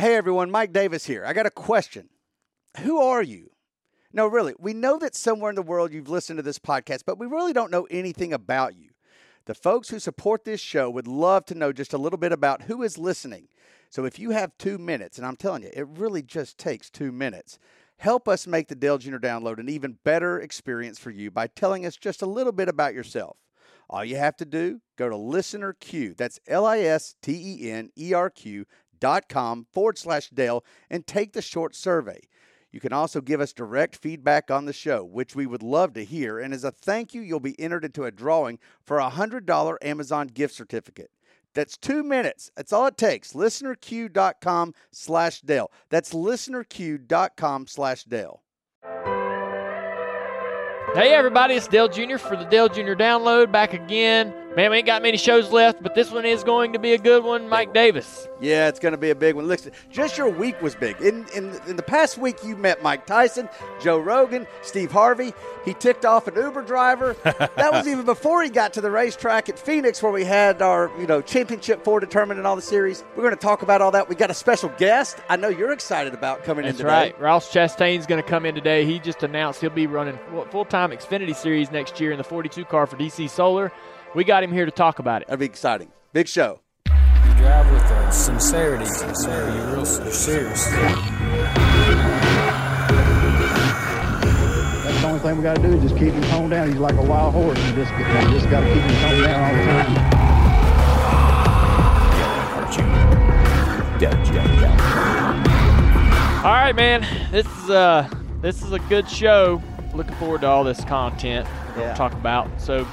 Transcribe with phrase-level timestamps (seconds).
[0.00, 1.26] Hey everyone, Mike Davis here.
[1.26, 2.08] I got a question.
[2.78, 3.50] Who are you?
[4.14, 7.18] No, really, we know that somewhere in the world you've listened to this podcast, but
[7.18, 8.92] we really don't know anything about you.
[9.44, 12.62] The folks who support this show would love to know just a little bit about
[12.62, 13.48] who is listening.
[13.90, 17.12] So if you have two minutes, and I'm telling you, it really just takes two
[17.12, 17.58] minutes,
[17.98, 19.18] help us make the Dale Jr.
[19.18, 22.94] download an even better experience for you by telling us just a little bit about
[22.94, 23.36] yourself.
[23.90, 26.14] All you have to do, go to Listener Q.
[26.16, 28.64] That's L I S T E N E R Q
[29.28, 32.20] com forward slash Dale and take the short survey.
[32.72, 36.04] You can also give us direct feedback on the show, which we would love to
[36.04, 36.38] hear.
[36.38, 40.28] And as a thank you, you'll be entered into a drawing for a $100 Amazon
[40.28, 41.10] gift certificate.
[41.52, 42.50] That's two minutes.
[42.56, 43.32] That's all it takes.
[43.32, 45.72] ListenerQ.com slash Dale.
[45.88, 48.42] That's ListenerQ.com slash Dale.
[50.94, 52.18] Hey everybody, it's Dale Jr.
[52.18, 52.94] for the Dale Jr.
[52.94, 54.34] Download back again.
[54.56, 56.98] Man, we ain't got many shows left, but this one is going to be a
[56.98, 57.48] good one.
[57.48, 58.26] Mike Davis.
[58.40, 59.46] Yeah, it's going to be a big one.
[59.46, 61.00] Listen, just your week was big.
[61.00, 63.48] In, in in the past week, you met Mike Tyson,
[63.80, 65.34] Joe Rogan, Steve Harvey.
[65.64, 67.14] He ticked off an Uber driver.
[67.22, 70.90] that was even before he got to the racetrack at Phoenix, where we had our
[70.98, 73.04] you know championship four determined in all the series.
[73.14, 74.08] We're going to talk about all that.
[74.08, 75.18] We got a special guest.
[75.28, 76.92] I know you're excited about coming That's in today.
[76.92, 77.20] right.
[77.20, 78.84] Ross Chastain's going to come in today.
[78.84, 80.18] He just announced he'll be running
[80.50, 83.70] full time Xfinity Series next year in the 42 car for DC Solar.
[84.14, 85.28] We got him here to talk about it.
[85.28, 85.90] That'd be exciting.
[86.12, 86.60] Big show.
[86.86, 86.92] You
[87.36, 88.84] drive with uh, sincerity.
[88.86, 89.56] Sincerity.
[89.56, 90.66] You're real you're serious.
[94.82, 96.68] That's the only thing we got to do is just keep him toned down.
[96.68, 97.56] He's like a wild horse.
[97.68, 100.20] You just, you just got to keep him toned down all the time.
[106.42, 107.06] All right, man.
[107.30, 108.08] This is uh
[108.40, 109.62] this is a good show.
[109.94, 111.92] Looking forward to all this content we're going Yeah.
[111.92, 112.48] to talk about.
[112.60, 112.86] So,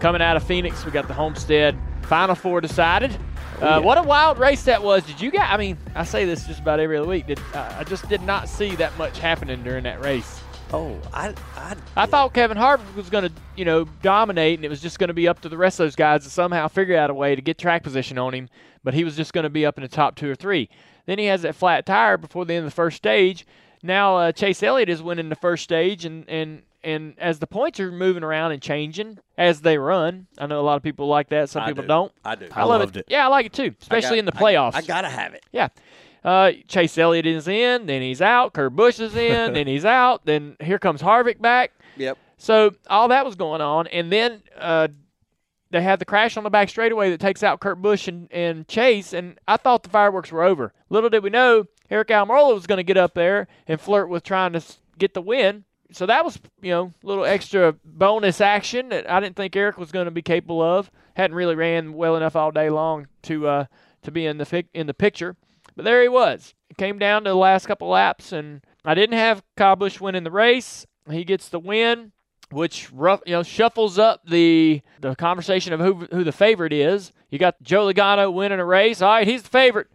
[0.00, 3.16] coming out of Phoenix, we got the Homestead Final Four decided.
[3.60, 5.02] Uh, What a wild race that was!
[5.04, 5.48] Did you guys?
[5.50, 7.26] I mean, I say this just about every other week.
[7.26, 10.40] Did uh, I just did not see that much happening during that race?
[10.72, 14.68] Oh, I I, I thought Kevin Harvick was going to, you know, dominate, and it
[14.68, 16.96] was just going to be up to the rest of those guys to somehow figure
[16.96, 18.48] out a way to get track position on him.
[18.84, 20.68] But he was just going to be up in the top two or three.
[21.06, 23.44] Then he has that flat tire before the end of the first stage.
[23.82, 27.80] Now uh, Chase Elliott is winning the first stage, and and and as the points
[27.80, 31.28] are moving around and changing as they run, I know a lot of people like
[31.30, 31.50] that.
[31.50, 31.88] Some I people do.
[31.88, 32.48] not I do.
[32.52, 33.00] I, love loved it.
[33.00, 33.06] it.
[33.08, 34.74] Yeah, I like it too, especially I in the playoffs.
[34.74, 35.44] I, I gotta have it.
[35.52, 35.68] Yeah.
[36.24, 38.52] Uh, Chase Elliott is in, then he's out.
[38.52, 40.24] Kurt Busch is in, then he's out.
[40.24, 41.72] Then here comes Harvick back.
[41.96, 42.18] Yep.
[42.36, 44.88] So all that was going on, and then uh,
[45.70, 48.66] they had the crash on the back straightaway that takes out Kurt Busch and, and
[48.68, 50.72] Chase, and I thought the fireworks were over.
[50.88, 54.22] Little did we know Eric Almirola was going to get up there and flirt with
[54.22, 54.62] trying to
[54.98, 55.64] get the win.
[55.90, 59.78] So that was, you know, a little extra bonus action that I didn't think Eric
[59.78, 60.90] was going to be capable of.
[61.14, 63.64] Hadn't really ran well enough all day long to uh,
[64.02, 65.36] to be in the fic- in the picture.
[65.74, 66.54] But there he was.
[66.70, 70.24] It came down to the last couple laps, and I didn't have Kyle Busch winning
[70.24, 70.86] the race.
[71.10, 72.12] He gets the win,
[72.50, 77.12] which rough, you know, shuffles up the the conversation of who who the favorite is.
[77.30, 79.00] You got Joe Logano winning a race.
[79.00, 79.88] All right, he's the favorite.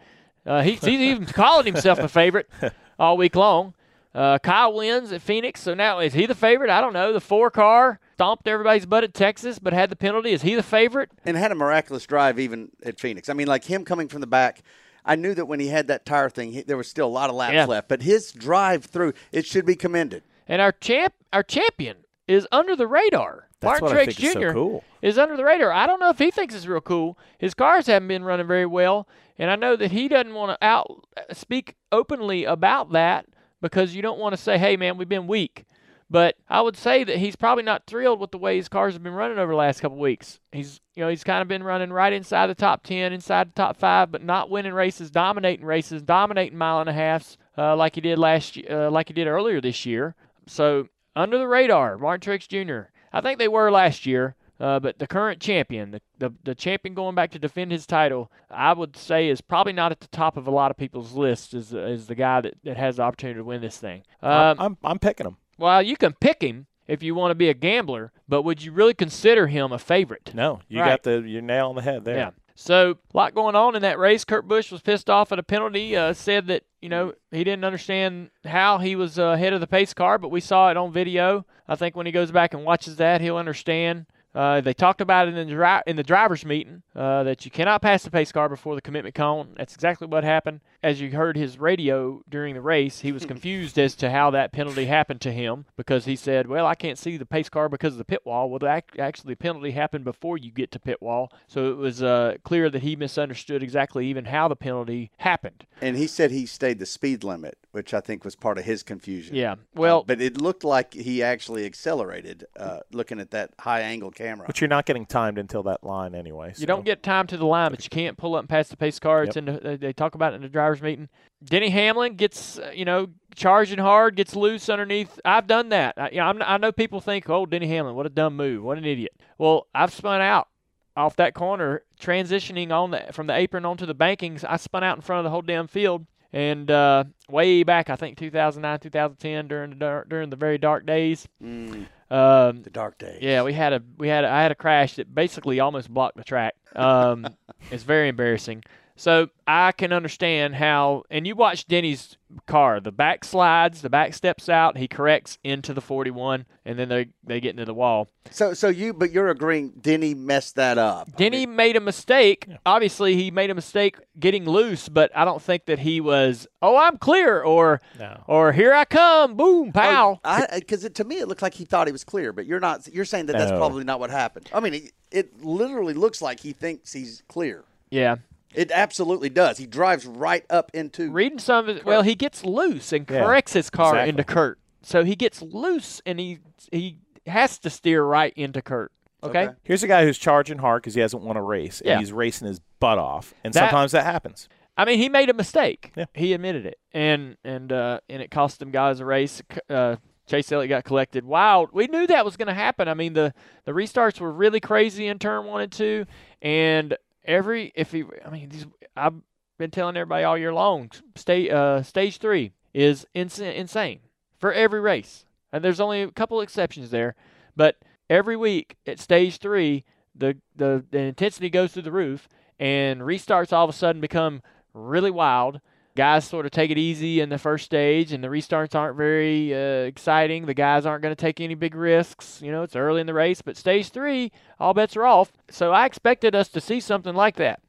[0.46, 2.50] Uh, he's, he's even calling himself a favorite
[3.00, 3.74] all week long.
[4.16, 6.70] Uh, Kyle wins at Phoenix, so now is he the favorite?
[6.70, 7.14] I don't know.
[7.14, 10.32] The four car stomped everybody's butt at Texas, but had the penalty.
[10.32, 11.10] Is he the favorite?
[11.26, 13.28] and had a miraculous drive even at Phoenix.
[13.30, 14.62] I mean, like him coming from the back.
[15.06, 17.30] I knew that when he had that tire thing, he, there was still a lot
[17.30, 17.66] of laps Yeah.
[17.66, 17.90] left.
[17.90, 20.24] But his drive through, it should be commended.
[20.48, 21.98] And our champ, our champion,
[22.28, 23.50] is under the radar.
[23.60, 24.52] That's Martin what I Truex think so Jr.
[24.54, 24.84] cool.
[25.02, 25.72] is under the radar.
[25.74, 27.18] I don't know if he thinks it's real cool.
[27.38, 29.08] His cars haven't been running very well,
[29.40, 33.26] and I know that he doesn't want to out speak openly about that
[33.64, 35.66] because you don't want to say, "Hey, man, we've been weak."
[36.10, 39.02] But I would say that he's probably not thrilled with the way his cars have
[39.02, 40.40] been running over the last couple weeks.
[40.52, 43.56] He's, you know, he's kind of been running right inside the top ten, inside the
[43.56, 47.96] top five, but not winning races, dominating races, dominating mile and a halfs uh, like
[47.96, 50.14] he did last, uh, like he did earlier this year.
[50.46, 52.92] So under the radar, Martin Truex Jr.
[53.12, 56.94] I think they were last year, uh, but the current champion, the, the the champion
[56.96, 60.38] going back to defend his title, I would say is probably not at the top
[60.38, 63.40] of a lot of people's lists as, as the guy that, that has the opportunity
[63.40, 64.04] to win this thing.
[64.22, 65.38] Um, I'm, I'm, I'm picking him.
[65.58, 68.72] well, you can pick him if you want to be a gambler, but would you
[68.72, 70.32] really consider him a favorite?
[70.34, 70.90] No, you Right.
[70.92, 72.18] got the your nail on the head there.
[72.18, 72.30] Yeah.
[72.56, 74.24] So a lot going on in that race.
[74.24, 75.98] Kurt Busch was pissed off at a penalty.
[75.98, 79.66] Uh, said that you know he didn't understand how he was uh, ahead of the
[79.68, 81.46] pace car, but we saw it on video.
[81.68, 85.28] I think when he goes back and watches that, he'll understand Uh, they talked about
[85.28, 88.32] it in the, dri- in the driver's meeting uh, that you cannot pass the pace
[88.32, 89.50] car before the commitment cone.
[89.58, 90.62] That's exactly what happened.
[90.84, 94.52] As you heard his radio during the race, he was confused as to how that
[94.52, 97.94] penalty happened to him because he said, "Well, I can't see the pace car because
[97.94, 100.80] of the pit wall." Well, the, ac- actually, the penalty happened before you get to
[100.80, 105.10] pit wall, so it was uh, clear that he misunderstood exactly even how the penalty
[105.18, 105.66] happened.
[105.82, 108.84] And he said he stayed the speed limit, which I think was part of his
[108.84, 109.36] confusion.
[109.36, 109.54] Yeah.
[109.54, 114.12] Uh, Well, but it looked like he actually accelerated uh, looking at that high angle
[114.12, 114.48] camera.
[114.48, 116.54] But you're not getting timed until that line anyway.
[116.58, 118.78] You don't get timed to the line, but you can't pull up and pass the
[118.78, 119.24] pace car.
[119.24, 121.10] It's in the, they- they talk about it in the drivers' meeting.
[121.44, 125.20] Denny Hamlin gets, uh, you know, charging hard, gets loose underneath.
[125.26, 125.96] I've done that.
[125.98, 128.64] I, you know, I'm, I know people think, oh, Denny Hamlin, what a dumb move,
[128.64, 129.14] what an idiot.
[129.38, 130.48] Well, I've spun out
[130.96, 134.46] off that corner, transitioning on the, from the apron onto the bankings.
[134.48, 136.06] I spun out in front of the whole damn field.
[136.32, 140.84] And uh, way back, I think 2009, 2010, during the dark, during the very dark
[140.86, 143.20] days, Mm, um, the dark days.
[143.22, 146.18] yeah, we had a we had a, I had a crash that basically almost blocked
[146.18, 146.56] the track.
[146.76, 147.28] Um,
[147.72, 148.64] it's very embarrassing.
[148.96, 152.80] So I can understand how, and you watch Denny's car.
[152.80, 154.78] The back slides, the back steps out.
[154.78, 158.08] He corrects into the 41, and then they they get into the wall.
[158.30, 161.16] So, so you, but you're agreeing Denny messed that up.
[161.16, 162.48] Denny made a mistake.
[162.68, 166.48] Obviously, he made a mistake getting loose, but I don't think that he was.
[166.62, 168.24] Oh, I'm clear, or No.
[168.28, 170.48] or here I come, boom, oh, pow.
[170.54, 172.88] Because to me, it looked like he thought he was clear, but you're not.
[172.94, 174.50] You're saying that that's probably not what happened.
[174.54, 177.64] I mean, it, it literally looks like he thinks he's clear.
[177.90, 178.18] yeah.
[178.54, 179.58] It absolutely does.
[179.58, 181.12] He drives right up into.
[181.12, 181.86] reading some of it.
[181.86, 184.10] Well, he gets loose and Yeah, corrects his car exactly.
[184.10, 184.60] into Kurt.
[184.82, 186.40] So he gets loose and he
[186.72, 188.92] he has to steer right into Kurt.
[189.24, 189.46] Okay.
[189.46, 189.54] Okay.
[189.64, 192.00] Here's a guy who's charging hard because he hasn't won a race, and Yeah.
[192.00, 194.50] he's racing his butt off, and That- sometimes that happens.
[194.76, 195.92] I mean, he made a mistake.
[195.96, 196.06] Yeah.
[196.14, 199.42] He admitted it, and and uh, and it cost him guys a race.
[199.70, 199.96] Uh,
[200.26, 201.26] Chase Elliott got collected.
[201.26, 202.88] Wow, we knew that was going to happen.
[202.88, 203.34] I mean, the
[203.66, 206.06] the restarts were really crazy in turn one and two,
[206.42, 208.66] and every if he, I mean, these
[208.96, 209.16] I've
[209.58, 210.92] been telling everybody all year long.
[211.16, 214.00] Stage uh, stage three is ins- insane
[214.40, 217.16] for every race, and there's only a couple exceptions there,
[217.56, 217.78] but
[218.10, 219.86] every week at stage three,
[220.16, 222.28] the the, the intensity goes through the roof,
[222.60, 224.42] and restarts all of a sudden become
[224.74, 225.62] really wild.
[225.96, 229.54] Guys sort of take it easy in the first stage, and the restarts aren't very
[229.54, 230.48] uh, exciting.
[230.48, 232.42] The guys aren't going to take any big risks.
[232.42, 235.32] You know, it's early in the race, but stage three, all bets are off.
[235.52, 237.60] So I expected us to see something like that.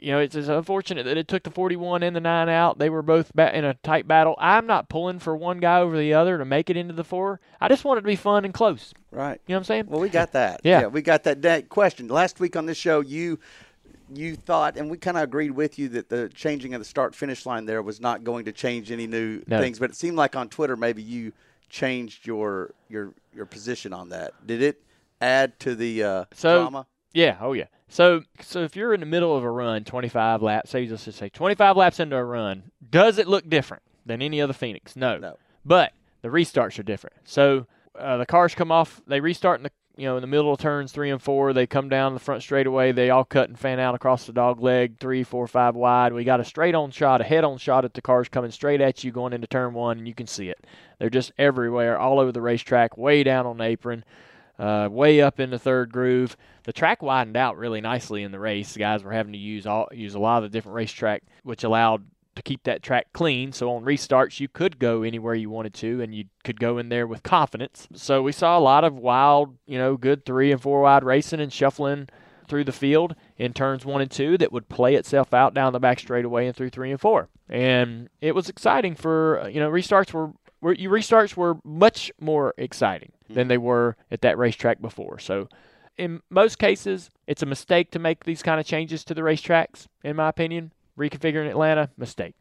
[0.00, 2.78] You know, it's, it's unfortunate that it took the 41 and the 9 out.
[2.78, 4.36] They were both ba- in a tight battle.
[4.38, 7.40] I'm not pulling for one guy over the other to make it into the four.
[7.60, 8.94] I just want it to be fun and close.
[9.10, 9.40] Right.
[9.48, 9.86] You know what I'm saying?
[9.88, 10.60] Well, we got that.
[10.62, 10.86] Yeah.
[10.86, 11.42] we got that.
[11.42, 13.00] that question last week on this show.
[13.00, 13.40] You
[14.12, 17.14] you thought, and we kind of agreed with you that the changing of the start
[17.14, 19.60] finish line there was not going to change any new No.
[19.60, 19.78] things.
[19.78, 21.32] But it seemed like on Twitter maybe you
[21.68, 24.32] changed your your your position on that.
[24.46, 24.82] Did it
[25.20, 26.86] add to the uh, So- drama?
[27.14, 27.64] Yeah, oh yeah.
[27.88, 31.18] So so if you're in the middle of a run, 25 laps, say let's just
[31.18, 34.94] say 25 laps into a run, does it look different than any other Phoenix?
[34.94, 35.16] No.
[35.18, 35.38] No.
[35.64, 37.16] But the restarts are different.
[37.24, 37.66] So
[37.98, 40.58] uh, the cars come off, they restart in the you know in the middle of
[40.58, 41.52] turns three and four.
[41.52, 42.92] They come down the front straightaway.
[42.92, 46.12] They all cut and fan out across the dog leg, three, four, five wide.
[46.12, 48.80] We got a straight on shot, a head on shot at the cars coming straight
[48.80, 50.66] at you going into turn one, and you can see it.
[50.98, 54.04] They're just everywhere, all over the racetrack, way down on the apron
[54.58, 56.36] uh, way up in the third groove.
[56.64, 58.72] The track widened out really nicely in the race.
[58.72, 61.64] The guys were having to use all use a lot of the different racetrack, which
[61.64, 62.04] allowed
[62.38, 63.52] to keep that track clean.
[63.52, 66.88] So on restarts, you could go anywhere you wanted to, and you could go in
[66.88, 67.86] there with confidence.
[67.94, 71.40] So we saw a lot of wild, you know, good three and four wide racing
[71.40, 72.08] and shuffling
[72.48, 75.80] through the field in turns one and two that would play itself out down the
[75.80, 77.28] back straightaway and through three and four.
[77.48, 82.10] And it was exciting for uh, you know restarts were were you restarts were much
[82.20, 85.18] more exciting than they were at that racetrack before.
[85.18, 85.48] So
[85.98, 89.86] in most cases, it's a mistake to make these kind of changes to the racetracks.
[90.02, 92.34] In my opinion, reconfiguring Atlanta mistake.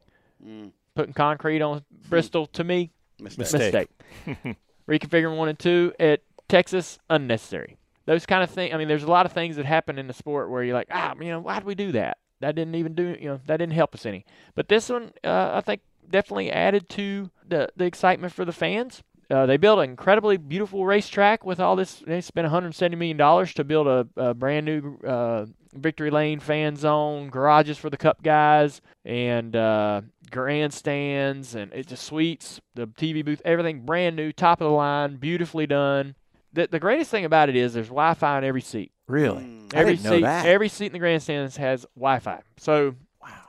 [0.45, 3.39] Mm, Putting concrete on Bristol to me mistake.
[3.53, 3.89] Mistake.
[4.25, 4.57] mistake.
[4.89, 7.77] Reconfiguring one and two at Texas unnecessary.
[8.05, 8.73] Those kind of things.
[8.73, 10.87] I mean, there's a lot of things that happen in the sport where you're like,
[10.91, 12.17] ah, you know, why did we do that?
[12.39, 14.25] That didn't even do, you know, that didn't help us any.
[14.55, 19.03] But this one, uh, I think, definitely added to the the excitement for the fans.
[19.29, 22.01] Uh, they built an incredibly beautiful racetrack with all this.
[22.07, 26.75] They spent 170 million dollars to build a, a brand new uh, victory lane, fan
[26.75, 33.23] zone, garages for the Cup guys, and uh, grandstands, and it just suites, the TV
[33.23, 36.15] booth, everything brand new, top of the line, beautifully done.
[36.53, 38.91] The, the greatest thing about it is there's Wi-Fi in every seat.
[39.07, 39.43] Really?
[39.43, 39.73] Mm.
[39.73, 40.45] I Every didn't know seat, that.
[40.45, 42.41] every seat in the grandstands has Wi-Fi.
[42.57, 42.95] So,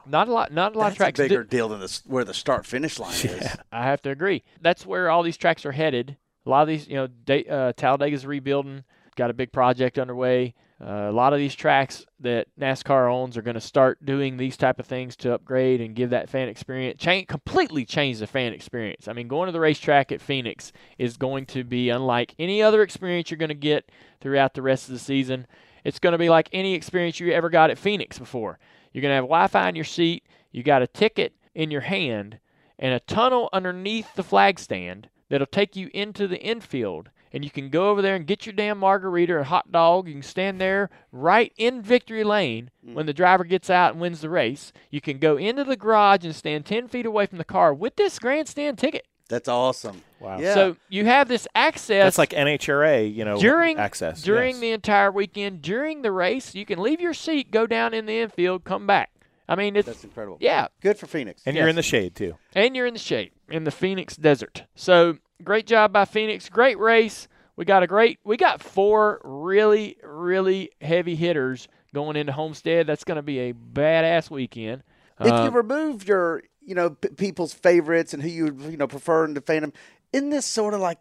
[0.06, 1.18] not a lot, not a lot That's of tracks.
[1.18, 3.56] a do- bigger deal than the, s- where the start finish line is.
[3.72, 4.42] I have to agree.
[4.60, 6.16] That's where all these tracks are headed.
[6.46, 8.84] A lot of these, you know, da- uh, Talladega's rebuilding.
[9.16, 10.54] got a big project underway.
[10.80, 14.56] Uh, a lot of these tracks that NASCAR owns are going to start doing these
[14.56, 18.52] type of things to upgrade and give that fan experience, change, completely change the fan
[18.52, 19.08] experience.
[19.08, 22.82] I mean, going to the racetrack at Phoenix is going to be unlike any other
[22.82, 25.48] experience you're going to get throughout the rest of the season.
[25.82, 28.60] It's going to be like any experience you ever got at Phoenix before.
[28.92, 30.24] You're going to have Wi-Fi in your seat.
[30.52, 32.38] You got a ticket in your hand
[32.78, 37.50] and a tunnel underneath the flag stand that'll take you into the infield and you
[37.50, 40.08] can go over there and get your damn margarita or hot dog.
[40.08, 42.94] You can stand there right in victory lane mm.
[42.94, 44.72] when the driver gets out and wins the race.
[44.90, 47.96] You can go into the garage and stand 10 feet away from the car with
[47.96, 49.06] this grandstand ticket.
[49.28, 50.02] That's awesome.
[50.20, 50.38] Wow.
[50.38, 50.54] Yeah.
[50.54, 54.60] So you have this access That's like NHRA, you know, during access during yes.
[54.60, 56.54] the entire weekend during the race.
[56.54, 59.10] You can leave your seat, go down in the infield, come back.
[59.46, 60.38] I mean, it's That's incredible.
[60.40, 61.42] yeah, Good for Phoenix.
[61.46, 62.36] and you're in the shade too.
[62.54, 64.64] and you're in the shade in the Phoenix desert.
[64.74, 66.48] So great job by Phoenix.
[66.48, 67.28] Great race.
[67.56, 68.18] We got a great.
[68.24, 72.86] We got four really really heavy hitters going into Homestead.
[72.86, 74.82] That's going to be a badass weekend.
[75.20, 78.86] if you Um, remove your, you know, p- people's favorites and who you you know
[78.86, 79.72] prefer in the them,
[80.12, 80.98] isn't this sort of like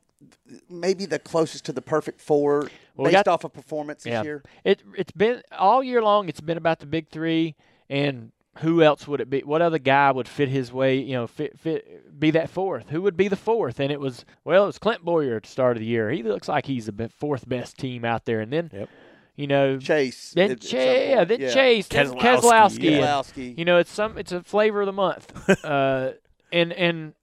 [0.69, 4.23] maybe the closest to the perfect four Well, based got- off of performance this Yeah.
[4.23, 4.43] year?
[4.63, 6.27] It it's been all year long.
[6.29, 7.55] It's been about the big three,
[7.89, 9.39] and who else would it be?
[9.41, 10.97] What other guy would fit his way?
[10.99, 12.89] You know, fit fit be that fourth?
[12.89, 13.79] Who would be the fourth?
[13.79, 16.09] And it was well, it was Clint Bowyer at the start of the year.
[16.11, 18.39] He looks like he's the fourth best team out there.
[18.41, 18.89] And then, Yep.
[19.35, 20.31] you know, Chase.
[20.35, 21.53] then at- at some Chase, yeah, then Yeah.
[21.53, 23.47] Chase, then Keselowski, Keselowski.
[23.49, 23.53] yeah.
[23.57, 25.31] You know, it's some it's a flavor of the month.
[25.65, 26.11] uh,
[26.51, 27.13] and and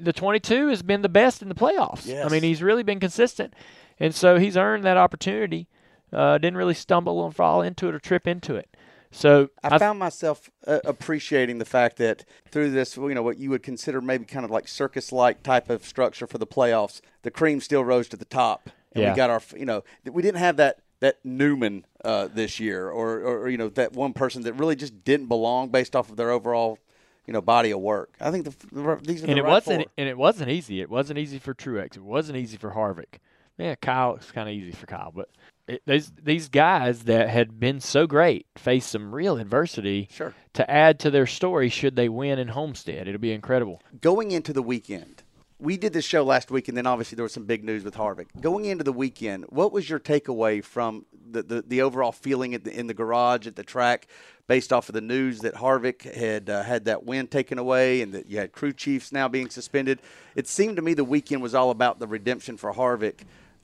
[0.00, 2.06] the 22 has been the best in the playoffs.
[2.24, 3.54] I mean, he's really been consistent,
[3.98, 5.68] and so he's earned that opportunity.
[6.12, 8.68] Uh, didn't really stumble and fall into it or trip into it.
[9.12, 13.50] So I found myself uh, appreciating the fact that through this, you know, what you
[13.50, 17.60] would consider maybe kind of like circus-like type of structure for the playoffs, the cream
[17.60, 19.10] still rose to the top, and Yeah.
[19.10, 23.20] we got our, you know, we didn't have that that Newman uh, this year, or,
[23.20, 26.30] or you know, that one person that really just didn't belong based off of their
[26.30, 26.78] overall,
[27.26, 28.14] you know, body of work.
[28.20, 29.92] I think the, the these are the and it right wasn't four.
[29.96, 30.80] and it wasn't easy.
[30.82, 31.96] It wasn't easy for Truex.
[31.96, 33.18] It wasn't easy for Harvick.
[33.56, 35.30] Yeah, Kyle it's kind of easy for Kyle, but
[35.74, 40.34] it, these these guys that had been so great faced some real adversity Sure.
[40.54, 43.06] to add to their story should they win in Homestead.
[43.08, 43.80] It'll be incredible.
[44.00, 45.22] going into the weekend,
[45.58, 47.94] we did this show last week, and then obviously there was some big news with
[47.94, 48.28] Harvick.
[48.40, 52.64] Going into the weekend, what was your takeaway from the, the, the overall feeling at
[52.64, 54.06] the, in the garage at the track,
[54.46, 58.12] based off of the news that Harvick had uh, had that win taken away, and
[58.14, 60.00] that you had crew chiefs now being suspended?
[60.34, 63.20] It seemed to me the weekend was all about the redemption for Harvick.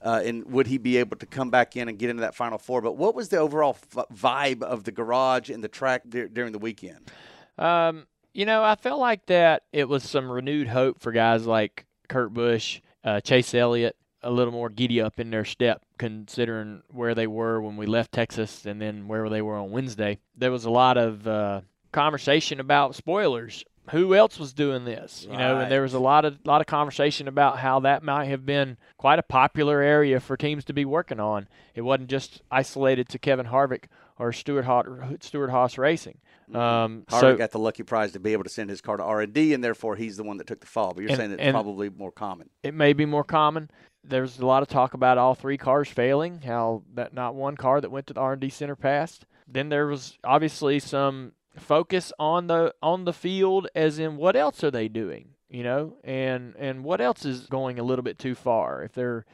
[0.07, 2.57] Uh, and would he be able to come back in and get into that final
[2.57, 2.79] four?
[2.79, 6.53] But what was the overall f- vibe of the garage and the track dur- during
[6.53, 7.11] the weekend?
[7.57, 11.85] Um, you know, I felt like that it was some renewed hope for guys like
[12.07, 17.13] Kurt Busch, uh, Chase Elliott, a little more giddy up in their step, considering where
[17.13, 20.19] they were when we left Texas and then where they were on Wednesday.
[20.37, 21.61] There was a lot of uh,
[21.91, 23.65] conversation about spoilers.
[23.91, 25.25] Who else was doing this?
[25.29, 28.25] You know, and there was a lot of lot of conversation about how that might
[28.25, 31.47] have been quite a popular area for teams to be working on.
[31.75, 33.85] It wasn't just isolated to Kevin Harvick
[34.19, 34.85] or Stewart-Haas,
[35.21, 36.17] Stuart Haas Racing.
[36.53, 39.03] Um, Harvick so got the lucky prize to be able to send his car to
[39.03, 40.93] R and D, and therefore he's the one that took the fall.
[40.93, 42.49] But you're And- saying it's probably more common.
[42.63, 43.69] it may be more common.
[44.03, 47.81] There's a lot of talk about all three cars failing, how that not one car
[47.81, 49.25] that went to the R&D center passed.
[49.47, 54.63] Then there was obviously some focus on the on the field as in what else
[54.63, 55.97] are they doing, you know?
[56.03, 58.83] And and what else is going a little bit too far?
[58.83, 59.25] If they're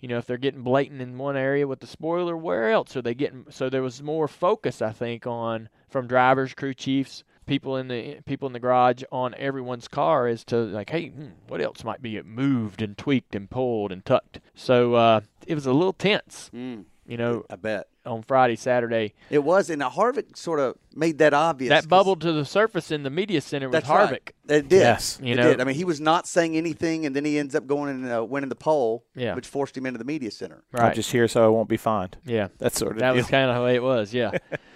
[0.00, 3.02] you know, if they're getting blatant in one area with the spoiler, where else are
[3.02, 3.44] they getting?
[3.50, 8.20] So there was more focus, I think, on from drivers, crew chiefs, people in the
[8.24, 12.00] people in the garage on everyone's car as to like, hey, hmm, what else might
[12.00, 14.40] be moved and tweaked and pulled and tucked.
[14.54, 19.12] So uh, it was a little tense, Mm, you know, I bet on Friday, Saturday.
[19.28, 21.68] it was, and Harvick sort of made that obvious.
[21.70, 24.10] That bubbled to the surface in the media center with That's Harvick.
[24.10, 24.32] right.
[24.48, 24.80] It did.
[24.80, 25.18] Yes.
[25.22, 25.60] You it know- did.
[25.60, 28.24] I mean, he was not saying anything, and then he ends up going and uh,
[28.24, 29.34] winning the pole, Yeah.
[29.34, 30.62] which forced him into the media center.
[30.74, 30.94] I'm Right.
[30.94, 32.16] just here so I won't be fined.
[32.24, 32.48] yeah.
[32.58, 33.16] That sort of That deal.
[33.22, 34.30] was kind of the way it was, yeah.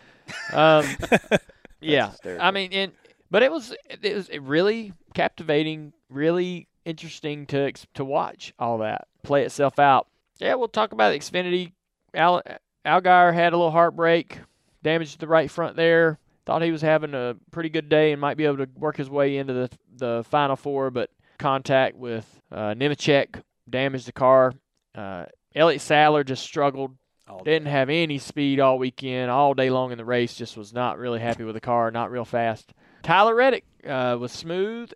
[0.53, 0.87] um,
[1.81, 2.13] yeah.
[2.41, 2.93] I mean, and
[3.31, 9.45] but it was it was really captivating, really interesting to to watch all that play
[9.45, 10.09] itself out.
[10.39, 11.73] Yeah, we'll talk about Xfinity.
[12.15, 12.43] Al
[12.85, 14.39] Allgaier had a little heartbreak,
[14.83, 16.19] damage to the right front there.
[16.47, 19.09] Thought he was having a pretty good day and might be able to work his
[19.09, 24.53] way into the the final four, but contact with uh, Nemechek damaged the car.
[24.95, 25.25] Uh,
[25.55, 26.97] Elliott Sadler just struggled
[27.43, 30.35] didn't have any speed all weekend, all day long in the race.
[30.35, 32.75] Just was not really happy with the car, not real fast.
[33.03, 34.93] Tyler Reddick uh, was smooth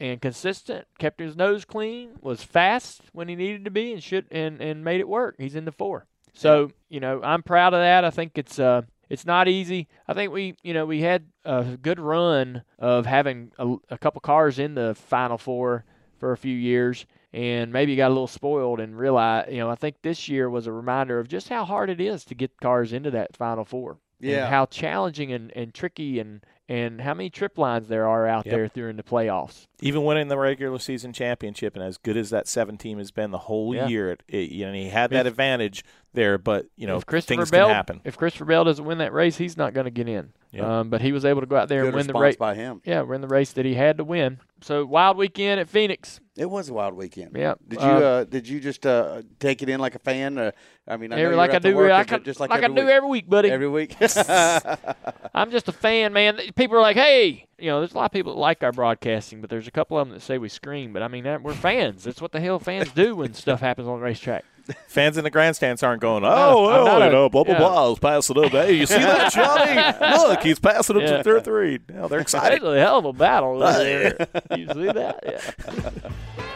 [0.00, 4.26] and consistent, kept his nose clean, was fast when he needed to be, and should
[4.30, 5.36] and, and made it work.
[5.38, 6.06] He's in the four.
[6.32, 8.04] So you know, I'm proud of that.
[8.04, 9.88] I think it's uh, it's not easy.
[10.08, 14.20] I think we, you know, we had a good run of having a, a couple
[14.20, 15.84] cars in the Final Four
[16.18, 19.74] for a few years, and maybe got a little spoiled and realized, you know, I
[19.74, 22.92] think this year was a reminder of just how hard it is to get cars
[22.92, 23.98] into that Final Four.
[24.18, 24.44] Yeah.
[24.44, 28.46] And how challenging and, and tricky and, and how many trip lines there are out
[28.46, 28.54] Yep.
[28.54, 29.66] there during the playoffs.
[29.80, 33.30] Even winning the regular season championship, and as good as that seven team has been
[33.30, 33.88] the whole Yeah.
[33.88, 36.38] year, it, it, you know, he had mean, that advantage there.
[36.38, 38.00] But you know, if Christopher things Bell, can happen.
[38.04, 40.32] if Christopher Bell doesn't win that race, he's not going to get in.
[40.52, 40.64] Yep.
[40.64, 42.36] Um, but he was able to go out there Good and win the race.
[42.36, 42.80] by him.
[42.84, 44.38] Yeah, win the race that he had to win.
[44.62, 46.20] So wild weekend at Phoenix.
[46.36, 47.36] It was a wild weekend.
[47.36, 47.54] Yeah.
[47.68, 50.38] Did you Uh, uh, did you just uh, take it in like a fan?
[50.38, 52.82] I mean, I Every- like I do, I, but just like, like, I every do
[52.86, 52.90] week.
[52.94, 53.50] every week, buddy.
[53.50, 53.96] Every week.
[55.34, 56.38] I'm just a fan, man.
[56.56, 59.40] People are like, "Hey, you know, there's a lot of people that like our broadcasting,
[59.40, 61.54] but there's a couple of them that say we scream." But I mean, that, we're
[61.54, 62.04] fans.
[62.04, 64.44] That's what the hell fans do when stuff happens on the racetrack.
[64.86, 67.58] Fans in the grandstands aren't going, oh, not well, you know, blah, blah, yeah.
[67.58, 67.88] blah.
[67.90, 68.52] He's passing it up.
[68.52, 70.16] Hey, you see that, Johnny?
[70.28, 71.16] Look, he's passing it Yeah.
[71.18, 71.80] to third three.
[71.88, 72.62] Now they're excited.
[72.62, 74.16] That's a hell of a battle there.
[74.56, 75.20] You see that?
[75.24, 76.10] Yeah.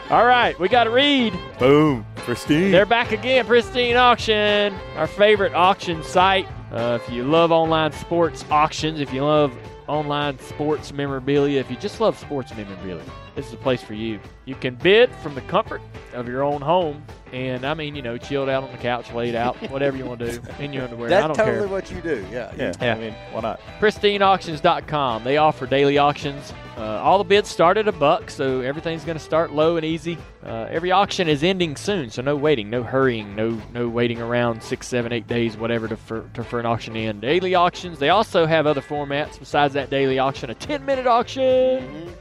[0.09, 1.37] All right, we got to read.
[1.59, 2.05] Boom.
[2.15, 2.71] Pristine.
[2.71, 6.47] They're back again, Pristine Auction, our favorite auction site.
[6.71, 9.53] Uh, if you love online sports auctions, if you love
[9.87, 13.03] online sports memorabilia, if you just love sports memorabilia,
[13.37, 14.19] this is a place for you.
[14.45, 15.79] You can bid from the comfort
[16.13, 19.35] of your own home, and I mean, you know, chilled out on the couch, laid
[19.35, 21.13] out, whatever you want to do in your underwear.
[21.13, 21.67] I don't totally care.
[21.67, 22.25] what you do.
[22.31, 22.51] Yeah.
[22.57, 22.73] yeah.
[22.81, 22.95] Yeah.
[22.95, 23.59] I mean, why not?
[23.79, 25.23] pristineauctions.com.
[25.23, 26.51] They offer daily auctions.
[26.77, 29.85] Uh, all the bids start at a buck, so everything's going to start low and
[29.85, 30.17] easy.
[30.43, 34.63] Uh, every auction is ending soon, so no waiting, no hurrying, no no waiting around
[34.63, 37.21] six, seven, eight days, whatever, to for, to, for an auction to end.
[37.21, 37.99] Daily auctions.
[37.99, 40.49] They also have other formats besides that daily auction.
[40.49, 42.15] A 10 minute auction.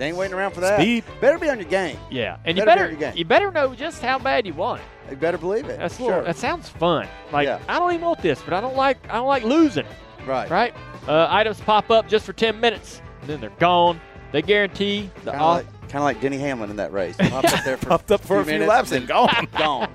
[0.00, 0.80] They ain't waiting around for that.
[0.80, 1.04] Speed.
[1.20, 1.98] Better be on your game.
[2.10, 3.18] Yeah, and you Better be on your game.
[3.18, 5.10] you better know just how bad you want it.
[5.10, 5.78] You better believe it.
[5.78, 6.06] That's sure.
[6.06, 7.06] little, that sounds fun.
[7.32, 7.60] Like Yeah.
[7.68, 9.84] I don't even want this, but I don't like I don't like losing.
[10.26, 10.48] right.
[10.48, 10.74] right?
[11.06, 14.00] Uh, items pop up just for 10 minutes, and then they're gone.
[14.32, 17.16] They guarantee the Kind of au- like, kinda like Denny Hamlin in that race.
[17.18, 19.48] Popped up there for Puffed up for a few minutes, laps and gone.
[19.58, 19.90] gone.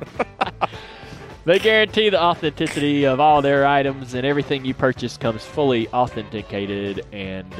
[1.45, 7.03] they guarantee the authenticity of all their items, and everything you purchase comes fully authenticated
[7.11, 7.51] and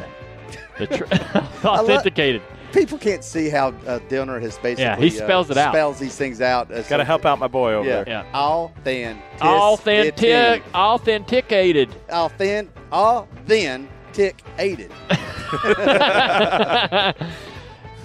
[0.78, 1.04] the tr-
[1.68, 2.42] authenticated.
[2.74, 5.74] People can't see how uh, Dillner has basically Yeah, he spells uh, it out.
[5.74, 6.70] Spells these things out.
[6.72, 8.04] Uh, Got to so- help out my boy over Yeah.
[8.04, 8.26] there.
[8.26, 8.32] Yeah.
[8.34, 9.24] Authentic.
[9.42, 11.96] Authentic, authenticated.
[12.10, 12.76] Authentic.
[12.92, 14.42] Authentic.
[14.58, 14.92] Aided.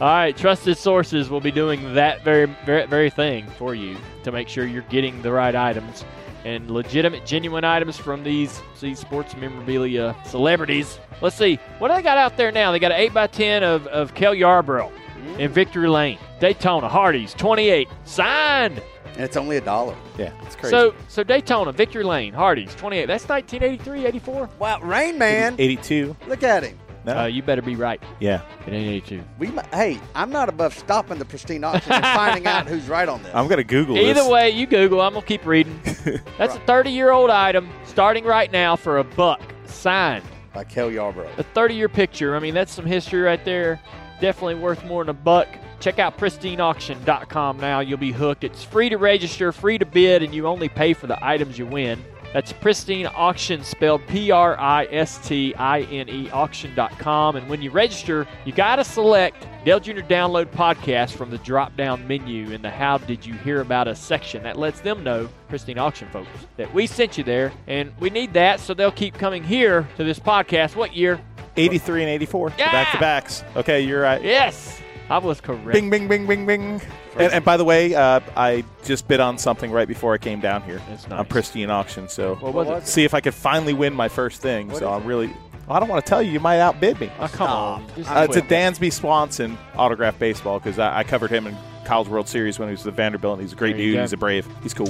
[0.00, 4.32] All right, trusted sources will be doing that very, very, very thing for you to
[4.32, 6.04] make sure you're getting the right items
[6.44, 10.98] and legitimate, genuine items from these these sports memorabilia celebrities.
[11.20, 12.72] Let's see what do they got out there now.
[12.72, 14.92] They got an eight x ten of of Cale Yarborough
[15.38, 15.54] in mm.
[15.54, 18.82] Victory Lane, Daytona Hardee's 28 signed.
[19.14, 19.94] And it's only a dollar.
[20.16, 20.70] Yeah, it's crazy.
[20.70, 23.06] So so Daytona Victory Lane Hardee's 28.
[23.06, 24.50] That's 1983, 84.
[24.58, 25.56] Wow, Rain Man.
[25.58, 26.16] 82.
[26.26, 26.78] Look at him.
[27.04, 27.20] No.
[27.20, 28.02] Uh, you better be right.
[28.20, 28.42] yeah.
[28.66, 29.22] It ain't 82.
[29.38, 33.08] We, mi- hey, I'm not above stopping the pristine auction and finding out who's right
[33.08, 33.34] on this.
[33.34, 34.28] I'm going to Google Either this.
[34.28, 35.00] way, you Google.
[35.00, 35.80] I'm gonna keep reading.
[36.38, 40.24] That's a 30 year old item starting right now for a buck, signed.
[40.52, 41.30] By Cale Yarborough.
[41.38, 42.36] A 30 year picture.
[42.36, 43.80] I mean, that's some history right there.
[44.20, 45.46] Definitely worth more than a buck.
[45.78, 47.80] Check out pristineauction.com now.
[47.80, 48.44] You'll be hooked.
[48.44, 51.66] It's free to register, free to bid, and you only pay for the items you
[51.66, 52.02] win.
[52.32, 57.36] That's Pristine Auction, spelled P R I S T I N E auction.com.
[57.36, 60.00] And when you register, you got to select Dale Jr.
[60.00, 64.00] Download Podcast from the drop down menu in the How Did You Hear About Us
[64.00, 64.42] section.
[64.44, 67.52] That lets them know, Pristine Auction folks, that we sent you there.
[67.66, 70.76] And we need that so they'll keep coming here to this podcast.
[70.76, 71.20] What year?
[71.56, 72.52] 83 and 84.
[72.58, 72.72] Yeah.
[72.72, 73.44] Back to backs.
[73.56, 74.22] Okay, you're right.
[74.22, 75.72] Yes, I was correct.
[75.72, 76.80] Bing, bing, bing, bing, bing.
[77.16, 80.38] And, and by the way, uh, I just bid on something right before I came
[80.40, 81.26] down here That's on nice.
[81.28, 82.08] Pristine Auction.
[82.08, 82.86] So What was it?
[82.86, 84.68] see if I could finally win my first thing.
[84.68, 85.06] What so is I'm it?
[85.06, 85.26] really.
[85.66, 86.30] well, I don't want to tell you.
[86.30, 87.10] You might outbid me.
[87.18, 87.86] Oh, come on.
[87.96, 88.50] Just Uh, it's a quit.
[88.50, 92.72] Dansby Swanson autograph baseball because I, I covered him in College World Series when he
[92.72, 93.40] was the Vanderbilt.
[93.40, 93.96] And he's a great There you dude.
[93.96, 94.02] go.
[94.02, 94.46] He's a brave.
[94.62, 94.88] He's cool.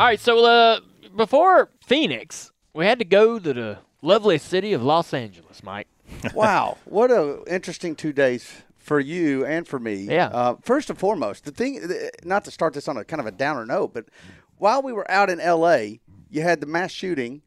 [0.00, 0.80] All right, so uh,
[1.16, 5.86] before Phoenix, we had to go to the lovely city of Los Angeles, Mike.
[6.34, 9.94] wow, what a interesting two days for you and for me.
[9.94, 10.26] Yeah.
[10.28, 11.80] Uh, first and foremost, the thing,
[12.24, 14.06] not to start this on a kind of a downer note, but
[14.56, 17.42] while we were out in L.A., you had the mass shooting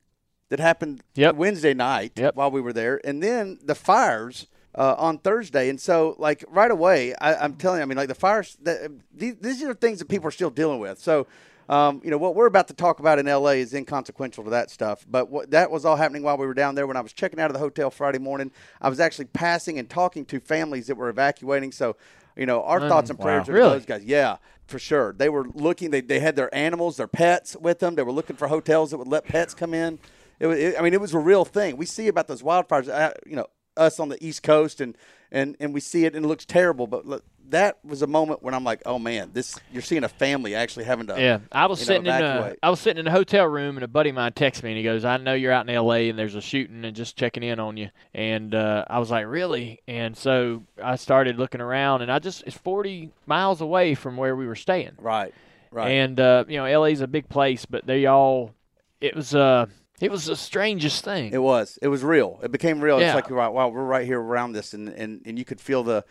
[0.49, 1.35] that happened Yep.
[1.35, 2.35] Wednesday night Yep.
[2.35, 4.47] while we were there, and then the fires.
[4.77, 8.09] Uh, on Thursday, and so like right away, I, I'm telling you, I mean, like
[8.09, 8.57] the fires.
[8.61, 10.99] The, these, these are things that people are still dealing with.
[10.99, 11.27] So,
[11.67, 14.69] um, you know, what we're about to talk about in LA is inconsequential to that
[14.69, 15.05] stuff.
[15.09, 16.85] But what, that was all happening while we were down there.
[16.87, 18.51] When I was checking out of the hotel Friday morning,
[18.81, 21.71] I was actually passing and talking to families that were evacuating.
[21.71, 21.95] So,
[22.35, 23.69] You know, our thoughts and prayers are Really?
[23.69, 24.03] to those guys.
[24.03, 25.13] Yeah, for sure.
[25.13, 25.89] They were looking.
[25.91, 27.95] They, they had their animals, their pets with them.
[27.95, 29.99] They were looking for hotels that would let pets come in.
[30.39, 30.59] It was.
[30.59, 31.77] It, I mean, it was a real thing.
[31.77, 32.89] We see about those wildfires.
[32.89, 33.47] Uh, you know,
[33.77, 34.97] us on the East Coast, and
[35.31, 36.87] and and we see it, and it looks terrible.
[36.87, 39.59] But look, that was a moment when I'm like, oh man, this.
[39.71, 41.19] You're seeing a family actually having to.
[41.19, 42.55] Yeah, I was you know, sitting in a.
[42.63, 44.77] I was sitting in a hotel room, and a buddy of mine texted me, and
[44.77, 46.09] he goes, "I know you're out in L.A.
[46.09, 49.27] and there's a shooting, and just checking in on you." And uh, I was like,
[49.27, 54.17] "Really?" And so I started looking around, and I just it's 40 miles away from
[54.17, 55.33] where we were staying, Right.
[55.71, 55.89] Right.
[55.91, 58.53] and uh, you know, L.A.'s a big place, but they all,
[59.01, 59.65] it was uh,
[59.99, 61.33] it was the strangest thing.
[61.33, 61.79] It was.
[61.81, 62.39] It was real.
[62.43, 62.99] It became real.
[62.99, 63.07] Yeah.
[63.07, 65.83] It's like wow, wow, we're right here around this, and and, and you could feel
[65.83, 66.03] the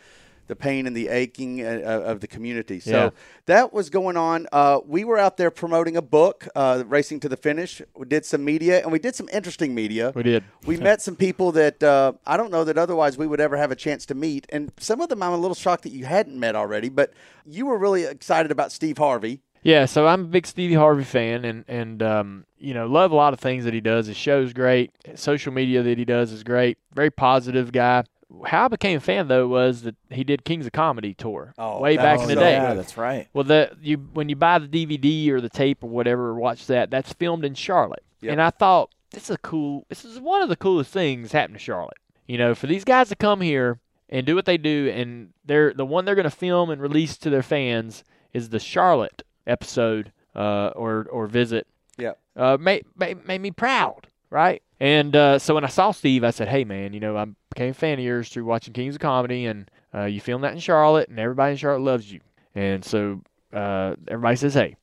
[0.47, 2.79] the pain and the aching uh, of the community.
[2.79, 3.09] So Yeah.
[3.47, 4.47] that was going on.
[4.51, 7.81] Uh, we were out there promoting a book, uh, Racing to the Finish.
[7.95, 10.11] We did some media, and we did some interesting media.
[10.15, 10.43] we did.
[10.65, 13.71] We met some people that uh, I don't know that otherwise we would ever have
[13.71, 16.39] a chance to meet, and some of them I'm a little shocked that you hadn't
[16.39, 16.89] met already.
[16.89, 17.13] But
[17.45, 19.41] you were really excited about Steve Harvey.
[19.63, 23.15] Yeah, so I'm a big Stevie Harvey fan, and and um, you know love a
[23.15, 24.05] lot of things that he does.
[24.05, 24.91] His show's great.
[25.15, 26.77] Social media that he does is great.
[26.93, 28.03] Very positive guy.
[28.45, 31.79] How I became a fan though was that he did Kings of Comedy tour Oh,
[31.79, 32.53] way back in the so day.
[32.53, 33.27] Yeah, that's right.
[33.33, 36.89] Well, the you when you buy the DVD or the tape or whatever, watch that.
[36.89, 38.31] That's filmed in Charlotte, Yep.
[38.31, 39.85] and I thought this is a cool.
[39.89, 41.97] This is one of the coolest things happened to Charlotte.
[42.27, 45.73] You know, for these guys to come here and do what they do, and they're
[45.73, 50.11] the one they're going to film and release to their fans is the Charlotte episode
[50.35, 51.67] uh, or or visit.
[51.97, 52.13] Yeah.
[52.35, 54.61] uh, made, made made me proud, right?
[54.79, 57.71] And uh, so when I saw Steve, I said, "Hey, man, you know, I became
[57.71, 60.59] a fan of yours through watching Kings of Comedy, and uh, you filmed that in
[60.59, 62.19] Charlotte, and everybody in Charlotte loves you."
[62.53, 63.21] And so
[63.53, 64.75] uh, everybody says, "Hey."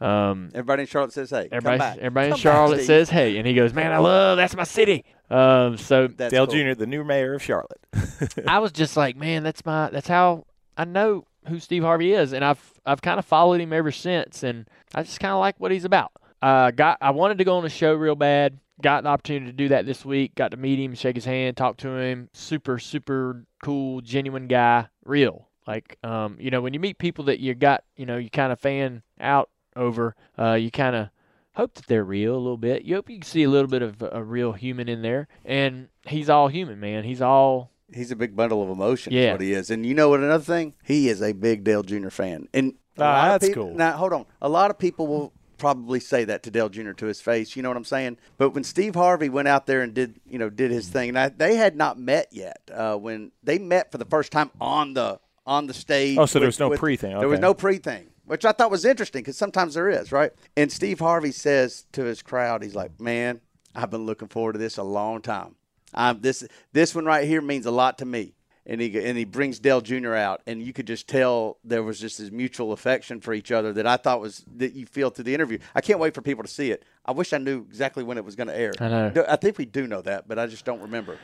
[0.00, 1.96] Um, Everybody in Charlotte says, "Hey, everybody, come back.
[1.98, 4.54] everybody in Come back, Charlotte Steve." says, "Hey," and he goes, "Man, I love that's
[4.56, 6.54] my city." Um, so That's Dale cool.
[6.54, 7.80] Jr., the new mayor of Charlotte.
[8.46, 10.44] I was just like, man, that's my that's how
[10.76, 14.42] I know who Steve Harvey is, and I've I've kind of followed him ever since,
[14.42, 16.12] and I just kind of like what he's about.
[16.42, 18.58] Uh, got I wanted to go on a show real bad.
[18.82, 20.34] Got an opportunity to do that this week.
[20.34, 22.28] Got to meet him, shake his hand, talk to him.
[22.32, 25.48] Super super cool, genuine guy, real.
[25.66, 28.52] Like um, you know, when you meet people that you got, you know, you kind
[28.52, 31.08] of fan out over, uh, you kind of
[31.54, 32.82] hope that they're real a little bit.
[32.82, 35.88] You hope you can see a little bit of a real human in there, and
[36.06, 37.04] he's all human, man.
[37.04, 39.12] He's all He's a big bundle of emotion.
[39.12, 39.32] is Yeah.
[39.32, 39.70] what he is.
[39.70, 40.18] And you know what?
[40.20, 42.08] Another thing, he is a big Dale Jr.
[42.08, 42.48] fan.
[42.52, 43.74] And a lot of that's people- cool.
[43.76, 44.26] Now, hold on.
[44.42, 45.32] A lot of people will
[45.64, 46.92] probably say that to Dale Jr.
[46.92, 47.56] to his face.
[47.56, 48.18] You know what I'm saying?
[48.36, 51.18] But when Steve Harvey went out there and did, you know, did his thing, and
[51.18, 52.60] I, they had not met yet.
[52.70, 56.18] Uh, when they met for the first time on the on the stage.
[56.18, 57.18] Oh, so there was no with- pre-thing.
[57.18, 60.32] There was no pre thing, which I thought was interesting because sometimes there is, right?
[60.56, 63.40] And Steve Harvey says to his crowd, he's like, "Man,
[63.74, 65.54] I've been looking forward to this a long time.
[65.94, 68.34] I'm this this one right here means a lot to me."
[68.66, 70.14] And he and he brings Dale Jr.
[70.14, 73.74] out, and you could just tell there was just this mutual affection for each other
[73.74, 75.58] that I thought was that you feel through the interview.
[75.74, 76.82] I can't wait for people to see it.
[77.04, 78.72] I wish I knew exactly when it was going to air.
[78.80, 79.12] I know.
[79.28, 81.18] I think we do know that, but I just don't remember.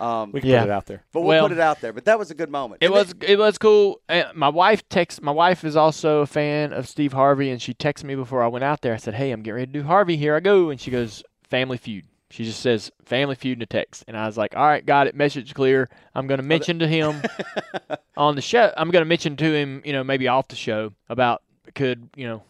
[0.00, 0.60] Um, We can Yeah.
[0.62, 1.02] put it out there.
[1.12, 1.92] but we'll well- put it out there.
[1.92, 2.82] But that was a good moment.
[2.82, 4.00] It And was it was cool.
[4.34, 5.20] My wife texts.
[5.20, 8.46] My wife is also a fan of Steve Harvey, and she texted me before I
[8.46, 8.94] went out there.
[8.94, 10.16] I said, "Hey, I'm getting ready to do Harvey.
[10.16, 13.66] Here I go." And she goes, "Family Feud." She just says "Family Feud" in a
[13.66, 15.14] text, and I was like, "All right, got it.
[15.14, 15.88] Message clear.
[16.14, 17.22] I'm going to mention to him
[18.16, 18.72] on the show.
[18.76, 21.42] I'm going to mention to him, you know, maybe off the show about
[21.74, 22.42] could you know,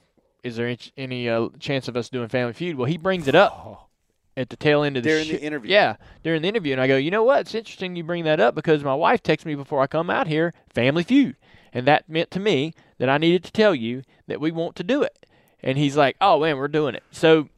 [0.42, 2.76] is there any, any uh, chance of us doing Family Feud?
[2.76, 3.90] Well, he brings it up
[4.36, 5.70] at the tail end of the During sh- the interview.
[5.72, 7.40] Yeah, during the interview, and I go, you know what?
[7.40, 10.26] It's interesting you bring that up because my wife texted me before I come out
[10.26, 11.36] here, Family Feud,
[11.72, 14.84] and that meant to me that I needed to tell you that we want to
[14.84, 15.26] do it.
[15.62, 17.02] And he's like, oh man, we're doing it.
[17.10, 17.48] So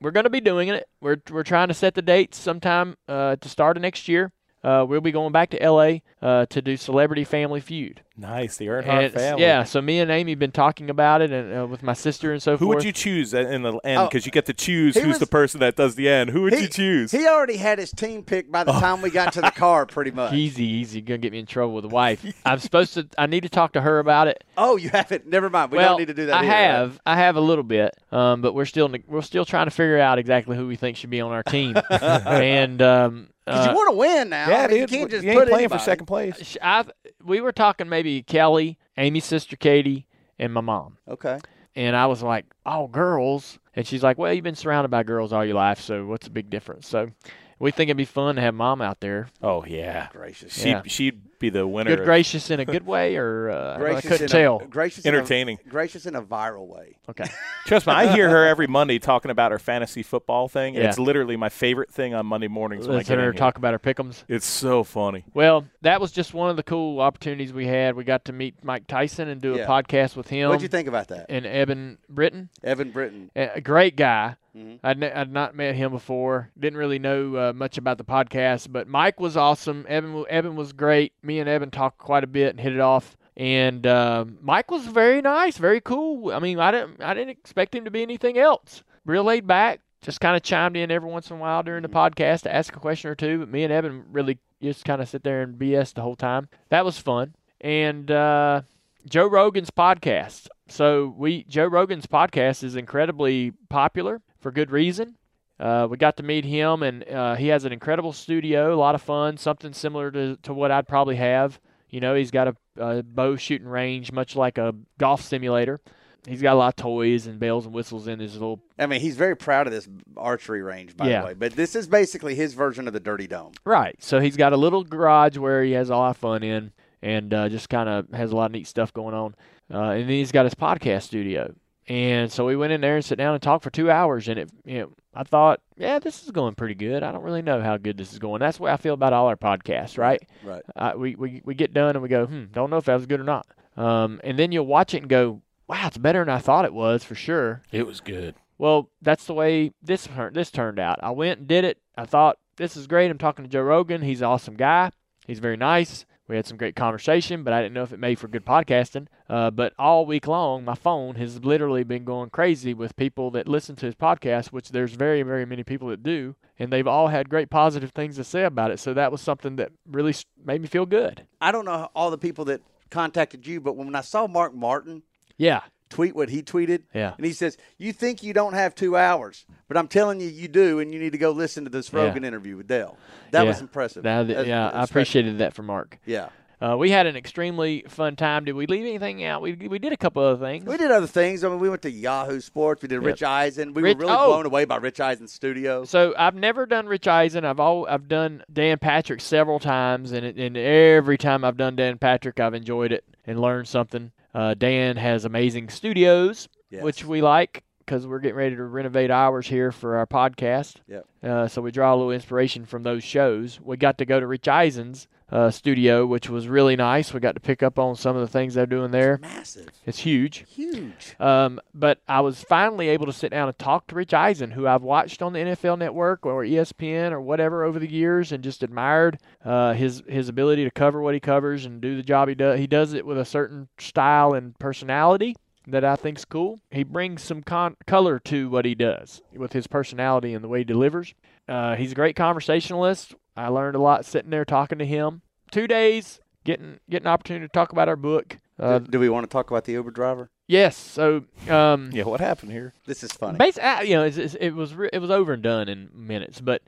[0.00, 0.88] we're going to be doing it.
[1.00, 4.32] We're we're trying to set the dates sometime uh, to start of next year.
[4.62, 6.02] Uh, we'll be going back to L.A.
[6.20, 8.02] Uh, to do Celebrity Family Feud.
[8.20, 9.42] Nice, the Earnhardt And family.
[9.42, 12.42] yeah, so me and Amy been talking about it, and uh, with my sister and
[12.42, 12.58] so forth.
[12.60, 12.76] Who forth.
[12.78, 13.98] would you choose in the end?
[14.00, 14.08] Oh.
[14.08, 16.30] Because you get to choose who's was- the person that does the end.
[16.30, 17.12] Who would he, you choose?
[17.12, 20.10] He already had his team picked by the time we got to the car, pretty
[20.12, 20.32] much.
[20.32, 21.00] Easy, easy.
[21.00, 22.24] Gonna get me in trouble with the wife.
[22.44, 23.06] I'm supposed to.
[23.16, 24.42] I need to talk to her about it.
[24.56, 25.26] oh, you haven't?
[25.28, 25.70] Never mind.
[25.70, 26.34] We well, don't need to do that.
[26.38, 26.58] I here, right?
[26.60, 29.98] have, I have a little bit, um, but we're still we're still trying to figure
[30.00, 31.76] out exactly who we think should be on our team.
[31.90, 34.48] and um, 'Cause uh, you want to win now.
[34.50, 34.90] yeah, I mean, dude.
[34.90, 35.78] You can't just you ain't put playing anybody.
[35.78, 36.56] for second place.
[36.60, 36.90] I've
[37.24, 40.06] we were talking maybe Kelly, Amy's sister Katie,
[40.38, 40.98] and my mom.
[41.08, 41.38] Okay.
[41.76, 45.32] And I was like, "Oh, girls," and she's like, "Well, you've been surrounded by girls
[45.32, 47.10] all your life, so what's the big difference?" So
[47.58, 49.28] we think it'd be fun to have mom out there.
[49.42, 50.52] Oh yeah, Gracious.
[50.60, 50.82] she Yeah.
[50.86, 51.94] she'd be the winner.
[51.94, 54.58] Good gracious in a good way, or uh, I couldn't in tell.
[54.60, 55.58] A, gracious in a- Entertaining.
[55.68, 56.96] gracious in a viral way.
[57.08, 57.26] okay.
[57.66, 60.74] Trust me, I hear her every Monday talking about her fantasy football thing.
[60.74, 60.88] Yeah.
[60.88, 63.34] It's literally my favorite thing on Monday mornings when I Listen get to her in
[63.34, 63.38] here.
[63.38, 64.24] talk about her pickums.
[64.26, 65.24] It's so funny.
[65.32, 67.94] Well, that was just one of the cool opportunities we had.
[67.94, 69.62] We got to meet Mike Tyson and do Yeah.
[69.62, 70.48] a podcast with him.
[70.48, 71.26] What'd you think about that?
[71.28, 73.30] And Eben Britton, Eben Britton.
[73.36, 74.34] a a great guy.
[74.58, 74.80] Mhm.
[74.82, 76.50] I'd, ne- I'd not met him before.
[76.58, 79.86] Didn't really know uh, much about the podcast, but Mike was awesome.
[79.88, 81.12] Evan Evan was great.
[81.22, 83.16] Me and Evan talked quite a bit and hit it off.
[83.36, 86.32] And uh, Mike was very nice, very cool.
[86.32, 88.82] I mean, I didn't I didn't expect him to be anything else.
[89.06, 89.80] Real laid back.
[90.00, 92.74] Just kind of chimed in every once in a while during the podcast to ask
[92.74, 93.38] a question or two.
[93.40, 96.48] But me and Evan really just kind of sit there and BS the whole time.
[96.70, 97.34] That was fun.
[97.60, 98.62] And uh,
[99.08, 100.48] Joe Rogan's podcast.
[100.68, 105.16] So we Joe Rogan's podcast is incredibly popular for good reason.
[105.60, 108.94] Uh, we got to meet him, and uh, he has an incredible studio, a lot
[108.94, 111.58] of fun, something similar to, to what I'd probably have.
[111.90, 115.80] You know, he's got a, a bow shooting range, much like a golf simulator.
[116.26, 118.60] He's got a lot of toys and bells and whistles in his little.
[118.78, 121.20] I mean, he's very proud of this archery range, by Yeah.
[121.22, 121.34] the way.
[121.34, 123.52] But this is basically his version of the Dirty Dome.
[123.64, 123.96] Right.
[124.00, 126.72] So he's got a little garage where he has a lot of fun in,
[127.02, 129.34] and uh, just kind of has a lot of neat stuff going on.
[129.72, 131.54] Uh, and then he's got his podcast studio.
[131.88, 134.28] And so we went in there and sat down and talked for two hours.
[134.28, 137.02] And it, you know, I thought, yeah, this is going pretty good.
[137.02, 138.40] I don't really know how good this is going.
[138.40, 140.22] That's the way I feel about all our podcasts, right?
[140.44, 140.62] Right.
[140.76, 143.06] Uh, we, we we get done and we go, hmm, don't know if that was
[143.06, 143.46] good or not.
[143.76, 146.74] Um, and then you'll watch it and go, wow, it's better than I thought it
[146.74, 147.62] was for sure.
[147.72, 148.34] It was good.
[148.58, 150.98] Well, that's the way this tur- this turned out.
[151.02, 151.78] I went and did it.
[151.96, 153.10] I thought this is great.
[153.10, 154.02] I'm talking to Joe Rogan.
[154.02, 154.90] He's an awesome guy.
[155.26, 156.04] He's very nice.
[156.28, 159.06] We had some great conversation, but I didn't know if it made for good podcasting.
[159.30, 163.48] Uh, but all week long, my phone has literally been going crazy with people that
[163.48, 167.08] listen to his podcast, which there's very, very many people that do, and they've all
[167.08, 168.78] had great positive things to say about it.
[168.78, 170.14] So that was something that really
[170.44, 171.26] made me feel good.
[171.40, 172.60] I don't know all the people that
[172.90, 175.02] contacted you, but when I saw Mark Martin
[175.38, 177.14] Yeah, tweet what he tweeted, Yeah.
[177.16, 180.48] and he says, "You think you don't have two hours, but I'm telling you, you
[180.48, 182.00] do, and you need to go listen to this Yeah.
[182.04, 182.96] Rogan interview with Dale."
[183.32, 183.48] That Yeah.
[183.48, 184.02] was impressive.
[184.02, 185.98] That- That's- yeah, I appreciated that from Mark.
[186.06, 186.28] Yeah,
[186.60, 188.44] Uh, we had an extremely fun time.
[188.44, 189.40] Did we leave anything out?
[189.42, 190.64] We we did a couple other things.
[190.66, 191.44] we did other things.
[191.44, 192.82] I mean, we went to Yahoo Sports.
[192.82, 193.04] We did Yep.
[193.04, 193.74] Rich Eisen.
[193.74, 194.26] We Rich- were really oh.
[194.26, 195.84] blown away by Rich Eisen's studio.
[195.84, 197.44] So I've never done Rich Eisen.
[197.44, 201.96] I've all I've done Dan Patrick several times, and and every time I've done Dan
[201.98, 204.10] Patrick, I've enjoyed it and learned something.
[204.38, 206.82] Uh, Dan has amazing studios, Yes.
[206.84, 210.76] which we like because we're getting ready to renovate ours here for our podcast.
[210.86, 211.06] Yep.
[211.24, 213.58] Uh, so we draw a little inspiration from those shows.
[213.60, 217.12] We got to go to Rich Eisen's uh, studio, which was really nice.
[217.12, 219.18] We got to pick up on some of the things they're doing there.
[219.20, 220.44] Massive, It's huge.
[220.48, 221.14] huge.
[221.20, 224.66] Um, but I was finally able to sit down and talk to Rich Eisen, who
[224.66, 228.62] I've watched on the NFL Network or ESPN or whatever over the years, and just
[228.62, 232.34] admired uh, his his ability to cover what he covers and do the job he
[232.34, 232.58] does.
[232.58, 235.36] He does it with a certain style and personality
[235.66, 236.60] that I think's cool.
[236.70, 240.60] He brings some con- color to what he does with his personality and the way
[240.60, 241.12] he delivers.
[241.48, 243.14] Uh, he's a great conversationalist.
[243.36, 245.22] I learned a lot sitting there talking to him.
[245.50, 248.36] Two days, getting getting an opportunity to talk about our book.
[248.58, 250.30] Uh, do, do we want to talk about the Uber driver?
[250.48, 252.74] yes, so um, Yeah, what happened here?
[252.86, 253.38] This is funny.
[253.38, 255.90] Basically, uh, you know, it's, it's, it was re- it was over and done in
[255.94, 256.40] minutes.
[256.40, 256.62] But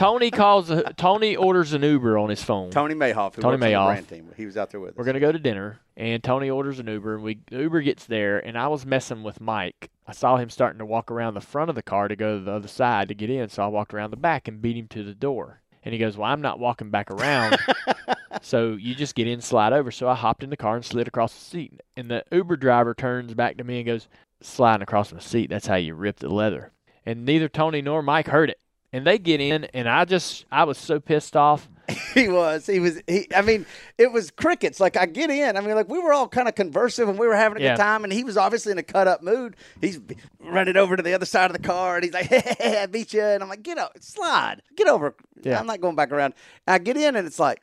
[0.00, 2.70] Tony calls a, Tony orders an Uber on his phone.
[2.70, 3.86] Tony Mayhoff, who Tony works on the Mayhoff.
[3.86, 4.96] brand team, he was out there with us.
[4.96, 8.38] We're gonna go to dinner, and Tony orders an Uber, and we Uber gets there,
[8.38, 9.90] and I was messing with Mike.
[10.06, 12.42] I saw him starting to walk around the front of the car to go to
[12.42, 14.88] the other side to get in, so I walked around the back and beat him
[14.88, 15.60] to the door.
[15.84, 17.58] And he goes, "Well, I'm not walking back around,
[18.40, 21.08] so you just get in, slide over." So I hopped in the car and slid
[21.08, 24.08] across the seat, and the Uber driver turns back to me and goes,
[24.40, 26.72] "Sliding across the seat, that's how you rip the leather."
[27.04, 28.60] And neither Tony nor Mike heard it.
[28.92, 31.68] And they get in, and I just, I was so pissed off.
[32.14, 32.66] He was.
[32.66, 33.00] He was.
[33.08, 33.26] He.
[33.34, 33.64] I mean,
[33.98, 34.78] it was crickets.
[34.80, 35.56] Like I get in.
[35.56, 37.76] I mean, like we were all kind of conversive and we were having a Yeah.
[37.76, 38.02] good time.
[38.04, 39.56] And he was obviously in a cut up mood.
[39.80, 40.00] He's
[40.40, 42.26] running over to the other side of the car and he's like,
[42.58, 45.58] "Hey, I beat you." And I'm like, "Get up, slide, get over." Yeah.
[45.60, 46.34] I'm not going back around.
[46.66, 47.60] I get in and it's like,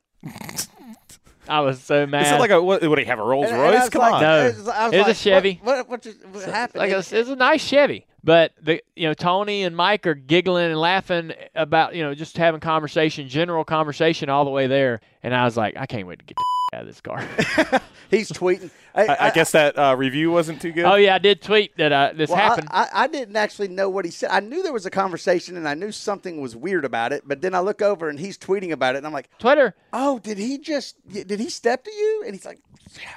[1.50, 2.26] I was so mad.
[2.26, 2.82] Is it like a what?
[2.82, 3.82] Would he have a Rolls and- and Royce?
[3.82, 4.22] was Come like- on.
[4.22, 4.30] No.
[4.30, 5.60] I was, I was It was a Chevy.
[5.64, 5.78] What?
[5.78, 6.80] What, what, just, what happened?
[6.80, 8.06] like a, And- it's a nice Chevy.
[8.24, 12.36] But the you know Tony and Mike are giggling and laughing about you know just
[12.38, 16.20] having conversation, general conversation all the way there, and I was like, I can't wait
[16.20, 16.44] to get the
[16.78, 17.20] out of this car.
[18.10, 18.70] he's tweeting.
[18.94, 20.86] I, I, I guess that uh, review wasn't too good.
[20.86, 22.68] oh yeah, I did tweet that uh, this Well, I- happened.
[22.72, 24.30] I, I, didn't actually know what he said.
[24.32, 27.24] I knew there was a conversation and I knew something was weird about it.
[27.26, 29.76] But then I look over and he's tweeting about it, and I'm like, Twitter.
[29.92, 30.96] "Oh, did he just?
[31.10, 32.60] Did he step to you?" And he's like,
[32.96, 33.10] "Yeah."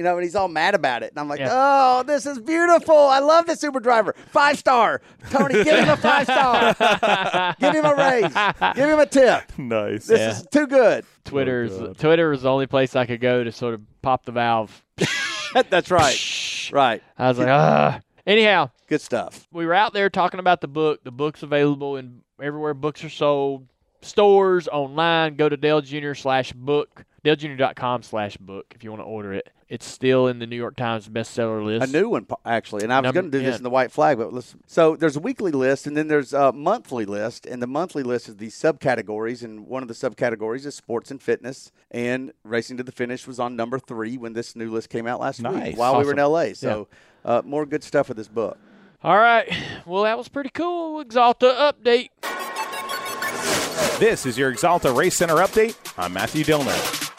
[0.00, 1.10] You know, and he's all mad about it.
[1.10, 1.48] And I'm like, Yeah.
[1.52, 2.96] oh, this is beautiful.
[2.96, 4.14] I love this Uber driver.
[4.30, 5.02] Five star.
[5.28, 7.54] Tony, give him a five star.
[7.60, 8.74] give him a raise.
[8.74, 9.42] Give him a tip.
[9.58, 10.06] Nice.
[10.06, 11.04] This is too good.
[11.26, 14.82] Twitter's Twitter is the only place I could go to sort of pop the valve.
[15.68, 16.70] That's right.
[16.72, 17.02] Right.
[17.18, 18.00] I was like, ah.
[18.26, 19.46] Anyhow, Good stuff.
[19.52, 21.04] we were out there talking about the book.
[21.04, 23.66] The book's available in everywhere books are sold,
[24.00, 25.36] stores, online.
[25.36, 26.14] Go to Dale Jr.
[26.14, 29.50] slash book, DaleJr.com slash book if you want to order it.
[29.70, 31.88] It's still in the New York Times bestseller list.
[31.88, 32.82] A new one, actually.
[32.82, 33.50] And I was going to do yeah.
[33.50, 34.60] this in the white flag, but listen.
[34.66, 37.46] So there's a weekly list, and then there's a monthly list.
[37.46, 39.44] And the monthly list is the subcategories.
[39.44, 41.70] And one of the subcategories is sports and fitness.
[41.88, 45.20] And Racing to the Finish was on number three when this new list came out
[45.20, 45.68] last Nice.
[45.68, 46.52] week while we were in LA.
[46.54, 46.88] So
[47.24, 48.58] uh, more good stuff with this book.
[49.04, 49.48] All right.
[49.86, 51.04] Well, that was pretty cool.
[51.04, 52.10] Axalta update.
[54.00, 55.76] This is your Axalta Race Center update.
[55.96, 57.09] I'm Matthew Dillner.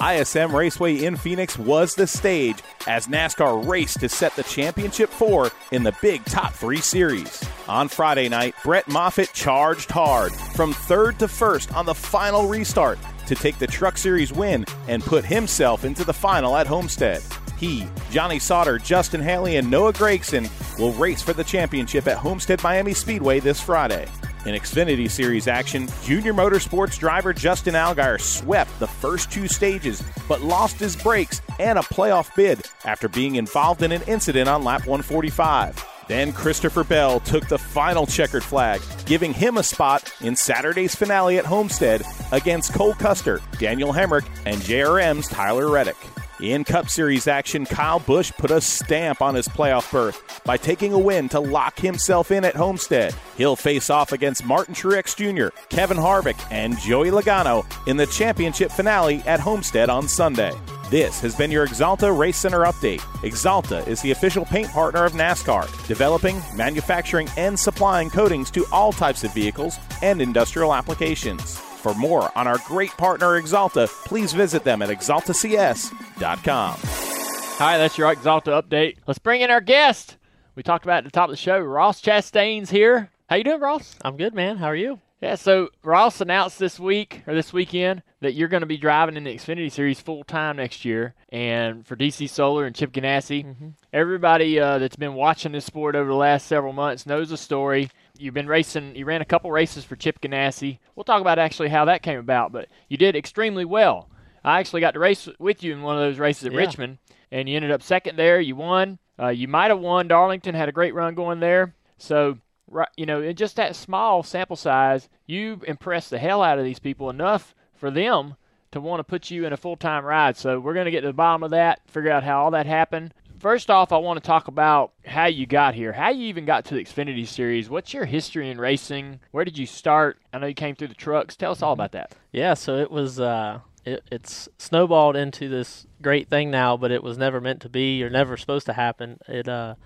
[0.00, 5.50] ISM Raceway in Phoenix was the stage as NASCAR raced to set the championship four
[5.72, 7.44] in the big top three series.
[7.68, 12.98] On Friday night, Brett Moffitt charged hard from third to first on the final restart
[13.26, 17.22] to take the Truck Series win and put himself into the final at Homestead.
[17.58, 22.62] He, Johnny Sauter, Justin Haley, and Noah Gragson will race for the championship at Homestead
[22.62, 24.08] Miami Speedway this Friday.
[24.46, 30.40] In Xfinity Series action, Junior Motorsports driver Justin Allgaier swept the first two stages, but
[30.40, 34.86] lost his brakes and a playoff bid after being involved in an incident on lap
[34.86, 35.84] 145.
[36.08, 41.36] Then Christopher Bell took the final checkered flag, giving him a spot in Saturday's finale
[41.36, 45.98] at Homestead against Cole Custer, Daniel Hemric, and JRM's Tyler Reddick.
[46.42, 50.94] In Cup Series action, Kyle Busch put a stamp on his playoff berth by taking
[50.94, 53.14] a win to lock himself in at Homestead.
[53.36, 58.72] He'll face off against Martin Truex Jr., Kevin Harvick, and Joey Logano in the championship
[58.72, 60.52] finale at Homestead on Sunday.
[60.88, 63.00] This has been your Axalta Race Center update.
[63.22, 68.92] Axalta is the official paint partner of NASCAR, developing, manufacturing, and supplying coatings to all
[68.92, 71.60] types of vehicles and industrial applications.
[71.80, 76.74] For more on our great partner Axalta, please visit them at axaltacs.com.
[76.78, 78.96] Hi, that's your Axalta update.
[79.06, 80.18] Let's bring in our guest.
[80.54, 81.58] We talked about at the top of the show.
[81.58, 83.10] Ross Chastain's here.
[83.30, 83.96] How you doing, Ross?
[84.02, 84.58] I'm good, man.
[84.58, 85.00] How are you?
[85.22, 89.16] Yeah, so Ross announced this week or this weekend that you're going to be driving
[89.16, 93.72] in the Xfinity Series full time next year, and for DC Solar and Chip Ganassi.
[93.92, 97.90] Everybody uh, that's been watching this sport over the last several months knows the story.
[98.20, 98.94] You've been racing.
[98.96, 100.78] You ran a couple races for Chip Ganassi.
[100.94, 104.08] We'll talk about actually how that came about, but you did extremely well.
[104.44, 106.58] I actually got to race with you in one of those races at Yeah.
[106.58, 106.98] Richmond,
[107.30, 108.40] and you ended up second there.
[108.40, 108.98] You won.
[109.18, 110.08] Uh, you might have won.
[110.08, 111.74] Darlington had a great run going there.
[111.98, 116.58] So right, you know, in just that small sample size, you impressed the hell out
[116.58, 118.36] of these people enough for them
[118.72, 120.36] to want to put you in a full time ride.
[120.36, 122.66] So we're going to get to the bottom of that, figure out how all that
[122.66, 123.12] happened.
[123.40, 126.66] First off, I want to talk about how you got here, how you even got
[126.66, 127.70] to the Xfinity Series.
[127.70, 129.20] What's your history in racing?
[129.30, 130.18] Where did you start?
[130.30, 131.36] I know you came through the trucks.
[131.36, 132.14] Tell us all about that.
[132.32, 137.02] Yeah, so it was uh it, it's snowballed into this great thing now, but it
[137.02, 139.18] was never meant to be or never supposed to happen.
[139.26, 139.76] It uh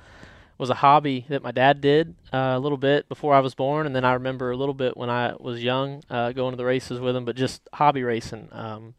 [0.59, 3.87] was a hobby that my dad did uh, a little bit before I was born,
[3.87, 6.65] and then I remember a little bit when I was young uh, going to the
[6.65, 8.49] races with him, but just hobby racing.
[8.51, 8.95] Um,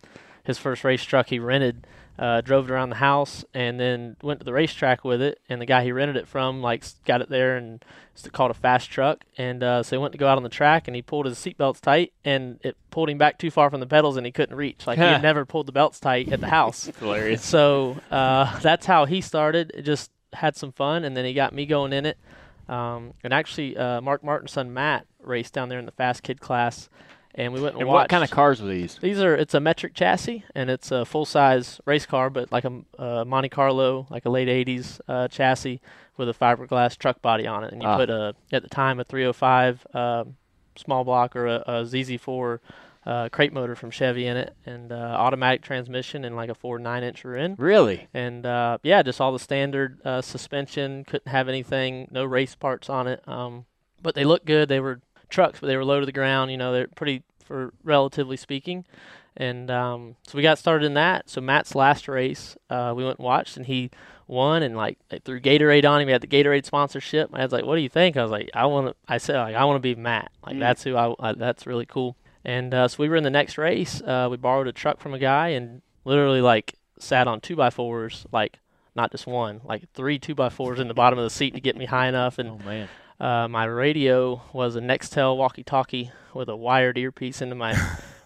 [0.45, 4.39] his first race truck he rented, uh, drove it around the house, and then went
[4.39, 5.39] to the racetrack with it.
[5.49, 7.83] And the guy he rented it from, like, got it there and
[8.15, 9.25] it's called a fast truck.
[9.37, 11.37] And uh, so he went to go out on the track, and he pulled his
[11.37, 14.55] seatbelts tight, and it pulled him back too far from the pedals, and he couldn't
[14.55, 14.87] reach.
[14.87, 16.85] Like he had never pulled the belts tight at the house.
[16.99, 17.43] Hilarious.
[17.43, 19.71] So uh, that's how he started.
[19.75, 22.17] It just had some fun, and then he got me going in it.
[22.69, 26.39] Um, and actually, uh, Mark Martin's son Matt raced down there in the fast kid
[26.39, 26.89] class,
[27.35, 28.97] and we went and, And what kind of cars were these?
[29.01, 32.65] These are it's a metric chassis and it's a full size race car, but like
[32.65, 35.79] a, uh Monte Carlo, like a late '80s uh, chassis
[36.17, 37.73] with a fiberglass truck body on it.
[37.73, 37.97] And you Ah.
[37.97, 40.35] put a at the time a 305 um
[40.77, 42.59] small block or a, a ZZ4
[43.05, 46.79] uh, crate motor from Chevy in it, and uh, automatic transmission and like a four
[46.79, 47.59] nine inch rear end.
[47.59, 48.07] Really?
[48.15, 51.03] And uh, yeah, just all the standard uh, suspension.
[51.05, 53.21] Couldn't have anything, no race parts on it.
[53.27, 53.65] Um,
[54.01, 54.69] but they looked good.
[54.69, 56.51] They were trucks, but they were low to the ground.
[56.51, 58.85] You know, they're pretty for relatively speaking.
[59.37, 61.29] And um, so we got started in that.
[61.29, 63.91] So Matt's last race, uh, we went and watched, and he
[64.27, 64.63] won.
[64.63, 66.07] And like they threw Gatorade on him.
[66.07, 67.31] He had the Gatorade sponsorship.
[67.31, 69.37] My dad's like, "What do you think?" I was like, "I want to." I said,
[69.37, 70.31] "Like I want to be Matt.
[70.45, 71.33] Like that's who I, I.
[71.33, 74.01] That's really cool." And uh, so we were in the next race.
[74.01, 77.69] Uh, we borrowed a truck from a guy and literally like sat on two by
[77.71, 78.59] fours, like
[78.95, 81.59] not just one, like three two by fours in the bottom of the seat to
[81.59, 82.39] get me high enough.
[82.39, 82.87] And Oh man.
[83.19, 87.73] Uh, my radio was a Nextel walkie-talkie with a wired earpiece into my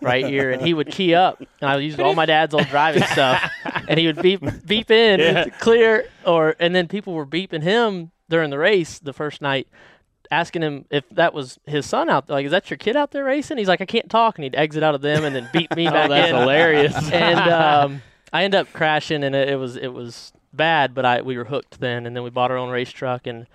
[0.02, 3.04] right ear, and he would key up, and I used all my dad's old driving
[3.12, 3.42] stuff,
[3.88, 5.46] and he would beep beep in Yeah.
[5.60, 9.68] clear, or and then people were beeping him during the race the first night.
[10.32, 13.10] Asking him if that was his son out there, like, is that your kid out
[13.12, 13.58] there racing?
[13.58, 15.88] He's like, I can't talk, and he'd exit out of them and then beat me
[15.88, 16.94] Oh, back that's in hilarious.
[17.12, 21.22] and um, I end up crashing, and it, it was it was bad, but I
[21.24, 23.48] we were hooked then, and then we bought our own race truck and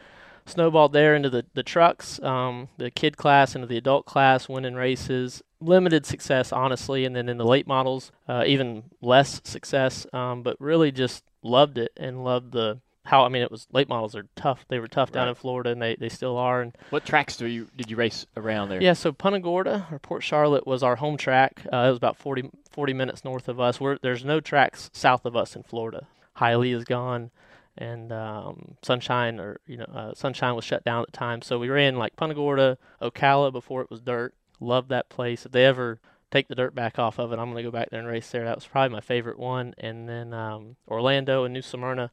[0.46, 4.74] snowballed there into the the trucks, um, the kid class into the adult class, winning
[4.74, 5.42] races.
[5.60, 10.06] Limited success, honestly, and then in the late models, uh, even less success.
[10.12, 13.24] Um, but really, just loved it and loved the how.
[13.24, 14.66] I mean, it was late models are tough.
[14.68, 16.60] They were tough down in Florida, and they, they still are.
[16.60, 18.82] And what tracks do you did you race around there?
[18.82, 21.62] yeah, so Punta Gorda or Port Charlotte was our home track.
[21.72, 23.80] Uh, it was about 40, 40 minutes north of us.
[23.80, 26.06] We're, there's no tracks south of us in Florida.
[26.38, 27.30] Hialeah is gone,
[27.76, 31.42] and um, Sunshine or you know uh, Sunshine was shut down at the time.
[31.42, 34.34] So we ran like Punta Gorda, Ocala before it was dirt.
[34.60, 35.44] Loved that place.
[35.46, 36.00] If they ever
[36.30, 38.44] take the dirt back off of it, I'm gonna go back there and race there.
[38.44, 39.74] That was probably my favorite one.
[39.78, 42.10] And then um, Orlando and New Smyrna.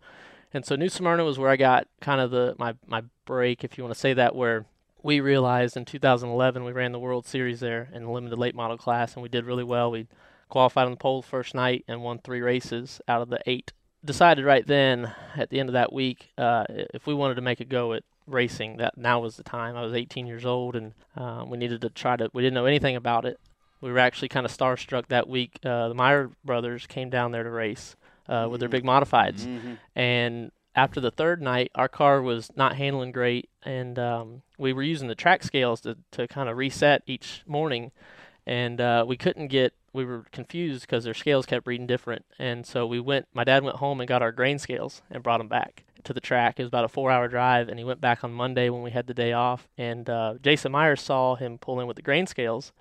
[0.53, 3.77] And so New Smyrna was where I got kind of the my my break, if
[3.77, 4.65] you want to say that, where
[5.03, 8.77] we realized in 2011 we ran the World Series there in the limited late model
[8.77, 9.91] class, and we did really well.
[9.91, 10.07] We
[10.49, 13.71] qualified on the pole first night and won three races out of the eight.
[14.03, 17.59] Decided right then at the end of that week uh, if we wanted to make
[17.59, 19.75] a go at racing, that now was the time.
[19.75, 22.29] I was 18 years old, and um, we needed to try to.
[22.33, 23.39] We didn't know anything about it.
[23.79, 25.59] We were actually kind of starstruck that week.
[25.63, 27.95] Uh, the Meyer brothers came down there to race
[28.27, 29.77] uh, with their big modifieds, Mhm.
[29.95, 34.83] and after the third night, our car was not handling great, and um, we were
[34.83, 37.91] using the track scales to, to kind of reset each morning,
[38.47, 39.73] and uh, we couldn't get.
[39.93, 43.27] We were confused because their scales kept reading different, and so we went.
[43.33, 46.21] My dad went home and got our grain scales and brought them back to the
[46.21, 46.59] track.
[46.59, 49.07] It was about a four-hour drive, and he went back on Monday when we had
[49.07, 49.67] the day off.
[49.77, 52.71] And uh, Jason Myers saw him pull in with the grain scales,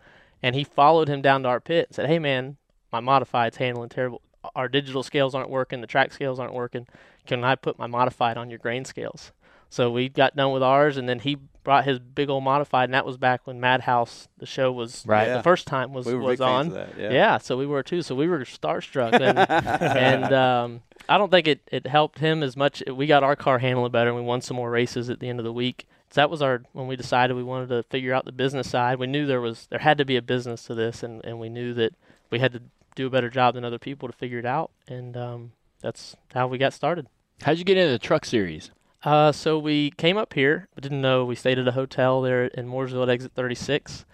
[0.42, 2.58] and he followed him down to our pit and said, "Hey, man,
[2.92, 4.22] my modified's handling terrible.
[4.54, 5.80] Our digital scales aren't working.
[5.80, 6.86] The track scales aren't working.
[7.26, 9.32] Can I put my modified on your grain scales?"
[9.70, 12.94] So we got done with ours, and then he brought his big old modified, and
[12.94, 15.28] that was back when Madhouse, the show was Right.
[15.28, 15.36] Yeah.
[15.36, 16.80] the first time was We were was big fans on.
[16.80, 17.12] of that.
[17.12, 17.38] Yeah.
[17.38, 18.02] so we were too.
[18.02, 19.38] So we were starstruck, and,
[20.18, 22.82] and um, I don't think it, it helped him as much.
[22.92, 25.38] We got our car handling better, and we won some more races at the end
[25.38, 25.86] of the week.
[26.10, 28.98] So that was our when we decided we wanted to figure out the business side.
[28.98, 31.48] We knew there was there had to be a business to this, and, and we
[31.48, 31.94] knew that
[32.30, 32.62] we had to
[32.96, 36.48] do a better job than other people to figure it out, and um, that's how
[36.48, 37.06] we got started.
[37.42, 38.72] How'd you get into the truck series?
[39.02, 41.24] Uh, so we came up here, but didn't know.
[41.24, 44.04] We stayed at a hotel there in Mooresville at exit 36,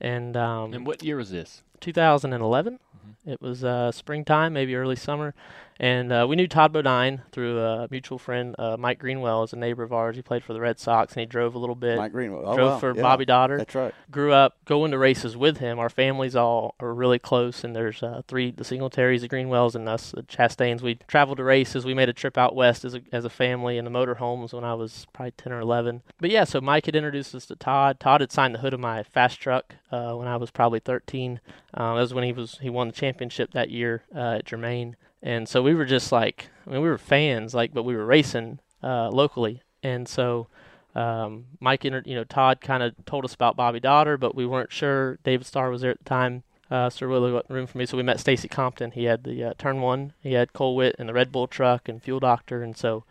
[0.00, 1.62] and um, And what year was this?
[1.80, 2.78] 2011.
[3.26, 5.34] It was uh, springtime, maybe early summer,
[5.80, 9.56] and uh, we knew Todd Bodine through a mutual friend, uh, Mike Greenwell, is a
[9.56, 10.14] neighbor of ours.
[10.14, 11.96] He played for the Red Sox, and he drove a little bit.
[11.96, 12.42] Mike Greenwell.
[12.44, 12.78] Oh, drove wow.
[12.78, 13.00] for Yeah.
[13.00, 13.56] Bobby Dotter.
[13.56, 13.94] That's right.
[14.10, 15.78] Grew up going to races with him.
[15.78, 19.88] Our families all are really close, and there's uh, three: the Singletaries, the Greenwells, and
[19.88, 20.82] us, the Chastains.
[20.82, 21.86] We traveled to races.
[21.86, 24.64] We made a trip out west as a, as a family in the motorhomes when
[24.64, 26.02] I was probably 10 or 11.
[26.20, 27.98] But yeah, so Mike had introduced us to Todd.
[27.98, 31.40] Todd had signed the hood of my fast truck uh, when I was probably 13.
[31.72, 34.96] Um, that was when he was he won the championship that year uh, at Germain,
[35.22, 38.06] and so we were just like, I mean, we were fans, like, but we were
[38.06, 40.46] racing uh, locally, and so
[40.94, 44.46] um, Mike, inter- you know, Todd kind of told us about Bobby Dotter, but we
[44.46, 45.18] weren't sure.
[45.22, 46.42] David Starr was there at the time.
[46.70, 47.86] Uh, so wasn't room for me.
[47.86, 48.92] So we met Stacy Compton.
[48.92, 50.12] He had the uh, turn one.
[50.22, 52.62] He had Cole Whitt and the Red Bull truck and Fuel Doctor.
[52.62, 53.04] And so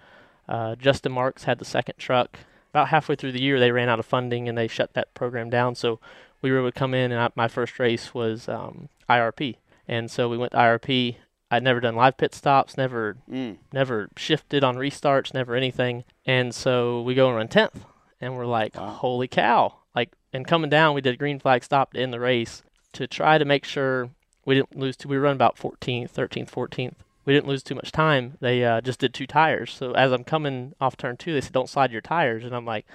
[0.47, 2.39] uh, Justin Marks had the second truck.
[2.70, 5.49] About halfway through the year, they ran out of funding and they shut that program
[5.49, 5.76] down.
[5.76, 5.99] So
[6.41, 9.57] we were able to come in, and I, my first race was um, IRP.
[9.88, 11.16] And so we went to IRP.
[11.52, 13.58] I'd never done live pit stops, never Mm.
[13.74, 16.04] never shifted on restarts, never anything.
[16.26, 17.86] And so we go and run 10th.
[18.22, 18.89] And we're like, Wow.
[18.89, 19.76] holy cow.
[19.95, 22.62] Like, and coming down, we did a green flag stop to end the race
[22.93, 24.10] to try to make sure
[24.45, 25.08] we didn't lose too.
[25.08, 26.95] We run about 14th, 13th, 14th.
[27.26, 28.38] We didn't lose too much time.
[28.39, 29.72] They uh, just did two tires.
[29.72, 32.43] So as I'm coming off turn two, they said, don't slide your tires.
[32.43, 32.86] And I'm like,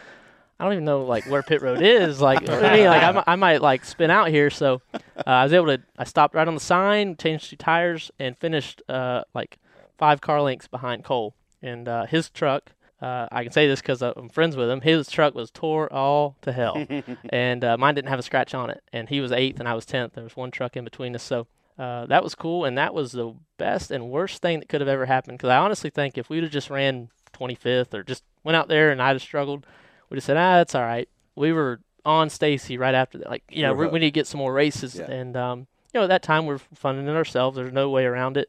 [0.59, 2.21] I don't even know like where pit road is.
[2.21, 4.51] Like, I mean, like I, I might like spin out here.
[4.51, 5.83] So uh, I was able to.
[5.99, 9.59] I stopped right on the sign, changed two tires, and finished uh, like
[9.99, 11.35] five car lengths behind Cole.
[11.61, 14.83] And uh, his truck, uh, I can say this because I'm friends with him.
[14.83, 16.87] His truck was tore all to hell,
[17.31, 18.83] and uh, mine didn't have a scratch on it.
[18.93, 20.13] And he was eighth, and I was tenth.
[20.13, 21.47] There was one truck in between us, so
[21.79, 22.65] uh, that was cool.
[22.65, 25.39] And that was the best and worst thing that could have ever happened.
[25.39, 28.91] Because I honestly think if we'd have just ran 25th or just went out there
[28.91, 29.67] and I'd have struggled,
[30.15, 31.09] we'd have said, ah, that's all right.
[31.35, 33.29] We were on Stacy right after that.
[33.29, 34.95] Like, you know, we, we need to get some more races.
[34.95, 35.11] Yeah.
[35.11, 37.57] And, um, you know, at that time we're funding it ourselves.
[37.57, 38.49] There's no way around it.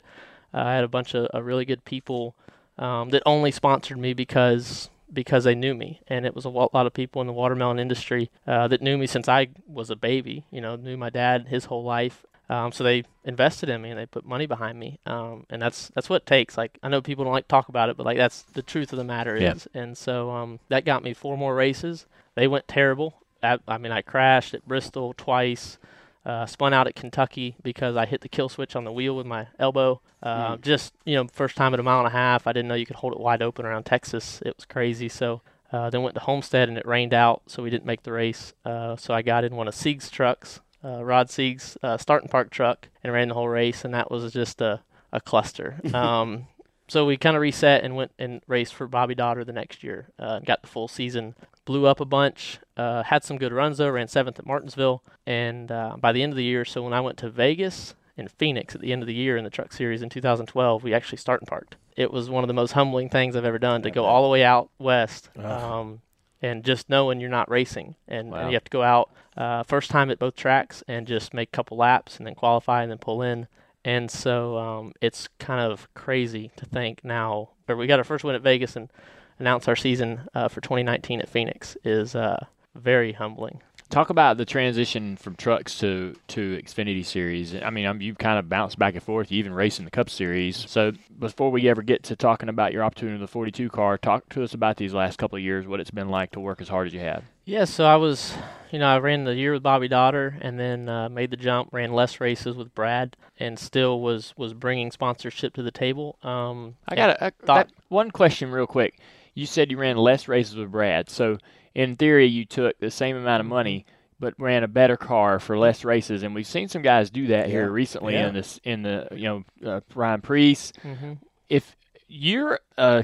[0.53, 2.35] Uh, I had a bunch of uh, really good people
[2.77, 6.73] um, that only sponsored me because because they knew me, and it was a lot
[6.73, 10.45] of people in the watermelon industry uh, that knew me since I was a baby.
[10.51, 12.25] You know, knew my dad his whole life.
[12.49, 15.89] Um, so they invested in me and they put money behind me, um, and that's
[15.95, 16.57] that's what it takes.
[16.57, 18.93] Like I know people don't like to talk about it, but like that's the truth
[18.93, 19.53] of the matter Yeah.
[19.53, 19.67] is.
[19.73, 22.05] And so um, that got me four more races.
[22.35, 23.15] They went terrible.
[23.41, 25.77] I, I mean, I crashed at Bristol twice.
[26.25, 29.27] Uh, spun out at Kentucky because I hit the kill switch on the wheel with
[29.27, 30.01] my elbow.
[30.23, 32.47] Uh, Just you know, first time at a mile and a half.
[32.47, 34.41] I didn't know you could hold it wide open around Texas.
[34.43, 35.07] It was crazy.
[35.07, 35.41] So
[35.71, 38.53] uh, then went to Homestead and it rained out, so we didn't make the race.
[38.65, 42.51] Uh, so I got in one of Sieg's trucks, uh, Rod Sieg's uh, starting park
[42.51, 44.81] truck, and ran the whole race, and that was just a
[45.11, 45.79] a cluster.
[45.93, 46.47] um,
[46.87, 50.09] so we kind of reset and went and raced for Bobby Dotter the next year.
[50.19, 51.33] Uh, got the full season,
[51.65, 53.89] blew up a bunch, uh, had some good runs though.
[53.89, 57.01] Ran seventh at Martinsville, and uh, by the end of the year, so when I
[57.01, 60.01] went to Vegas and Phoenix at the end of the year in the Truck Series
[60.01, 61.75] in 2012, we actually starting parked.
[61.97, 64.29] It was one of the most humbling things I've ever done to go all the
[64.29, 65.29] way out west.
[65.37, 66.01] Um,
[66.41, 68.39] and just knowing you're not racing, and, Wow.
[68.39, 71.49] and you have to go out uh, first time at both tracks and just make
[71.49, 73.47] a couple laps and then qualify and then pull in.
[73.83, 78.23] And so um, it's kind of crazy to think now, or we got our first
[78.23, 78.89] win at Vegas and
[79.37, 83.61] announce our season uh, for 2019 at Phoenix is uh, very humbling.
[83.89, 87.55] Talk about the transition from trucks to to Xfinity Series.
[87.55, 89.31] I mean, um, you've kind of bounced back and forth.
[89.31, 90.69] You even raced in the Cup Series.
[90.69, 94.27] So before we ever get to talking about your opportunity in the 42 car, talk
[94.29, 95.67] to us about these last couple of years.
[95.67, 97.23] What it's been like to work as hard as you have.
[97.45, 98.33] Yeah, so I was,
[98.71, 101.69] you know, I ran the year with Bobby Dotter, and then uh, made the jump,
[101.71, 106.17] ran less races with Brad, and still was was bringing sponsorship to the table.
[106.23, 108.97] Um, I got a, a one question real quick.
[109.35, 111.09] You said you ran less races with Brad.
[111.09, 111.37] So
[111.75, 113.85] in theory, you took the same amount of money,
[114.19, 116.23] but ran a better car for less races.
[116.23, 118.29] And we've seen some guys do that here recently Yeah.
[118.29, 119.23] in this in the you
[119.63, 120.71] know uh, Ryan Preece.
[120.83, 121.17] mhm.
[121.49, 121.75] If
[122.07, 123.03] you're a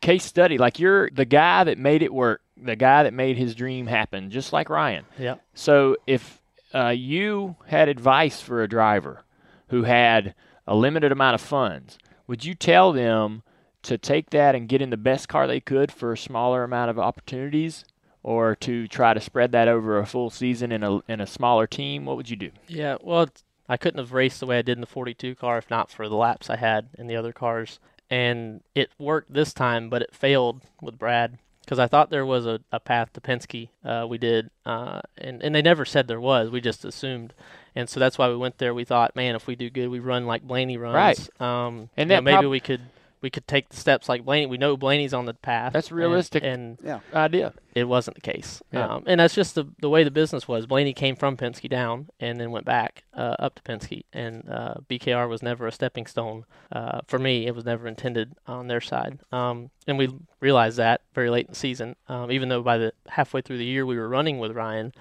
[0.00, 3.54] case study, like you're the guy that made it work, the guy that made his
[3.54, 5.04] dream happen, just like Ryan.
[5.18, 5.36] Yeah.
[5.54, 6.40] So if
[6.74, 9.22] uh, you had advice for a driver
[9.68, 10.34] who had
[10.66, 13.42] a limited amount of funds, would you tell them
[13.82, 16.90] to take that and get in the best car they could for a smaller amount
[16.90, 17.84] of opportunities,
[18.22, 21.66] or to try to spread that over a full season in a in a smaller
[21.66, 22.04] team?
[22.04, 22.50] What would you do?
[22.68, 23.28] Yeah, well,
[23.68, 26.08] I couldn't have raced the way I did in the 42 car if not for
[26.08, 27.78] the laps I had in the other cars.
[28.10, 32.44] And it worked this time, but it failed with Brad because I thought there was
[32.44, 33.68] a, a path to Penske.
[33.84, 36.50] Uh, we did, uh, and, and they never said there was.
[36.50, 37.32] We just assumed.
[37.76, 38.74] And so that's why we went there.
[38.74, 40.96] We thought, man, if we do good, we run like Blaney runs.
[40.96, 41.40] Right.
[41.40, 42.80] Um, And you know, maybe prob- we could
[43.22, 44.46] we could take the steps like Blaney.
[44.46, 45.72] We know Blaney's on the path.
[45.72, 46.42] That's and- realistic.
[46.42, 47.00] and Yeah.
[47.14, 47.52] Idea.
[47.74, 48.62] it wasn't the case.
[48.72, 48.86] Yeah.
[48.86, 50.66] Um, and that's just the the way the business was.
[50.66, 54.74] Blaney came from Penske down and then went back uh, up to Penske, and uh,
[54.88, 57.46] BKR was never a stepping stone uh, for me.
[57.46, 60.08] It was never intended on their side, um, and we
[60.40, 61.96] realized that very late in the season.
[62.08, 64.92] Um, even though by the halfway through the year we were running with Ryan.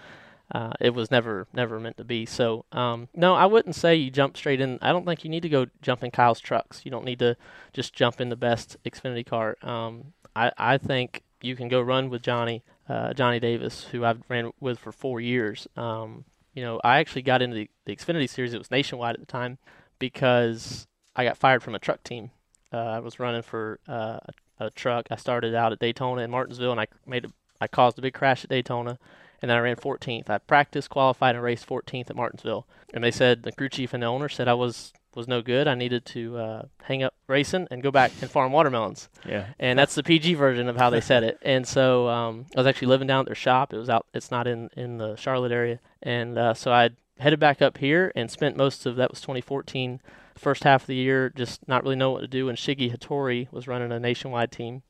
[0.51, 2.25] Uh, it was never never meant to be.
[2.25, 4.79] So um, no, I wouldn't say you jump straight in.
[4.81, 6.81] I don't think you need to go jump in Kyle's trucks.
[6.83, 7.37] You don't need to
[7.73, 9.57] just jump in the best Xfinity car.
[9.61, 14.21] Um, I I think you can go run with Johnny uh, Johnny Davis, who I've
[14.27, 15.67] ran with for four years.
[15.77, 18.53] Um, you know, I actually got into the, the Xfinity series.
[18.53, 19.59] It was nationwide at the time
[19.99, 22.31] because I got fired from a truck team.
[22.73, 24.19] Uh, I was running for uh,
[24.59, 25.07] a, a truck.
[25.11, 27.29] I started out at Daytona and Martinsville, and I made a,
[27.61, 28.97] I caused a big crash at Daytona,
[29.41, 30.29] and then I ran 14th.
[30.29, 32.67] I practiced, qualified, and raced 14th at Martinsville.
[32.93, 35.67] And they said the crew chief and the owner said I was was no good.
[35.67, 39.47] I needed to uh, hang up racing and go back and farm watermelons Yeah.
[39.59, 41.39] and that's the PG version of how they said it.
[41.41, 43.73] And so um, I was actually living down at their shop.
[43.73, 44.05] It was out.
[44.13, 48.11] It's not in in the Charlotte area, and uh, so I headed back up here
[48.15, 49.99] and spent most of that was 2014,
[50.37, 52.47] first half of the year, just not really knowing what to do.
[52.47, 54.83] And Shiggy Hattori was running a nationwide team,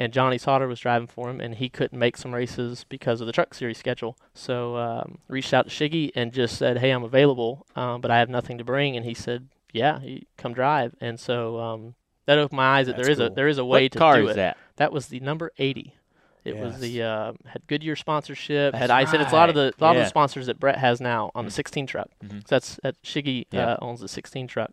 [0.00, 3.26] and Johnny Sauter was driving for him, and he couldn't make some races because of
[3.26, 4.16] the Truck Series schedule.
[4.34, 8.18] So um, reached out to Shiggy and just said, "Hey, I'm available, um, but I
[8.18, 10.00] have nothing to bring." And he said, "Yeah,
[10.38, 11.94] come drive." And so um,
[12.26, 13.98] that opened my eyes that That's there is a there is a way What to
[13.98, 14.36] car do is it.
[14.36, 14.56] that?
[14.76, 15.94] That was the number 80.
[16.42, 19.74] It was the uh, had Goodyear sponsorship, had I said it's a lot of the
[19.78, 22.08] a lot of the sponsors that Brett has now on the 16 truck.
[22.24, 22.40] Mhm.
[22.40, 23.72] So that's that Shiggy Yeah.
[23.72, 24.70] uh, owns the 16 truck.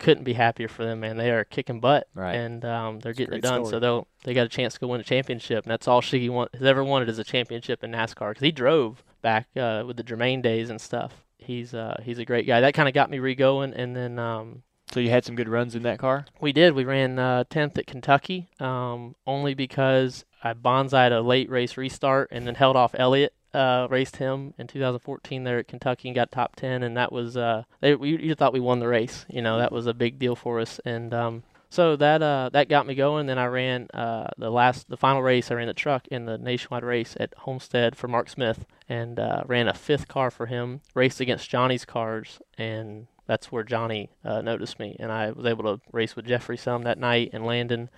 [0.00, 1.16] Couldn't be happier for them, man.
[1.16, 2.34] They are kicking butt, Right.
[2.34, 3.60] and um, they're getting it done.
[3.64, 3.70] story.
[3.70, 6.28] So they'll they got a chance to go win a championship, and that's all Shiggy
[6.28, 8.30] want, has ever wanted is a championship in NASCAR.
[8.30, 11.24] Because he drove back uh, with the Germain days and stuff.
[11.38, 12.60] He's uh, he's a great guy.
[12.60, 15.74] That kind of got me re-going, and then um, So you had some good runs
[15.74, 16.26] in that car.
[16.40, 16.74] we did.
[16.74, 22.28] We ran uh, 10th at Kentucky, um, only because I bonsaied a late race restart
[22.32, 23.34] and then held off Elliott.
[23.52, 27.36] Uh, raced him in 2014 there at Kentucky and got top 10, and that was
[27.36, 29.26] uh, they, we you thought we won the race.
[29.28, 30.80] You know that was a big deal for us.
[30.84, 31.42] And um,
[31.72, 33.26] So that uh, that got me going.
[33.26, 35.50] Then I ran uh, the last, the final race.
[35.50, 39.44] I ran the truck in the nationwide race at Homestead for Mark Smith, and uh,
[39.46, 40.80] ran a fifth car for him.
[40.94, 45.62] Raced against Johnny's cars, and that's where Johnny uh, noticed me, and I was able
[45.64, 47.88] to race with Jeffrey some that night and Landon,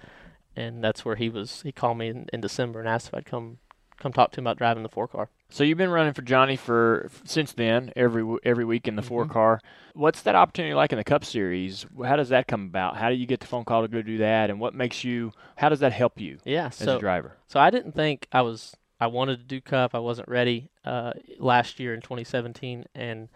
[0.54, 1.62] and that's where he was.
[1.62, 3.56] He called me in, in December and asked if I'd come
[3.98, 5.30] come talk to him about driving the four car.
[5.52, 9.26] So you've been running for Johnny for since then, every every week in the four
[9.26, 9.60] car.
[9.92, 11.84] What's that opportunity like in the Cup Series?
[12.02, 12.96] How does that come about?
[12.96, 14.48] How do you get the phone call to go do that?
[14.48, 15.32] And what makes you?
[15.56, 17.36] How does that help you Yeah, as so a driver?
[17.48, 18.74] So I didn't think I was.
[18.98, 19.94] I wanted to do Cup.
[19.94, 23.28] I wasn't ready uh, last year in 2017, and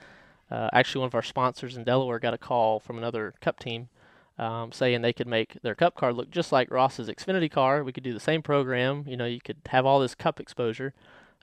[0.51, 3.91] uh, actually one of our sponsors in Delaware got a call from another Cup team
[4.39, 7.85] um, saying they could make their Cup car look just like Ross's Xfinity car.
[7.85, 9.05] We could do the same program.
[9.07, 10.95] You know, you could have all this Cup exposure.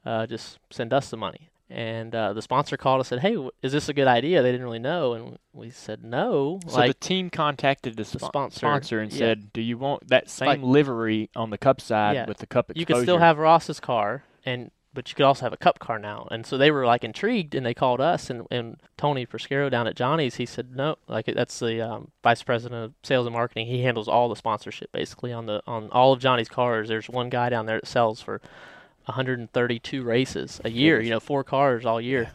[0.05, 1.49] Uh, just send us the money.
[1.69, 4.51] And uh, the sponsor called us and said, "Hey, is this a good idea?" They
[4.51, 6.59] didn't really know, and we said no.
[6.67, 9.17] So like the team contacted the, the sponsor, sponsor and yeah.
[9.17, 12.25] said, "Do you want that same Like- livery on the Cup side Yeah.
[12.27, 15.45] with the Cup exposure?" you could still have Ross's car, and but you could also
[15.45, 16.27] have a Cup car now.
[16.29, 19.87] And so they were like intrigued, and they called us and, and Tony Proscaro down
[19.87, 20.35] at Johnny's.
[20.35, 23.65] He said no, like that's the um, vice president of sales and marketing.
[23.65, 26.89] He handles all the sponsorship basically on the on all of Johnny's cars.
[26.89, 28.41] There's one guy down there that sells for
[29.05, 31.01] 132 races a year.
[31.01, 32.31] You know, four cars all year.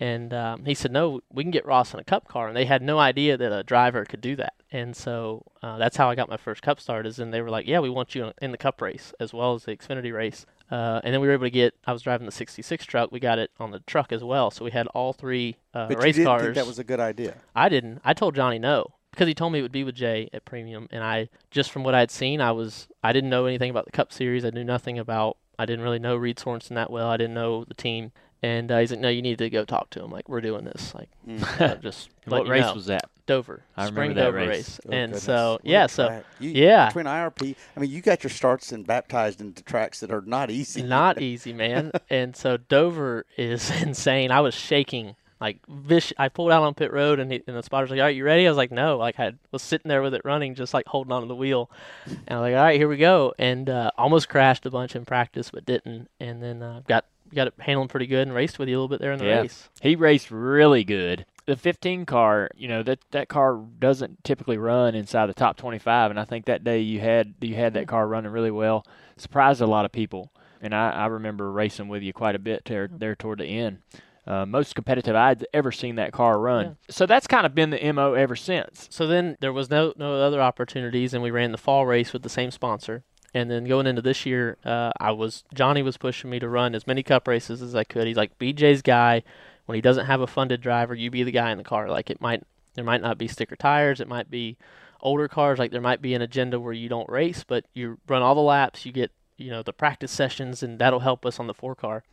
[0.00, 2.64] And um, he said, "No, we can get Ross in a Cup car." And they
[2.64, 4.54] had no idea that a driver could do that.
[4.72, 7.06] And so uh, that's how I got my first Cup start.
[7.06, 9.54] Is and they were like, "Yeah, we want you in the Cup race as well
[9.54, 11.74] as the Xfinity race." Uh, and then we were able to get.
[11.86, 13.12] I was driving the '66 truck.
[13.12, 14.50] We got it on the truck as well.
[14.50, 16.42] So we had all three uh, But race you didn't cars.
[16.42, 17.36] think that was a good idea.
[17.54, 18.00] I didn't.
[18.04, 20.88] I told Johnny no because he told me it would be with Jay at Premium,
[20.90, 23.84] and I just from what I had seen, I was I didn't know anything about
[23.84, 24.44] the Cup Series.
[24.44, 25.36] I knew nothing about.
[25.58, 27.08] I didn't really know Reed Sorenson that well.
[27.08, 29.90] I didn't know the team, and uh, he's like, "No, you need to go talk
[29.90, 30.10] to him.
[30.10, 30.94] Like we're doing this.
[30.94, 31.08] Like
[31.60, 32.74] uh, just what race know.
[32.74, 33.08] was that?
[33.26, 33.62] Dover.
[33.76, 34.80] I Spring remember that Dover race.
[34.86, 35.22] Oh, and goodness.
[35.22, 36.22] so What yeah, so.
[36.40, 36.86] You- yeah.
[36.88, 40.50] Between IRP, I mean, you got your starts and baptized into tracks that are not
[40.50, 40.82] easy.
[40.82, 41.92] not easy, man.
[42.10, 44.30] and so Dover is insane.
[44.32, 46.12] I was shaking like vish.
[46.18, 48.24] I pulled out on pit road, and, he, and the spotter's like, "All right, you
[48.24, 50.86] ready?" I was like, "No." Like I was sitting there with it running, just like
[50.86, 51.70] holding onto the wheel,
[52.06, 54.94] and I was like, "All right, here we go." And uh, almost crashed a bunch
[54.96, 56.08] in practice, but didn't.
[56.20, 58.88] And then uh, got got it handling pretty good and raced with you a little
[58.88, 59.40] bit there in the Yeah.
[59.42, 59.68] race.
[59.80, 61.24] He raced really good.
[61.46, 66.10] The 15 car, you know that that car doesn't typically run inside the top 25,
[66.12, 68.86] and I think that day you had you had that car running really well.
[69.16, 70.30] Surprised a lot of people,
[70.60, 73.78] and I, I remember racing with you quite a bit there there toward the end.
[74.24, 76.64] Uh, most competitive I'd ever seen that car run.
[76.64, 76.72] Yeah.
[76.90, 78.86] So that's kind of been the mo ever since.
[78.90, 82.22] So then there was no no other opportunities, and we ran the fall race with
[82.22, 83.02] the same sponsor.
[83.34, 86.74] And then going into this year, uh, I was Johnny was pushing me to run
[86.74, 88.06] as many cup races as I could.
[88.06, 89.22] He's like BJ's guy.
[89.66, 91.88] When he doesn't have a funded driver, you be the guy in the car.
[91.88, 92.42] Like it might
[92.74, 94.56] there might not be sticker tires, it might be
[95.00, 95.58] older cars.
[95.58, 98.40] Like there might be an agenda where you don't race, but you run all the
[98.40, 98.86] laps.
[98.86, 102.04] You get you know the practice sessions, and that'll help us on the four car.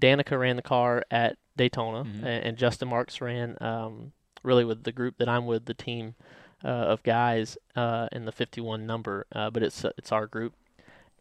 [0.00, 2.22] Danica ran the car at Daytona, Mhm.
[2.24, 6.14] a- and, Justin Marks ran um, really with the group that I'm with, the team
[6.64, 10.54] uh, of guys uh, in the 51 number, uh, but it's it's our group.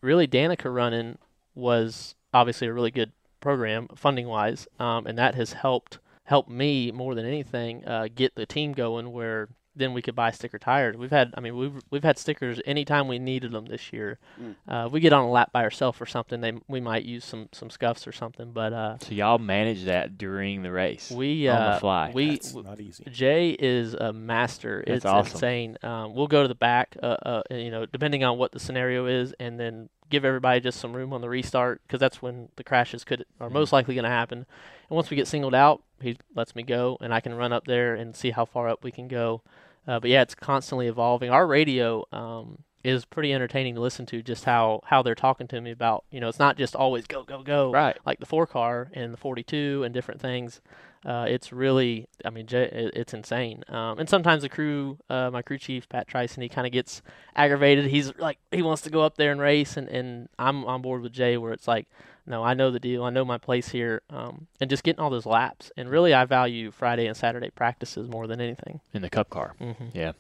[0.02, 1.18] Really, Danica running
[1.54, 3.12] was obviously a really good
[3.42, 8.36] program funding wise, um, and that has helped helped me more than anything uh, get
[8.36, 10.96] the team going where then we could buy sticker tires.
[10.96, 14.20] We've had, I mean, we've we've had stickers anytime we needed them this year.
[14.42, 14.56] Mm.
[14.68, 17.50] Uh, we get on a lap by ourselves or something, they we might use some
[17.52, 21.10] some scuffs or something, but uh, So y'all manage that during the race.
[21.12, 22.12] we on uh, the fly.
[22.14, 23.04] we That's not easy.
[23.12, 24.84] Jay is a master.
[24.86, 25.36] That's it's awesome.
[25.36, 25.78] insane.
[25.84, 29.06] Um, we'll go to the back, uh, uh, you know, depending on what the scenario
[29.08, 32.64] is, and then give everybody just some room on the restart because that's when the
[32.64, 33.54] crashes could are Mm-hmm.
[33.56, 34.46] most likely going to happen.
[34.94, 37.66] And once we get singled out, he lets me go, and I can run up
[37.66, 39.42] there and see how far up we can go.
[39.88, 41.32] Uh, but yeah, it's constantly evolving.
[41.32, 44.22] Our radio um, is pretty entertaining to listen to.
[44.22, 47.24] Just how how they're talking to me about, you know, it's not just always go
[47.24, 47.98] go go right.
[48.06, 50.62] like the four car and the 42 and different things.
[51.06, 53.64] Uh, it's really, I mean, J- it's insane.
[53.68, 57.02] Um, and sometimes the crew, uh, my crew chief Pat Tryson, he kind of gets
[57.36, 57.86] aggravated.
[57.88, 61.02] He's like, he wants to go up there and race, and, and I'm on board
[61.02, 61.88] with Jay, where it's like,
[62.26, 65.10] no, I know the deal, I know my place here, um, and just getting all
[65.10, 65.72] those laps.
[65.76, 68.80] And really, I value Friday and Saturday practices more than anything.
[68.94, 69.56] In the Cup car.
[69.60, 69.88] mm-hmm.
[69.94, 70.14] Yeah.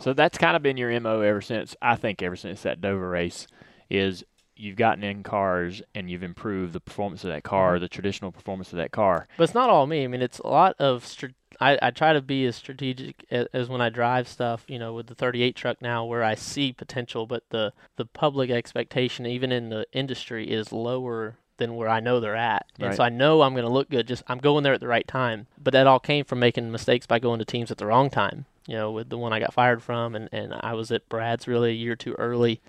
[0.00, 3.10] So that's kind of been your MO ever since, I think, ever since that Dover
[3.10, 3.48] race,
[3.90, 4.22] is
[4.58, 7.82] you've gotten in cars and you've improved the performance of that car, mm-hmm.
[7.82, 9.26] the traditional performance of that car.
[9.36, 10.04] But it's not all me.
[10.04, 11.06] I mean, it's a lot of.
[11.06, 11.26] Str-
[11.60, 14.64] I, I try to be as strategic as, as when I drive stuff.
[14.68, 18.50] You know, with the 38 truck now, where I see potential, but the the public
[18.50, 22.66] expectation, even in the industry, is lower than where I know they're at.
[22.78, 22.96] And Right.
[22.96, 24.06] so I know I'm going to look good.
[24.06, 25.48] Just I'm going there at the right time.
[25.60, 28.44] But that all came from making mistakes by going to teams at the wrong time.
[28.68, 31.48] you know, with the one I got fired from, and and I was at Brad's
[31.48, 32.60] really a year too early,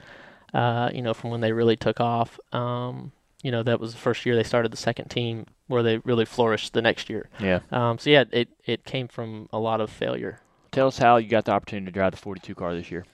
[0.53, 2.39] uh, you know, from when they really took off.
[2.51, 5.99] Um, you know, that was the first year they started the second team where they
[5.99, 7.29] really flourished the next year.
[7.39, 7.59] Yeah.
[7.71, 10.41] Um, so yeah, it it came from a lot of failure.
[10.71, 13.05] Tell us how you got the opportunity to drive the 42 car this year.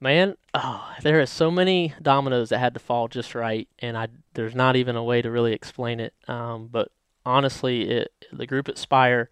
[0.00, 4.08] Man, oh, there are so many dominoes that had to fall just right, and I
[4.34, 6.14] there's not even a way to really explain it.
[6.28, 6.90] Um, but
[7.24, 9.30] honestly, it, the group at Spire,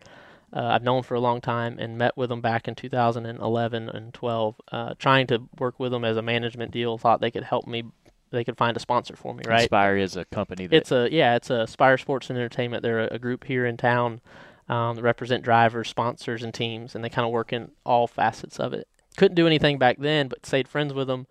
[0.53, 4.15] uh, I've known for a long time and met with them back in 2011 and
[4.15, 6.97] 12, uh, trying to work with them as a management deal.
[6.97, 7.85] Thought they could help me,
[8.31, 9.63] they could find a sponsor for me, right?
[9.63, 12.83] Inspire is a company that It's a yeah, it's a Spire Sports and Entertainment.
[12.83, 14.21] They're a, a group here in town
[14.69, 18.59] um, that represent drivers, sponsors, and teams, and they kind of work in all facets
[18.59, 18.89] of it.
[19.17, 21.27] Couldn't do anything back then, but stayed friends with them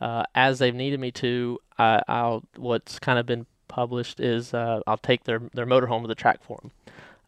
[0.00, 1.58] uh, as they've needed me to.
[1.78, 6.08] I, I'll what's kind of been published is uh, I'll take their their motorhome to
[6.08, 6.72] the track for them.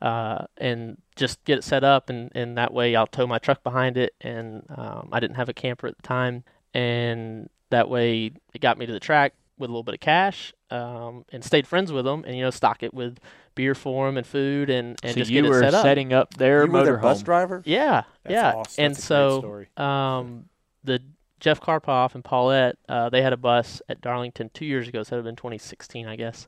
[0.01, 3.63] Uh, and just get it set up, and, and that way I'll tow my truck
[3.63, 4.15] behind it.
[4.21, 8.79] And um, I didn't have a camper at the time, and that way it got
[8.79, 12.07] me to the track with a little bit of cash, um, and stayed friends with
[12.07, 13.19] them, and you know stock it with
[13.55, 15.83] beer for them and food, and, and so just you get it were set up.
[15.83, 17.63] setting up their you were their bus driver.
[17.67, 18.53] Yeah, That's yeah.
[18.55, 18.85] awesome.
[18.85, 20.47] And That's a so um,
[20.83, 21.03] the
[21.41, 25.03] Jeff Karpoff and Paulette, uh, they had a bus at Darlington two years ago.
[25.03, 26.47] So it had been 2016, I guess.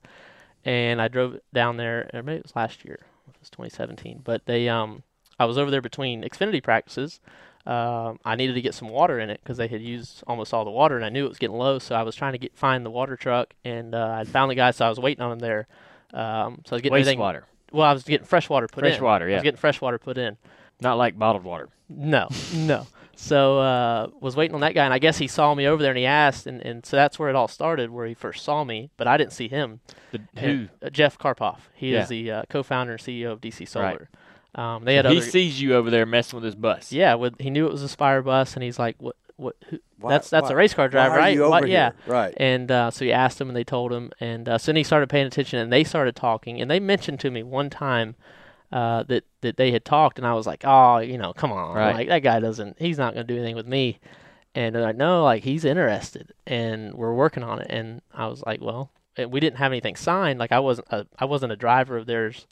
[0.65, 3.01] And I drove down there, or maybe it was last year.
[3.43, 4.21] Was 2017.
[4.25, 5.03] But they, um,
[5.39, 7.19] I was over there between Xfinity practices.
[7.67, 10.65] Um, I needed to get some water in it because they had used almost all
[10.65, 11.79] the water, and I knew it was getting low.
[11.81, 14.55] So I was trying to get find the water truck, and uh, I found the
[14.55, 15.67] guy, so I was waiting on him there.
[16.15, 17.19] Um, so I was getting everything.
[17.19, 18.91] Wastewater, Well, I was getting fresh water put in.
[18.93, 19.35] fresh water, yeah.
[19.35, 20.37] I was getting fresh water put in.
[20.81, 21.69] not like bottled water.
[21.89, 22.87] No, no.
[23.23, 25.93] So uh, was waiting on that guy, and I guess he saw me over there,
[25.93, 28.65] and he asked, and, and so that's where it all started, where he first saw
[28.65, 29.79] me, but I didn't see him.
[30.11, 30.49] The, who?
[30.49, 31.59] And, uh, Jeff Karpoff.
[31.73, 32.03] He Yeah.
[32.03, 34.09] is the uh, co-founder and CEO of DC Solar.
[34.57, 34.75] Right.
[34.75, 36.91] Um, they had he other, sees you over there messing with his bus.
[36.93, 37.15] yeah.
[37.15, 39.15] With he knew it was a Spire bus, and he's like, "What?
[39.37, 39.55] What?
[39.71, 39.79] Who?
[40.01, 41.35] Why- that's that's why- a race car why driver, are right?
[41.35, 42.13] you What- over yeah." here?
[42.13, 42.35] Right.
[42.39, 44.83] And uh, so he asked him, and they told him, and uh, so then he
[44.83, 48.17] started paying attention, and they started talking, and they mentioned to me one time
[48.73, 51.77] uh, that that they had talked, and I was like, oh, you know, come on,
[51.77, 51.95] Right.
[51.97, 53.99] like that guy doesn't, he's not gonna do anything with me,
[54.55, 58.43] and they're like, no, like he's interested, and we're working on it, and I was
[58.47, 61.57] like, well, and we didn't have anything signed, like I wasn't, a, I wasn't a
[61.57, 62.47] driver of theirs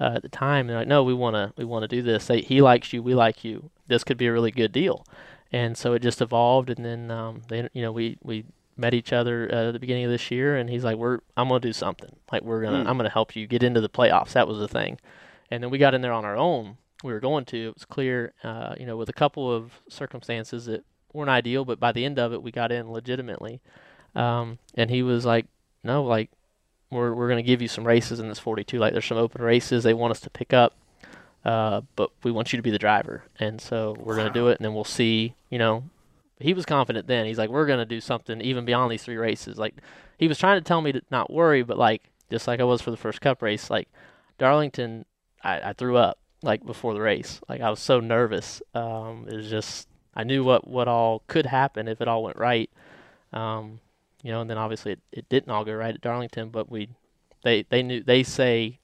[0.00, 2.26] uh, at the time, and they're like, no, we wanna, we wanna do this.
[2.26, 3.70] They, he likes you, we like you.
[3.86, 5.06] This could be a really good deal,
[5.52, 8.44] and so it just evolved, and then um, they, you know, we we
[8.78, 11.48] met each other uh, at the beginning of this year, and he's like, "We're I'm
[11.48, 12.14] gonna do something.
[12.32, 12.88] Like we're gonna Hmm.
[12.88, 14.98] I'm gonna help you get into the playoffs." That was the thing,
[15.50, 16.76] and then we got in there on our own.
[17.04, 17.68] We were going to.
[17.68, 21.78] It was clear, uh, you know, with a couple of circumstances that weren't ideal, but
[21.78, 23.60] by the end of it, we got in legitimately.
[24.14, 25.46] Um, and he was like,
[25.84, 26.30] "No, like
[26.90, 28.78] we're we're gonna give you some races in this 42.
[28.78, 30.74] Like there's some open races they want us to pick up."
[31.44, 34.58] Uh, but we want you to be the driver, and so we're gonna do it,
[34.58, 35.34] and then we'll see.
[35.50, 35.84] You know,
[36.38, 37.26] he was confident then.
[37.26, 39.58] He's like, we're gonna do something even beyond these three races.
[39.58, 39.74] Like,
[40.18, 42.82] he was trying to tell me to not worry, but like, just like I was
[42.82, 43.88] for the first Cup race, like
[44.38, 45.04] Darlington,
[45.46, 47.40] I, I threw up like before the race.
[47.48, 48.60] Like I was so nervous.
[48.74, 52.36] Um, it was just I knew what what all could happen if it all went
[52.36, 52.70] right.
[53.32, 53.80] Um,
[54.22, 56.88] you know, and then obviously it, it didn't all go right at Darlington, but we
[57.42, 58.78] they they knew they say.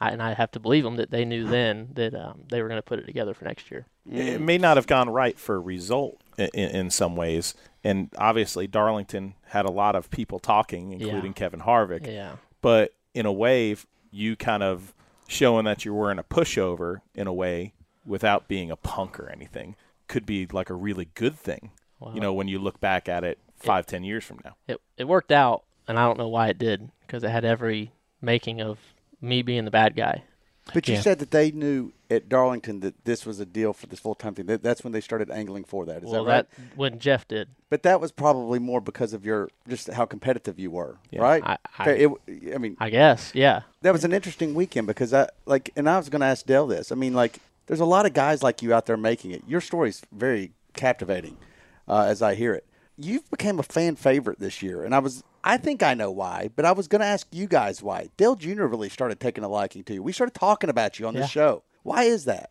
[0.00, 2.66] I, and I have to believe them that they knew then that um, they were
[2.66, 3.86] going to put it together for next year.
[4.10, 7.54] It may not have gone right for a result in, in some ways,
[7.84, 11.32] and obviously Darlington had a lot of people talking, including Yeah.
[11.34, 12.04] Kevin Harvick.
[12.04, 12.32] Yeah.
[12.62, 13.76] But in a way,
[14.10, 14.92] you kind of
[15.32, 17.72] showing that you're wearing a pushover in a way
[18.04, 19.74] without being a punk or anything
[20.08, 21.70] could be like a really good thing.
[22.00, 22.12] Wow.
[22.14, 24.56] You know, when you look back at it five, ten years from now.
[24.68, 27.92] it it worked out, and I don't know why it did because it had every
[28.20, 28.78] making of
[29.20, 30.24] me being the bad guy.
[30.74, 31.00] But you Yeah.
[31.00, 34.34] said that they knew at Darlington that this was a deal for this full time
[34.34, 34.46] thing.
[34.46, 36.02] That, that's when they started angling for that.
[36.02, 36.68] Is well, that right?
[36.76, 40.70] when Jeff did, But that was probably more because of your just how competitive you
[40.70, 41.22] were, Yeah.
[41.22, 41.42] right?
[41.44, 45.28] I- I- it- I mean, I guess, yeah, that was an interesting weekend because I
[45.46, 46.92] like, and I was going to ask Dale this.
[46.92, 49.42] I mean, like, there's a lot of guys like you out there making it.
[49.46, 51.36] Your story's very captivating,
[51.88, 52.66] uh, as I hear it.
[52.98, 56.50] You've become a fan favorite this year, and I was, I think I know why,
[56.54, 58.10] but I was going to ask you guys why.
[58.18, 58.64] Dale Jr.
[58.66, 60.02] really started taking a liking to you.
[60.02, 61.22] We started talking about you on Yeah.
[61.22, 61.62] this show.
[61.82, 62.50] Why is that?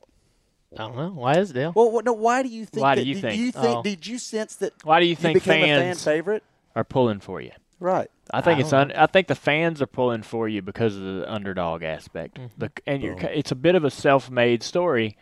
[0.73, 1.73] I don't know why is Dale.
[1.75, 2.13] Well, what, no.
[2.13, 2.82] Why do you think?
[2.82, 3.38] Why do you did, think?
[3.38, 3.77] you think?
[3.77, 3.84] Oh.
[3.84, 4.73] Did you sense that?
[4.84, 6.43] Why do you you think became a fan fans favorite?
[6.75, 7.51] are pulling for you?
[7.79, 8.09] Right.
[8.34, 11.03] I think I it's un- I think the fans are pulling for you because of
[11.03, 12.38] the underdog aspect.
[12.38, 12.59] Mm-hmm.
[12.59, 15.17] The, and you're, it's a bit of a self-made story,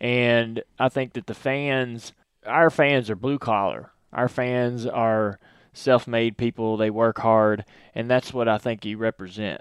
[0.00, 2.12] and I think that the fans,
[2.44, 3.92] our fans are blue collar.
[4.12, 5.38] Our fans are
[5.72, 6.76] self-made people.
[6.76, 9.60] They work hard, and that's what I think you represent.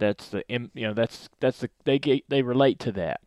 [0.00, 3.20] That's the you know that's that's the they get, they relate to that,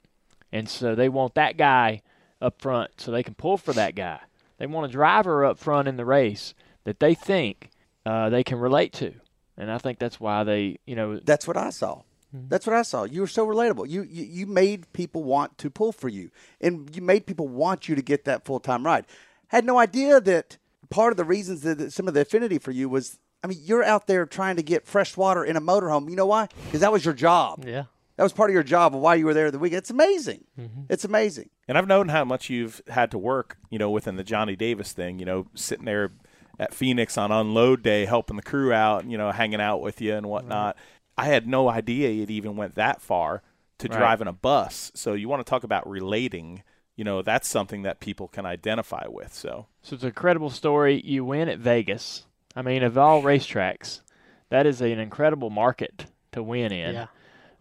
[0.51, 2.01] and so they want that guy
[2.41, 4.19] up front so they can pull for that guy.
[4.57, 6.53] They want a driver up front in the race
[6.84, 7.69] that they think
[8.05, 9.13] uh, they can relate to,
[9.55, 12.01] and I think that's why they, you know, That's what I saw.
[12.34, 13.03] That's what I saw.
[13.03, 13.88] You were so relatable.
[13.88, 17.88] You, you you made people want to pull for you, and you made people want
[17.88, 19.05] you to get that full time ride.
[19.49, 20.57] Had no idea that
[20.89, 23.19] part of the reasons that some of the affinity for you was.
[23.43, 26.09] I mean, you're out there trying to get fresh water in a motorhome.
[26.09, 26.47] You know why?
[26.65, 27.65] Because that was your job.
[27.67, 27.83] Yeah.
[28.15, 29.79] That was part of your job of why you were there the weekend.
[29.79, 30.45] It's amazing.
[30.59, 30.81] Mm-hmm.
[30.89, 31.49] It's amazing.
[31.67, 34.93] And I've known how much you've had to work, you know, within the Johnny Davis
[34.93, 36.11] thing, you know, sitting there
[36.59, 40.13] at Phoenix on unload day, helping the crew out, you know, hanging out with you
[40.15, 40.77] and whatnot.
[41.17, 43.41] I had no idea it even went that far
[43.79, 43.97] to Right.
[43.97, 44.91] driving a bus.
[44.93, 46.61] So you want to talk about relating,
[46.95, 49.33] you know, that's something that people can identify with.
[49.33, 51.01] So So it's a credible story.
[51.03, 52.27] You win at Vegas.
[52.55, 54.01] I mean, of all racetracks,
[54.49, 56.95] that is an incredible market to win in.
[56.95, 57.07] Yeah.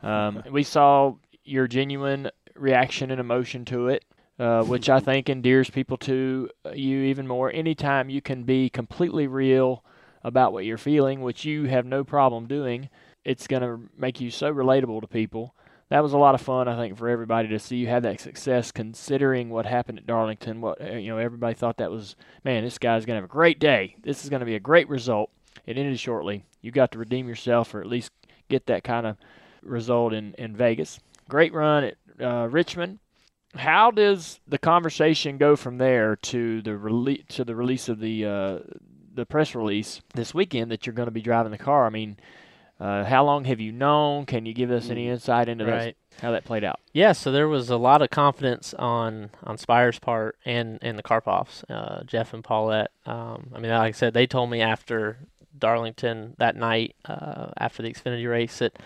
[0.03, 1.14] Um, we saw
[1.45, 4.05] your genuine reaction and emotion to it,
[4.38, 7.51] uh, which I think endears people to you even more.
[7.53, 9.84] Anytime you can be completely real
[10.24, 12.88] about what you're feeling, which you have no problem doing,
[13.24, 15.55] it's going to make you so relatable to people.
[15.93, 18.18] That was a lot of fun, I think, for everybody to see you have that
[18.18, 20.62] success, considering what happened at Darlington.
[20.62, 23.59] What uh, you know, everybody thought that was, man, this guy's to have a great
[23.59, 23.97] day.
[24.03, 25.28] This is to be a great result.
[25.66, 26.47] It ended shortly.
[26.62, 28.11] You got to redeem yourself, or at least
[28.49, 29.18] get that kind of
[29.61, 30.99] result in, in Vegas.
[31.28, 32.99] Great run at uh, Richmond.
[33.55, 38.24] How does the conversation go from there to the rele- to the release of the
[38.24, 38.59] uh,
[39.12, 41.84] the press release this weekend that you're going to be driving the car?
[41.84, 42.16] I mean,
[42.83, 44.26] uh, how long have you known?
[44.26, 46.80] Can you give us any insight into that, how that played out?
[46.93, 51.03] Yeah, so there was a lot of confidence on on Spire's part and and the
[51.05, 52.91] Karpoffs, uh, Jeff and Paulette.
[53.07, 55.18] Um, I mean, like I said, they told me after
[55.57, 58.76] Darlington that night, uh, after the Xfinity race, that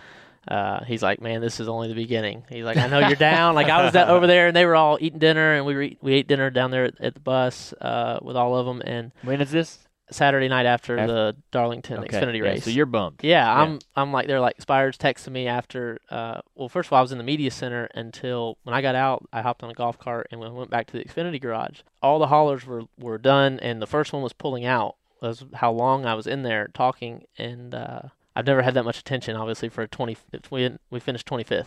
[0.46, 3.54] uh, he's like, "Man, this is only the beginning." He's like, "I know you're down."
[3.54, 5.98] like I was da- over there, and they were all eating dinner, and we eat,
[6.02, 9.12] we ate dinner down there at, at the bus uh, with all of them, and
[9.22, 9.78] When is this?
[10.10, 12.64] Saturday night after, After- the Darlington Okay, Xfinity yeah, race.
[12.64, 13.20] so you're bummed.
[13.22, 16.98] Yeah, I'm I'm like they're like Spires texting me after uh well first of all
[16.98, 19.74] I was in the media center until when I got out I hopped on a
[19.74, 21.80] golf cart and we went back to the Xfinity garage.
[22.02, 24.96] All the haulers were were done and the first one was pulling out.
[25.20, 28.02] Was how long I was in there talking and uh
[28.36, 30.16] I've never had that much attention obviously for a 20
[30.50, 31.66] we we finished 25th.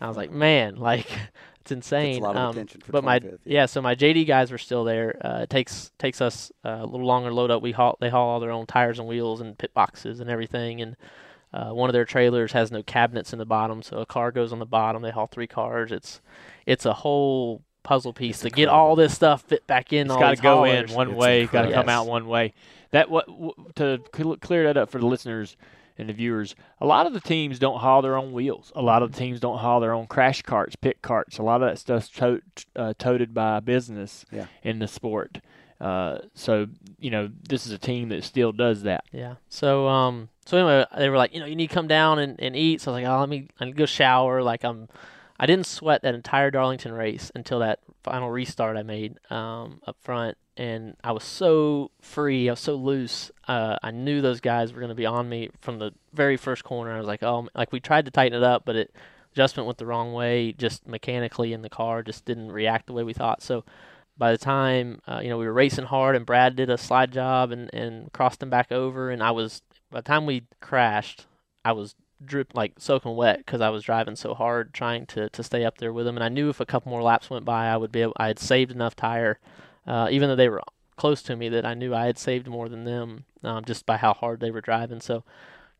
[0.00, 1.06] I was like, man, like
[1.60, 2.22] it's insane.
[2.22, 3.66] lot of Um, attention for but my 25th, yeah.
[3.66, 5.20] so my JD guys were still there.
[5.24, 7.62] Uh, it takes takes us uh, a little longer to load up.
[7.62, 10.80] We haul they haul all their own tires and wheels and pit boxes and everything.
[10.80, 10.96] And
[11.52, 14.52] uh, one of their trailers has no cabinets in the bottom, so a car goes
[14.52, 15.02] on the bottom.
[15.02, 15.90] They haul three cars.
[15.92, 16.20] It's
[16.64, 20.06] it's a whole puzzle piece to get all this stuff fit back in.
[20.06, 20.90] It's all got to go haulers.
[20.90, 21.46] in one It's way.
[21.46, 21.82] Got to incredible.
[21.82, 22.54] come out one way.
[22.92, 25.56] That what w- to cl- clear that up for the listeners
[25.98, 26.54] and the viewers.
[26.80, 28.72] A lot of the teams don't haul their own wheels.
[28.74, 31.38] A lot of the teams don't haul their own crash carts, pit carts.
[31.38, 32.42] A lot of that stuff's to-
[32.76, 34.46] uh, toted by business Yeah.
[34.62, 35.38] in the sport.
[35.80, 36.66] Uh, so
[36.98, 39.04] you know this is a team that still does that.
[39.12, 39.34] Yeah.
[39.48, 42.40] So um so anyway, they were like, you know, you need to come down and,
[42.40, 42.80] and eat.
[42.80, 44.42] So I was like, oh, let me I need to go shower.
[44.42, 44.88] Like I'm
[45.38, 49.96] I didn't sweat that entire Darlington race until that final restart I made um up
[50.00, 53.30] front and I was so free, I was so loose.
[53.48, 56.64] Uh, I knew those guys were going to be on me from the very first
[56.64, 56.92] corner.
[56.92, 58.94] I was like, oh, like we tried to tighten it up, but it
[59.32, 63.02] adjustment went the wrong way, just mechanically in the car, just didn't react the way
[63.02, 63.42] we thought.
[63.42, 63.64] So
[64.16, 67.12] by the time uh, you know we were racing hard and Brad did a slide
[67.12, 71.26] job and and crossed him back over and I was by the time we crashed
[71.64, 71.94] I was
[72.24, 75.78] drip like soaking wet because I was driving so hard trying to to stay up
[75.78, 77.92] there with him and I knew if a couple more laps went by I would
[77.92, 79.38] be able I had saved enough tire
[79.86, 80.62] uh, even though they were
[80.96, 83.96] close to me that I knew I had saved more than them um, just by
[83.96, 85.24] how hard they were driving so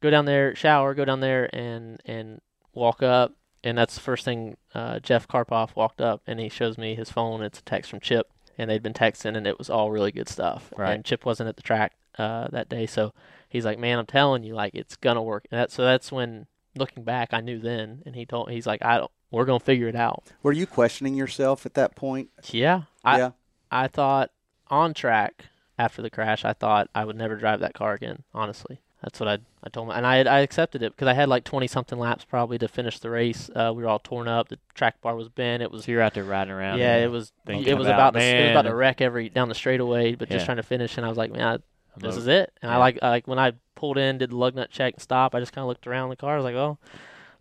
[0.00, 2.40] go down there shower go down there and and
[2.74, 3.32] walk up
[3.64, 7.10] and that's the first thing uh, Jeff Karpoff walked up and he shows me his
[7.10, 7.42] phone.
[7.42, 10.28] It's a text from Chip, and they'd been texting, and it was all really good
[10.28, 10.72] stuff.
[10.76, 10.92] Right.
[10.92, 13.12] And Chip wasn't at the track uh, that day, so
[13.48, 16.46] he's like, "Man, I'm telling you, like it's gonna work." And that, so that's when,
[16.76, 18.02] looking back, I knew then.
[18.04, 21.14] And he told, he's like, "I don't, we're gonna figure it out." Were you questioning
[21.14, 22.28] yourself at that point?
[22.50, 23.30] Yeah, I yeah.
[23.74, 24.30] I thought
[24.68, 25.46] on track
[25.78, 28.22] after the crash, I thought I would never drive that car again.
[28.32, 31.28] Honestly, that's what I I told him, and I I accepted it because I had
[31.28, 33.50] like twenty something laps probably to finish the race.
[33.54, 34.48] Uh, we were all torn up.
[34.48, 35.62] The track bar was bent.
[35.62, 36.78] It was So you're out there riding around.
[36.78, 39.48] yeah, it was it was about, about, to, it was about to wreck every down
[39.48, 40.36] the straightaway, but Yeah.
[40.36, 40.96] just trying to finish.
[40.96, 41.56] And I was like, man, I,
[41.98, 42.52] this over is it.
[42.62, 45.02] And I like I, like when I pulled in, did the lug nut check and
[45.02, 45.34] stop.
[45.34, 46.34] I just kind of looked around the car.
[46.34, 46.78] I was like, oh,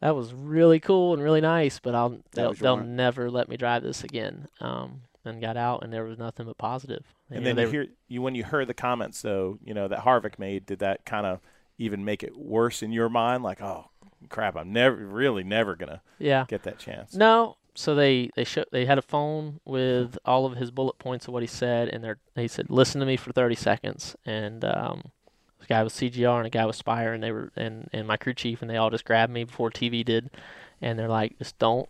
[0.04, 3.84] that was really cool and really nice, but I'll they'll, they'll never let me drive
[3.84, 4.50] this again.
[4.60, 7.06] Um, and got out, and there was nothing but positive.
[7.30, 9.88] And You then you they- hear you when you heard the comments though, you know,
[9.88, 11.40] that Harvick made, did that kind of
[11.78, 13.44] even make it worse in your mind?
[13.44, 13.86] Like, oh
[14.28, 16.44] crap, I'm never really never gonna yeah.
[16.50, 17.16] get that chance.
[17.16, 21.30] No, so they they show, they had a phone with all of his bullet points
[21.30, 24.66] of what he said, and they they said, "Listen to me for 30 seconds." And
[24.66, 25.12] um,
[25.64, 28.18] a guy with CGR and a guy with Spire, and they were and and my
[28.18, 30.30] crew chief, and they all just grabbed me before TV did,
[30.82, 31.88] and they're like, "Just don't."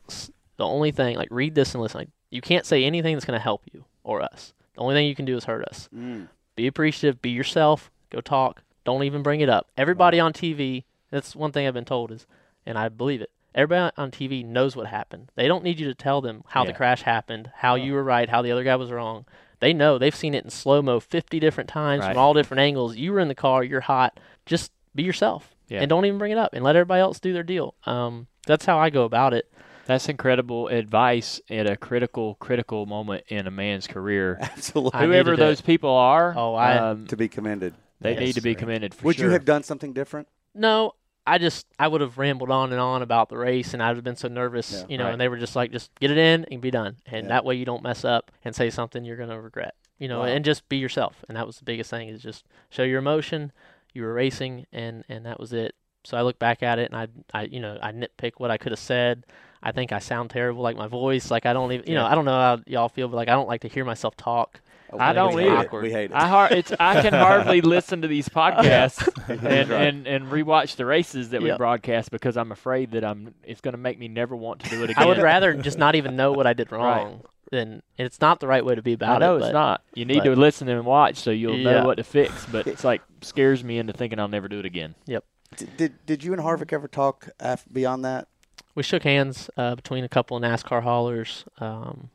[0.57, 1.99] The only thing, like, read this and listen.
[1.99, 4.53] Like, you can't say anything that's gonna help you or us.
[4.75, 5.89] The only thing you can do is hurt us.
[5.95, 6.27] Mm.
[6.55, 7.21] Be appreciative.
[7.21, 7.91] Be yourself.
[8.09, 8.61] Go talk.
[8.85, 9.67] Don't even bring it up.
[9.77, 10.83] Everybody on TV.
[11.09, 12.25] That's one thing I've been told is,
[12.65, 13.29] and I believe it.
[13.55, 15.31] Everybody on TV knows what happened.
[15.35, 18.27] They don't need you to tell them how the crash happened, how you were right,
[18.29, 19.25] how the other guy was wrong.
[19.63, 19.97] They know.
[19.97, 22.09] They've seen it in slow mo 50 different times Right.
[22.09, 22.97] from all different angles.
[22.97, 23.63] You were in the car.
[23.63, 24.19] You're hot.
[24.45, 25.55] Just be yourself.
[25.69, 25.79] Yeah.
[25.79, 27.73] And don't even bring it up and let everybody else do their deal.
[27.85, 29.51] Um, that's how I go about it.
[29.85, 34.37] That's incredible advice at a critical, critical moment in a man's career.
[34.41, 34.99] Absolutely.
[34.99, 35.45] Whoever needed it.
[35.45, 37.73] those people are, Oh, I- um, to be commended.
[38.01, 39.25] they Yes, need to be commended for Would sure.
[39.27, 40.27] you have done something different?
[40.53, 40.93] No,
[41.25, 44.03] I just I would have rambled on and on about the race, and I'd have
[44.03, 45.05] been so nervous, Yeah, you know.
[45.05, 45.11] right.
[45.11, 47.29] And they were just like, just get it in and be done, and Yeah.
[47.29, 50.19] that way you don't mess up and say something you're gonna regret, you know.
[50.19, 50.25] Wow.
[50.25, 53.51] And just be yourself, and that was the biggest thing is just show your emotion.
[53.93, 55.75] You were racing, and and that was it.
[56.03, 58.57] So I look back at it, and I I you know I nitpick what I
[58.57, 59.23] could have said.
[59.65, 62.15] I think I sound terrible, like my voice, like I don't even, you know, I
[62.15, 64.59] don't know how y'all feel, but like I don't like to hear myself talk.
[64.99, 65.77] I don't hate either.
[65.77, 65.81] it.
[65.81, 66.13] We hate it.
[66.15, 69.87] I har- it's I can hardly listen to these podcasts and, right.
[69.87, 71.57] and and rewatch the races that we Yep.
[71.57, 74.83] broadcast because I'm afraid that I'm it's going to make me never want to do
[74.83, 75.03] it again.
[75.03, 76.79] I would rather just not even know what I did Right.
[76.79, 77.21] wrong.
[77.51, 79.39] Than it's not the right way to be about I know it.
[79.41, 79.81] No, it's not.
[79.93, 81.71] You need but- to listen and watch so you'll Yeah.
[81.81, 82.45] know what to fix.
[82.51, 84.95] But it's like scares me into thinking I'll never do it again.
[85.05, 88.27] did, did did you and Harvick ever talk af- beyond that?
[88.75, 92.09] we shook hands uh, between a couple of NASCAR haulers um,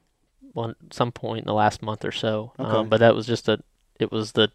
[0.52, 2.52] one some point in the last month or so.
[2.58, 2.68] Okay.
[2.70, 3.58] Um, but that was just a
[4.00, 4.50] it was the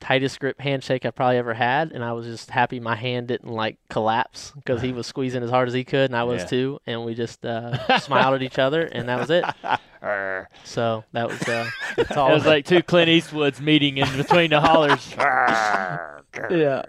[0.00, 3.48] tightest grip handshake I probably ever had, and I was just happy my hand didn't
[3.52, 6.46] like collapse because he was squeezing as hard as he could, and I was Yeah.
[6.48, 9.44] too, and we just uh, smiled at each other, and that was it.
[10.64, 12.30] So that was uh, that's all.
[12.32, 15.14] It was like two Clint Eastwoods meeting in between the hollers.
[16.50, 16.82] yeah.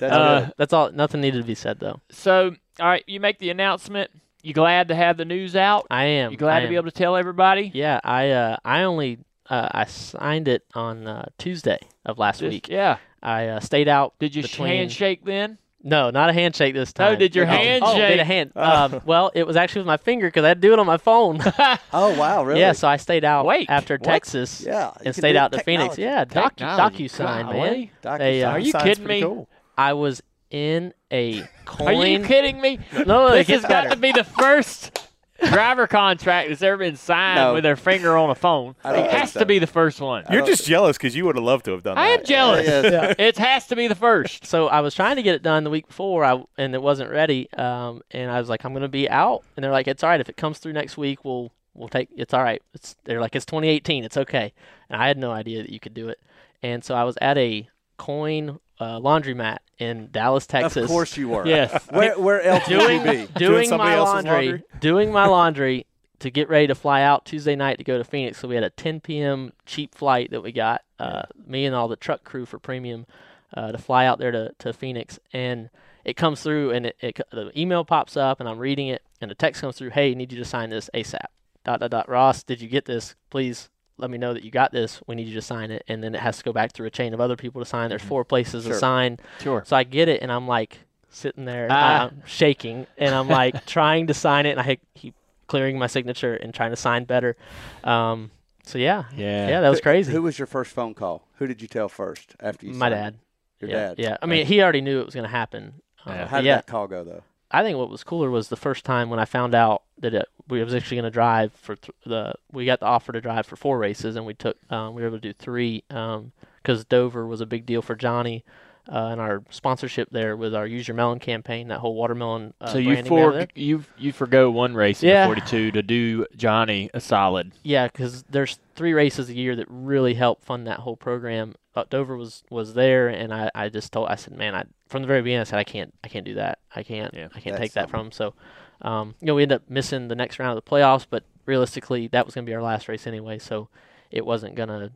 [0.00, 0.50] That's Uh.
[0.56, 0.90] That's all.
[0.92, 2.00] Nothing needed to be said though.
[2.10, 4.10] So, all right, you make the announcement.
[4.42, 5.86] You glad to have the news out?
[5.90, 6.30] I am.
[6.30, 7.70] You glad I to be able to tell everybody?
[7.74, 9.18] Yeah, I uh, I only
[9.50, 12.68] uh, I signed it on uh, Tuesday of last Just- week.
[12.68, 12.98] Yeah.
[13.20, 14.14] I uh, stayed out.
[14.20, 15.58] Did you between- handshake then?
[15.82, 17.18] No, not a handshake this No, time.
[17.20, 18.52] did your Oh, Oh, did a handshake- hand?
[18.56, 20.86] Um, well, it was actually with my finger because I had to do it on
[20.86, 21.40] my phone.
[21.92, 22.60] Oh wow, really?
[22.60, 24.02] Yeah, so I stayed out Wait, after what?
[24.04, 25.96] Texas Yeah, and stayed do out to Phoenix.
[25.96, 26.02] technology.
[26.02, 27.08] Yeah, docu Technology.
[27.08, 27.90] DocuSign, man.
[28.02, 28.18] Golly.
[28.18, 29.22] They, uh, Are you kidding me?
[29.22, 29.48] Cool.
[29.76, 30.20] I was
[30.50, 31.88] in a coin.
[31.96, 32.78] Are you kidding me?
[32.92, 33.90] No, no, it this has got better.
[33.90, 35.04] to be the first
[35.50, 37.54] driver contract that's ever been signed No.
[37.54, 38.74] with their finger on a phone.
[38.84, 39.40] It has so.
[39.40, 40.24] to be the first one.
[40.30, 42.20] You're just jealous because you would have loved to have done I that.
[42.20, 42.66] am jealous.
[42.66, 44.46] Yeah, It has to be the first.
[44.46, 47.10] So I was trying to get it done the week before, I, and it wasn't
[47.10, 47.48] ready.
[47.52, 50.20] Um, and I was like, I'm gonna be out, and they're like, it's all right
[50.20, 51.24] if it comes through next week.
[51.24, 52.08] We'll we'll take.
[52.16, 52.60] It's all right.
[52.74, 54.02] It's they're like it's 2018.
[54.04, 54.52] It's okay.
[54.90, 56.18] And I had no idea that you could do it.
[56.64, 57.68] And so I was at a
[57.98, 60.84] coin uh, laundromat in Dallas, Texas.
[60.84, 61.46] Of course you were.
[61.46, 61.86] Yes.
[61.90, 63.32] Where where else would doing you be?
[63.38, 64.62] doing somebody my laundry, laundry?
[64.80, 65.86] doing my laundry
[66.20, 68.38] to get ready to fly out Tuesday night to go to Phoenix.
[68.38, 69.52] So we had a 10 p.m.
[69.66, 70.82] cheap flight that we got.
[70.98, 73.06] Uh, me and all the truck crew for premium
[73.54, 75.70] uh, to fly out there to, to Phoenix, and
[76.04, 79.30] it comes through, and it, it the email pops up, and I'm reading it, and
[79.30, 79.90] the text comes through.
[79.90, 81.26] Hey, need you to sign this ASAP.
[81.64, 82.08] Dot dot dot.
[82.08, 83.14] Ross, did you get this?
[83.30, 83.68] Please
[83.98, 85.00] let me know that you got this.
[85.06, 86.90] We need you to sign it, and then it has to go back through a
[86.90, 87.88] chain of other people to sign.
[87.90, 88.72] There's four places Sure.
[88.72, 89.18] to sign.
[89.40, 89.62] Sure.
[89.66, 90.78] So I get it, and I'm like
[91.10, 92.06] sitting there, Ah.
[92.08, 95.14] I'm shaking, and I'm like trying to sign it, and I keep
[95.46, 97.36] clearing my signature and trying to sign better.
[97.84, 98.30] Um,
[98.64, 99.48] so yeah, Yeah.
[99.48, 100.12] yeah, that was crazy.
[100.12, 101.26] Who was your first phone call?
[101.38, 102.72] Who did you tell first after you?
[102.72, 102.78] Signed?
[102.80, 103.14] My signed dad.
[103.14, 103.66] it?
[103.66, 103.94] Your yeah, dad.
[103.98, 105.80] Yeah, I mean, he already knew it was going to happen.
[106.06, 106.26] Uh, Yeah.
[106.28, 107.22] How did yeah, that call go though?
[107.50, 110.28] I think what was cooler was the first time when I found out that it,
[110.48, 112.34] we was actually going to drive for th- the.
[112.52, 114.56] We got the offer to drive for four races, and we took.
[114.70, 118.44] Um, we were able to do three because Dover was a big deal for Johnny.
[118.90, 122.54] Uh, and our sponsorship there with our Use Your Melon campaign, that whole watermelon.
[122.58, 123.46] Uh, so you branding we have there.
[123.46, 127.52] for you you forgo one race in the 42 to do Johnny a solid.
[127.62, 131.54] Yeah, because there's three races a year that really help fund that whole program.
[131.74, 135.02] Uh, Dover was was there, and I, I just told I said, man, I from
[135.02, 136.58] the very beginning I said I can't I can't do that.
[136.74, 138.12] I can't Yeah, I can't take that from him.
[138.12, 138.34] So,
[138.82, 142.08] um, you know, we ended up missing the next round of the playoffs, but realistically,
[142.08, 143.38] that was gonna be our last race anyway.
[143.38, 143.68] So,
[144.10, 144.92] it wasn't gonna.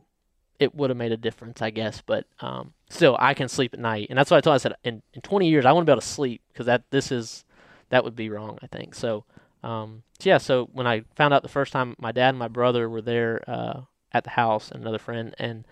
[0.59, 3.79] It would have made a difference, I guess, but um, still, I can sleep at
[3.79, 4.53] night, and that's what I told.
[4.53, 6.83] I said, in, in 20 years, I want to be able to sleep because that
[6.89, 7.43] this is
[7.89, 8.95] that would be wrong, I think.
[8.95, 9.25] So,
[9.63, 12.47] um, so yeah, so when I found out the first time, my dad and my
[12.47, 13.81] brother were there uh,
[14.13, 15.65] at the house, and another friend, and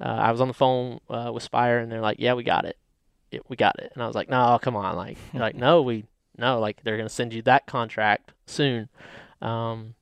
[0.00, 2.66] uh, I was on the phone uh, with Spire, and they're like, "Yeah, we got
[2.66, 2.76] it,
[3.30, 6.04] yeah, we got it," and I was like, "No, come on, like, like, no, we
[6.38, 8.88] no, like they're gonna send you that contract soon.
[9.40, 9.94] Um,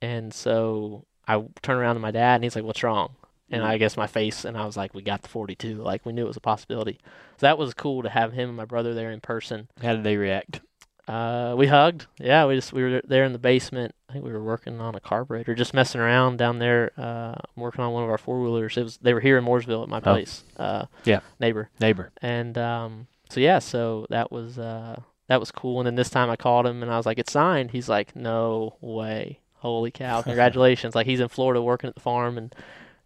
[0.00, 3.14] and so I turn around to my dad, and he's like, "What's wrong?"
[3.50, 5.74] And I guess my face, and I was like, "We got the 42.
[5.74, 6.98] Like we knew it was a possibility."
[7.36, 9.68] So that was cool to have him and my brother there in person.
[9.82, 10.60] How did they react?
[11.08, 12.06] Uh, we hugged.
[12.18, 13.94] Yeah, we just we were there in the basement.
[14.08, 17.82] I think we were working on a carburetor, just messing around down there, uh, working
[17.82, 18.76] on one of our four wheelers.
[18.76, 20.44] It was they were here in Mooresville at my place.
[20.56, 21.20] Uh, Yeah.
[21.40, 21.70] neighbor.
[21.80, 22.12] Neighbor.
[22.22, 25.80] And um, so yeah, so that was uh, that was cool.
[25.80, 28.14] And then this time I called him and I was like, "It's signed." He's like,
[28.14, 29.40] "No way!
[29.56, 30.22] Holy cow!
[30.30, 32.54] Congratulations!" like he's in Florida working at the farm, and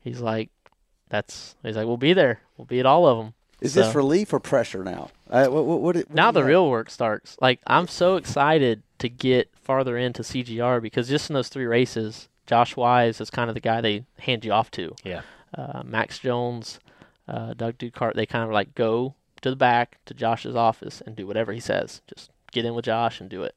[0.01, 0.51] he's like,
[1.09, 2.41] "That's." He's like, "We'll be there.
[2.59, 5.11] We'll be at all of them." Is So- this relief or pressure now?
[5.31, 6.47] Uh, what, what, what, what now the have?
[6.49, 7.37] real work starts.
[7.41, 12.29] Like I'm so excited to get farther into CGR because just in those three races,
[12.47, 14.95] Josh Wise is kind of the guy they hand you off to.
[15.05, 15.23] Yeah.
[15.57, 16.79] Uh, Max Jones,
[17.29, 21.17] uh, Doug Duchardt, they kind of like go to the back to Josh's office and
[21.17, 22.03] do whatever he says.
[22.07, 23.55] Just get in with Josh and do it.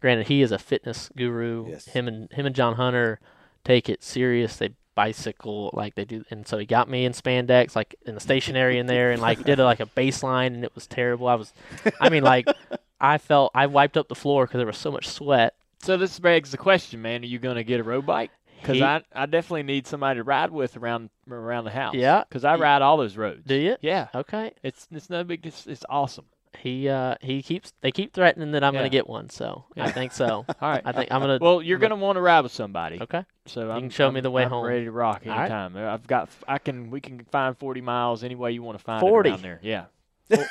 [0.00, 1.68] Granted, he is a fitness guru.
[1.70, 1.86] Yes.
[1.86, 3.18] Him and him and John Hunter
[3.64, 4.56] take it serious.
[4.56, 8.20] They bicycle like they do, and so he got me in spandex, like in the
[8.20, 11.28] stationary in there, and like did a, like a baseline, and it was terrible.
[11.28, 11.52] I was,
[12.00, 12.48] I mean, like
[13.00, 15.54] I felt I wiped up the floor because there was so much sweat.
[15.82, 18.32] So this begs the question, man: Are you going to get a road bike?
[18.60, 21.94] Because I, I definitely need somebody to ride with around around the house.
[21.94, 22.24] Yeah.
[22.28, 23.44] Because I ride all those roads.
[23.46, 23.76] Do you?
[23.80, 24.08] Yeah.
[24.12, 24.52] Okay.
[24.64, 25.46] It's it's no big.
[25.46, 26.24] It's, it's awesome.
[26.60, 28.80] He uh he keeps they keep threatening that I'm Yeah.
[28.80, 30.44] gonna get one, so I think so.
[30.60, 30.82] All right.
[30.84, 31.38] I think I'm gonna.
[31.40, 33.00] Well, you're I'm going to want to ride with somebody.
[33.00, 33.24] Okay.
[33.46, 34.64] So I'm, can show me I'm- the way I'm home.
[34.66, 35.40] ready to rock All right.
[35.42, 35.76] anytime.
[35.76, 36.28] I've got.
[36.46, 36.90] I can.
[36.90, 39.28] We can find 40 miles any way you want to find 40?
[39.28, 39.60] it around there.
[39.62, 39.84] Yeah.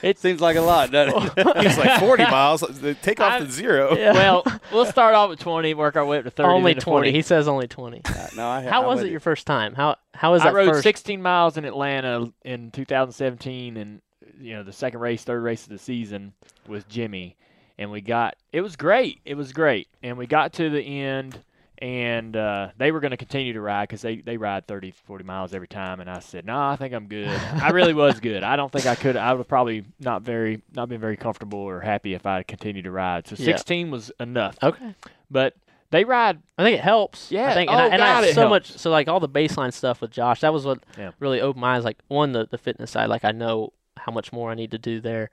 [0.00, 1.56] It seems like a lot, doesn't it?
[1.66, 2.62] He's like 40 miles.
[3.02, 3.96] Take off I- the zero.
[3.96, 4.12] Yeah.
[4.12, 6.48] well, we'll start off with 20, work our way up to 30.
[6.48, 6.94] only then to 20.
[7.08, 7.12] 40.
[7.12, 8.02] He says only 20.
[8.36, 9.74] no, I, How I'm was with it your first time?
[9.74, 10.82] How how was I that rode first?
[10.84, 14.00] 16 miles in Atlanta in 2017, and
[14.40, 16.32] you know the second race, third race of the season
[16.66, 17.36] with Jimmy,
[17.78, 19.20] and we got it was great.
[19.24, 21.38] It was great, and we got to the end,
[21.78, 25.24] and uh, they were going to continue to ride because they they ride 30, 40
[25.24, 27.28] miles every time, and I said, no, I think I'm good.
[27.62, 28.42] I really was good.
[28.42, 29.16] I don't think I could.
[29.16, 32.84] I would probably not very not been very comfortable or happy if I had continued
[32.84, 33.26] to ride.
[33.28, 33.56] So Yeah.
[33.56, 34.94] 16 was enough, Okay.
[35.30, 35.54] but
[35.90, 37.30] they ride I think it helps.
[37.32, 37.48] Yeah.
[37.50, 38.72] I think, Oh, and, I, and God, it so much.
[38.72, 41.12] So like all the baseline stuff with Josh, that was what Yeah.
[41.20, 41.84] really opened my eyes.
[41.84, 43.08] Like one, the the fitness side.
[43.08, 43.72] Like I know
[44.08, 45.28] how much more I need to do there,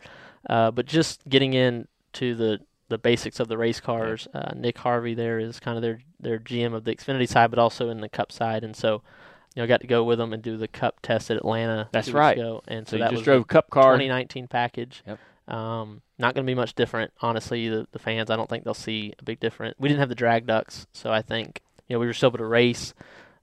[0.50, 4.28] uh, but just getting into the the basics of the race cars.
[4.34, 7.60] Uh, Nick Harvey there is kind of their their GM of the Xfinity side, but
[7.60, 9.02] also in the Cup side, and so.
[9.54, 11.88] You know, I got to go with them and do the Cup test at Atlanta.
[11.94, 12.38] That's right.
[12.38, 13.94] ago, and so, so you that just was drove Cup car.
[13.94, 15.02] 2019 package.
[15.08, 15.18] Yep.
[15.48, 17.70] Um, not going to be much different, honestly.
[17.70, 19.76] The the fans, I don't think they'll see a big difference.
[19.80, 22.40] We didn't have the drag ducts, so I think you know we were still able
[22.40, 22.94] to race.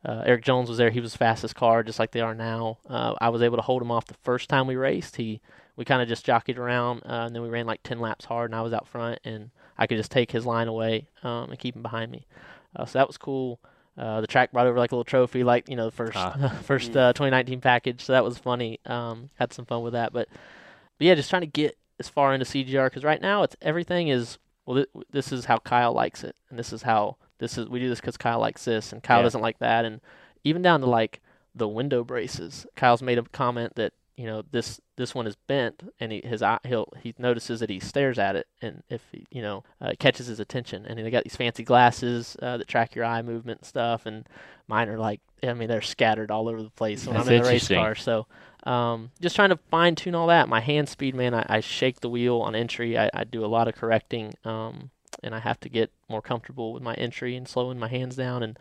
[0.04, 2.78] Uh, Eric Jones was there; he was fastest car, just like they are now.
[2.88, 5.16] Uh, I was able to hold him off the first time we raced.
[5.16, 5.40] He
[5.76, 8.50] we kind of just jockeyed around, uh, and then we ran like 10 laps hard,
[8.50, 11.58] and I was out front, and I could just take his line away um, and
[11.58, 12.26] keep him behind me.
[12.76, 13.58] Uh, so that was cool.
[13.96, 16.58] Uh, the track brought over like a little trophy, like you know the first Ah.
[16.62, 18.02] first uh, 2019 package.
[18.02, 18.80] So that was funny.
[18.86, 20.28] Um, had some fun with that, but,
[20.98, 24.08] but yeah, just trying to get as far into CGR because right now it's everything
[24.08, 24.76] is well.
[24.76, 27.68] Th- this is how Kyle likes it, and this is how this is.
[27.68, 29.24] We do this because Kyle likes this, and Kyle Yeah.
[29.24, 30.00] doesn't like that, and
[30.44, 31.20] even down to like
[31.54, 32.66] the window braces.
[32.76, 36.42] Kyle's made a comment that you know this this one is bent, and he his
[36.42, 39.92] eye he'll he notices that he stares at it, and if he, you know uh,
[39.98, 43.60] catches his attention, and they got these fancy glasses uh, that track your eye movement
[43.60, 44.28] and stuff, and
[44.68, 47.42] mine are like I mean they're scattered all over the place when That's I'm in
[47.42, 47.94] the race car.
[47.96, 48.26] So
[48.64, 50.48] um, just trying to fine tune all that.
[50.48, 52.96] My hand speed, man, I, I shake the wheel on entry.
[52.96, 54.90] I, I do a lot of correcting, um,
[55.22, 58.42] and I have to get more comfortable with my entry and slowing my hands down.
[58.42, 58.58] And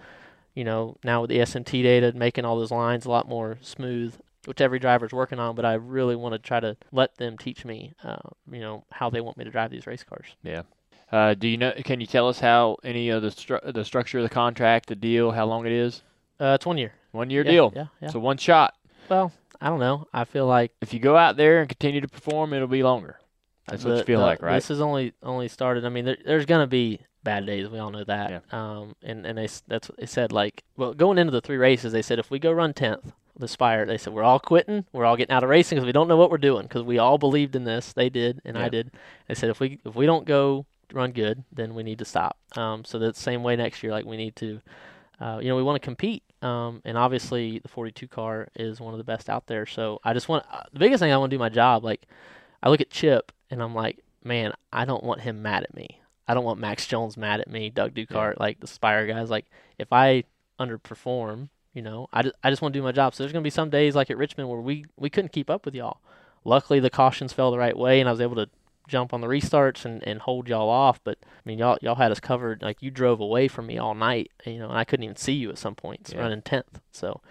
[0.55, 4.15] you know, now with the SMT data, making all those lines a lot more smooth,
[4.45, 5.55] which every driver is working on.
[5.55, 8.17] But I really want to try to let them teach me, uh,
[8.51, 10.27] you know, how they want me to drive these race cars.
[10.43, 10.63] Yeah.
[11.11, 11.73] Uh, do you know?
[11.83, 14.95] Can you tell us how any of the stru- the structure of the contract, the
[14.95, 16.03] deal, how long it is?
[16.39, 16.93] Uh, it's one year.
[17.11, 17.73] One year Yeah, deal.
[17.75, 18.09] Yeah, yeah.
[18.09, 18.73] So one shot.
[19.09, 20.07] well, I don't know.
[20.13, 23.19] I feel like If you go out there and continue to perform, it'll be longer.
[23.67, 24.55] That's what the- you feel the- like, right?
[24.55, 25.85] This is only only started.
[25.85, 27.69] I mean, there, there's gonna be bad days.
[27.69, 28.31] We all know that.
[28.51, 30.31] Um, and and they that's what they said.
[30.31, 33.47] Like, well, going into the three races, they said if we go run tenth, the
[33.47, 34.85] Spire, they said we're all quitting.
[34.91, 36.63] We're all getting out of racing because we don't know what we're doing.
[36.63, 37.93] Because we all believed in this.
[37.93, 38.91] They did, and I did.
[39.27, 42.37] They said if we if we don't go run good, then we need to stop.
[42.57, 43.91] Um, so that's the same way next year.
[43.91, 44.59] Like we need to.
[45.19, 48.91] Uh, you know, we want to compete, um, and obviously the 42 car is one
[48.91, 49.67] of the best out there.
[49.67, 51.83] So I just want uh, the biggest thing I want to do my job.
[51.83, 52.07] Like
[52.63, 55.99] I look at Chip and I'm like, man, I don't want him mad at me.
[56.27, 59.29] I don't want Max Jones mad at me, Doug Duchardt, like the Spire guys.
[59.29, 59.45] Like
[59.77, 60.23] if I
[60.59, 63.13] underperform, you know, I just, I just want to do my job.
[63.13, 65.65] So there's gonna be some days like at Richmond where we we couldn't keep up
[65.65, 65.97] with y'all.
[66.43, 68.49] Luckily the cautions fell the right way and I was able to
[68.87, 70.99] jump on the restarts and, and hold y'all off.
[71.03, 72.61] But I mean, y'all y'all had us covered.
[72.61, 75.33] Like you drove away from me all night, you know, and I couldn't even see
[75.33, 76.21] you at some points Yeah.
[76.21, 76.79] running tenth.
[76.91, 77.21] So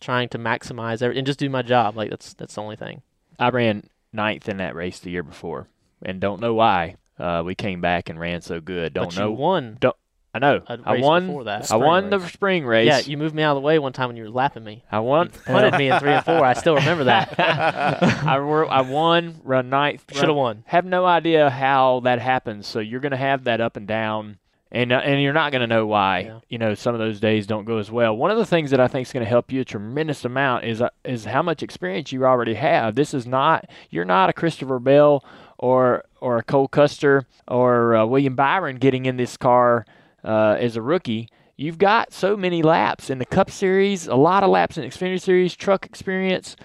[0.00, 1.96] trying to maximize every, and just do my job.
[1.96, 3.02] Like that's that's the only thing.
[3.38, 5.68] I ran ninth in that race the year before,
[6.02, 6.96] and don't know why.
[7.18, 8.94] Uh, we came back and ran so good.
[8.94, 9.28] Don't but know.
[9.28, 9.78] you won.
[10.32, 10.62] I know.
[10.66, 11.44] a I race won.
[11.44, 11.62] that.
[11.62, 12.86] I Spring won the spring race.
[12.86, 14.84] Yeah, you moved me out of the way one time when you were lapping me.
[14.90, 15.30] I won.
[15.44, 16.44] Punted me in three and four.
[16.44, 17.34] I still remember that.
[17.38, 20.04] I, I won, run ninth.
[20.12, 20.62] Should have won.
[20.66, 22.68] Have no idea how that happens.
[22.68, 24.38] So you're going to have that up and down,
[24.72, 26.20] and uh, and you're not going to know why.
[26.20, 26.40] Yeah.
[26.48, 28.16] You know, some of those days don't go as well.
[28.16, 30.64] One of the things that I think is going to help you a tremendous amount
[30.64, 32.94] is uh, is how much experience you already have.
[32.94, 35.24] This is not you're not a Christopher Bell
[35.58, 39.84] or or a Cole Custer or uh, William Byron getting in this car
[40.24, 41.28] uh, as a rookie.
[41.56, 45.20] You've got so many laps in the Cup Series, a lot of laps in Xfinity
[45.20, 46.56] Series, truck experience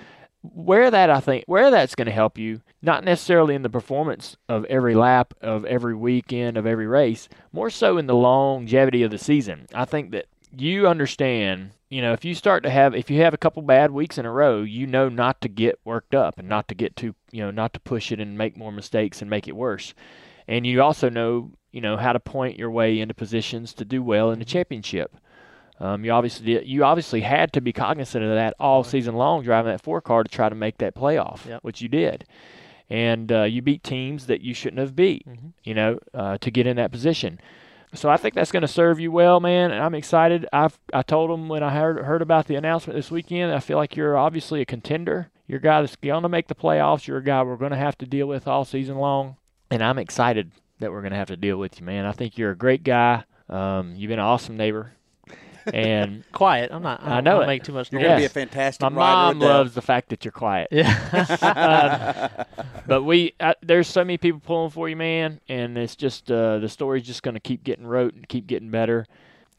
[0.53, 4.37] where that I think where that's going to help you, not necessarily in the performance
[4.47, 9.11] of every lap of every weekend of every race, more so in the longevity of
[9.11, 9.67] the season.
[9.73, 10.27] I think that
[10.57, 13.91] you understand, you know, if you start to have if you have a couple bad
[13.91, 16.95] weeks in a row, you know not to get worked up and not to get
[16.95, 19.93] too, you know, not to push it and make more mistakes and make it worse.
[20.47, 24.03] And you also know, you know, how to point your way into positions to do
[24.03, 25.17] well in the championship.
[25.79, 29.43] Um, you obviously did- you obviously had to be cognizant of that all season long,
[29.43, 31.63] driving that four car to try to make that playoff, Yep.
[31.63, 32.23] which you did,
[32.89, 35.51] and uh, you beat teams that you shouldn't have beat, Mhm.
[35.63, 37.39] you know, uh, to get in that position.
[37.93, 40.45] So I think that's going to serve you well, man, and I'm excited.
[40.51, 43.53] I've I told them when I heard heard about the announcement this weekend.
[43.53, 45.29] I feel like you're obviously a contender.
[45.47, 47.07] You're a guy that's going to make the playoffs.
[47.07, 49.37] You're a guy we're going to have to deal with all season long,
[49.71, 52.05] and I'm excited that we're going to have to deal with you, man.
[52.05, 53.23] I think you're a great guy.
[53.49, 54.91] Um, you've been an awesome neighbor,
[55.73, 56.71] and Quiet.
[56.71, 57.01] I'm not.
[57.03, 57.47] I, I know I don't it.
[57.47, 58.01] make too much noise.
[58.01, 60.69] You're to be a fantastic my mom loves the fact that you're quiet.
[60.71, 62.43] Yeah.
[62.87, 66.59] But we, uh, there's so many people pulling for you, man, and it's just uh,
[66.59, 69.07] the story's just going to keep getting wrote and keep getting better.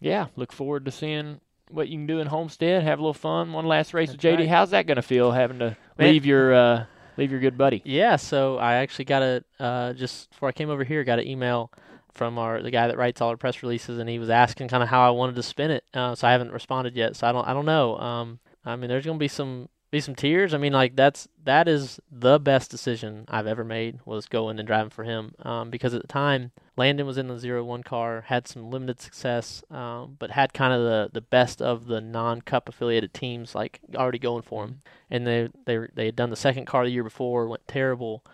[0.01, 2.85] Yeah, look forward to seeing what you can do in Homestead.
[2.85, 3.53] Have a little fun.
[3.53, 4.39] One last race with That's JD.
[4.41, 4.49] right.
[4.49, 6.13] How's that going to feel having to Man.
[6.13, 6.85] leave your uh,
[7.17, 7.83] leave your good buddy?
[7.85, 11.27] Yeah, so I actually got a uh, just before I came over here, got an
[11.27, 11.73] email
[12.17, 14.83] from our the guy that writes all our press releases, and he was asking kind
[14.83, 15.85] of how I wanted to spin it.
[15.95, 17.99] Uh, so I haven't responded yet, so I don't I don't know.
[17.99, 20.53] Um, I mean, there's gonna be some be some tears.
[20.53, 24.67] I mean, like that's that is the best decision I've ever made was going and
[24.67, 25.35] driving for him.
[25.41, 29.01] Um, because at the time Landon was in the zero one car, had some limited
[29.01, 33.55] success, um, but had kind of the the best of the non Cup affiliated teams
[33.55, 36.91] like already going for him and they they they had done the second car the
[36.91, 38.25] year before, went terrible,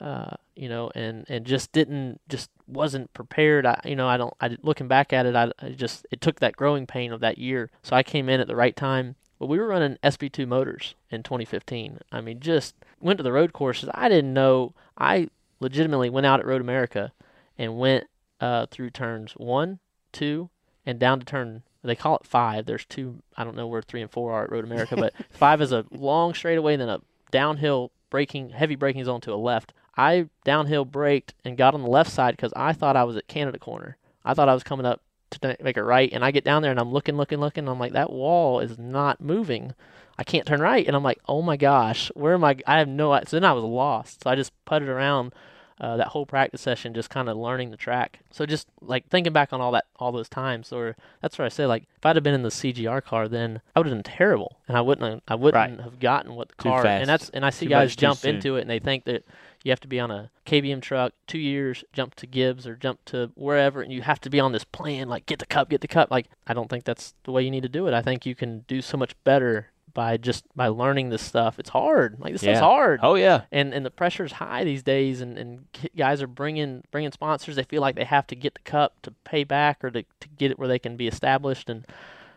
[0.00, 3.66] uh, you know, and and just didn't just wasn't prepared.
[3.66, 6.40] I you know I don't I looking back at it, I, I just it took
[6.40, 7.70] that growing pain of that year.
[7.82, 9.16] So I came in at the right time.
[9.38, 12.00] But we were running SB2 motors in 2015.
[12.10, 13.88] I mean, just went to the road courses.
[13.94, 14.74] I didn't know.
[14.96, 15.28] I
[15.60, 17.12] legitimately went out at Road America
[17.56, 18.08] and went
[18.40, 19.78] uh, through turns one,
[20.12, 20.50] two,
[20.84, 21.62] and down to turn.
[21.84, 22.66] They call it five.
[22.66, 23.22] There's two.
[23.36, 25.86] I don't know where three and four are at Road America, but five is a
[25.90, 27.00] long straightaway, then a
[27.30, 29.72] downhill braking, heavy braking zone to a left.
[29.98, 33.26] I downhill braked and got on the left side because I thought I was at
[33.26, 33.96] Canada Corner.
[34.24, 36.70] I thought I was coming up to make a right, and I get down there
[36.70, 37.64] and I'm looking, looking, looking.
[37.64, 39.74] And I'm like, that wall is not moving.
[40.18, 42.56] I can't turn right, and I'm like, oh my gosh, where am I?
[42.66, 43.18] I have no.
[43.26, 44.22] So then I was lost.
[44.24, 45.32] So I just putted around
[45.80, 48.20] uh, that whole practice session, just kind of learning the track.
[48.32, 51.48] So just like thinking back on all that, all those times, or that's where I
[51.50, 54.02] say like, if I'd have been in the CGR car, then I would have been
[54.02, 55.80] terrible, and I wouldn't, have, I wouldn't Right.
[55.84, 56.82] have gotten what the car.
[57.00, 59.24] And that's, and I see Too guys much jump into it, and they think that
[59.64, 63.04] you have to be on a KBM truck two years, jump to Gibbs or jump
[63.06, 65.80] to wherever, and you have to be on this plan, like get the cup, get
[65.80, 66.10] the cup.
[66.10, 67.94] Like I don't think that's the way you need to do it.
[67.94, 71.58] I think you can do so much better by just by learning this stuff.
[71.58, 72.20] It's hard.
[72.20, 72.52] Like this Yeah.
[72.54, 75.66] stuff's hard Oh yeah, and and the pressure's high these days and and
[75.96, 79.10] guys are bringing bringing sponsors they feel like they have to get the cup to
[79.24, 81.84] pay back or to, to get it where they can be established and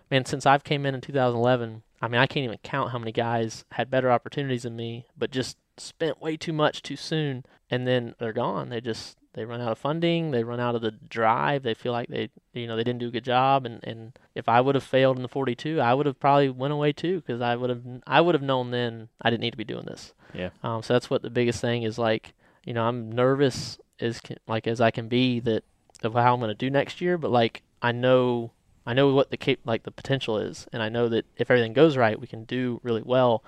[0.10, 3.12] man since i've came in in 2011 i mean i can't even count how many
[3.12, 7.88] guys had better opportunities than me but just spent way too much too soon and
[7.88, 10.92] then they're gone they just they run out of funding they run out of the
[10.92, 14.18] drive they feel like they you know they didn't do a good job and and
[14.36, 17.22] if i would have failed in the 42 i would have probably went away too
[17.22, 19.86] because i would have i would have known then i didn't need to be doing
[19.86, 20.50] this yeah.
[20.64, 22.34] um, so that's what the biggest thing is like.
[22.66, 25.64] You know, I'm nervous as can, like as I can be that
[26.04, 28.52] of how I'm going to do next year, but like I know
[28.86, 31.74] I know what the cap- like the potential is, and I know that if everything
[31.74, 33.44] goes right, we can do really well.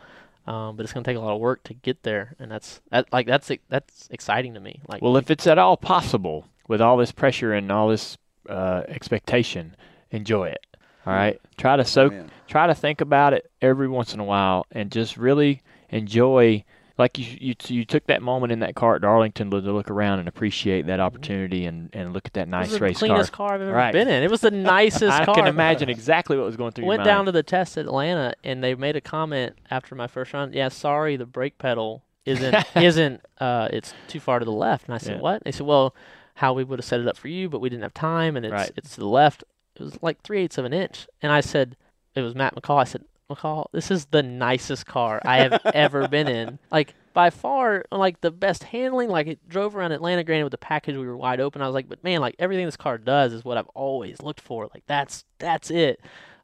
[0.45, 2.81] Um, but it's going to take a lot of work to get there, and that's
[2.91, 4.81] that like that's that's exciting to me.
[4.87, 8.17] Like, Well, if it's at all possible, with all this pressure and all this
[8.49, 9.75] uh, expectation,
[10.11, 10.65] enjoy it.
[11.05, 12.31] All right, try to soak Amen.
[12.47, 16.63] try to think about it every once in a while and just really enjoy
[16.97, 20.19] like you you you took that moment in that car at Darlington to, look around
[20.19, 23.31] and appreciate that opportunity and, and look at that It nice was the race cleanest
[23.31, 23.47] car.
[23.49, 23.91] car, I've ever Right.
[23.91, 24.21] been in.
[24.23, 25.33] It was the nicest I car.
[25.35, 28.33] I can imagine exactly what was going through Went down to the test at Atlanta,
[28.43, 30.53] and they made a comment after my first run.
[30.53, 34.85] Yeah, sorry, the brake pedal isn't isn't uh, it's too far to the left.
[34.85, 35.21] And I said, Yeah.
[35.21, 35.43] what?
[35.43, 35.95] They said, well,
[36.35, 38.45] how we would have set it up for you, but we didn't have time, and
[38.45, 38.71] it's Right.
[38.75, 39.43] it's to the left.
[39.75, 41.75] It was like three eighths of an inch, and I said,
[42.13, 42.79] it was Matt McCall.
[42.79, 43.03] I said,
[43.35, 46.59] McCall, this is the nicest car I have ever been in.
[46.71, 49.09] Like by far, like the best handling.
[49.09, 51.61] Like it drove around Atlanta, granted with the package we were wide open.
[51.61, 54.41] I was like, but man, like everything this car does is what I've always looked
[54.41, 54.69] for.
[54.73, 55.99] Like that's that's it.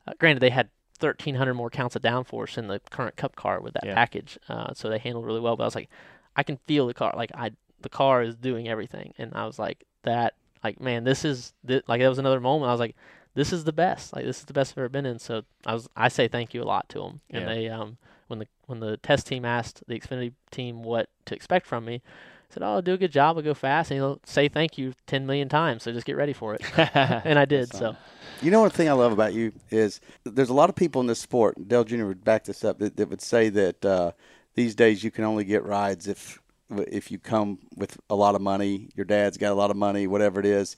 [0.08, 3.74] Uh, granted, they had 1,300 more counts of downforce in the current Cup car with
[3.74, 3.94] that Yeah.
[3.96, 5.56] package, uh, so they handled really well.
[5.56, 5.90] But I was like,
[6.36, 7.14] I can feel the car.
[7.16, 7.52] Like I,
[7.82, 10.34] the car is doing everything, and I was like, that.
[10.62, 12.68] Like man, this is thi- like that was another moment.
[12.68, 12.98] I was like,
[13.36, 14.14] this is the best.
[14.14, 15.20] Like this is the best I've ever been in.
[15.20, 17.22] So I was I say thank you a lot to them.
[17.30, 17.54] And Yeah.
[17.54, 17.98] they um
[18.28, 21.96] when the when the test team asked the Xfinity team what to expect from me,
[21.96, 23.38] I said, "Oh, I'll do a good job.
[23.38, 25.84] I'll go fast, and he'll say thank you ten million times.
[25.84, 26.62] So just get ready for it."
[26.96, 27.74] and I did.
[27.74, 27.96] So
[28.42, 31.08] You know one thing I love about you is there's a lot of people in
[31.08, 31.68] this sport.
[31.68, 32.06] Dale Jr.
[32.06, 34.12] would back this up that, that would say that uh,
[34.56, 36.40] these days you can only get rides if
[36.88, 38.90] if you come with a lot of money.
[38.96, 40.76] Your dad's got a lot of money, whatever it is,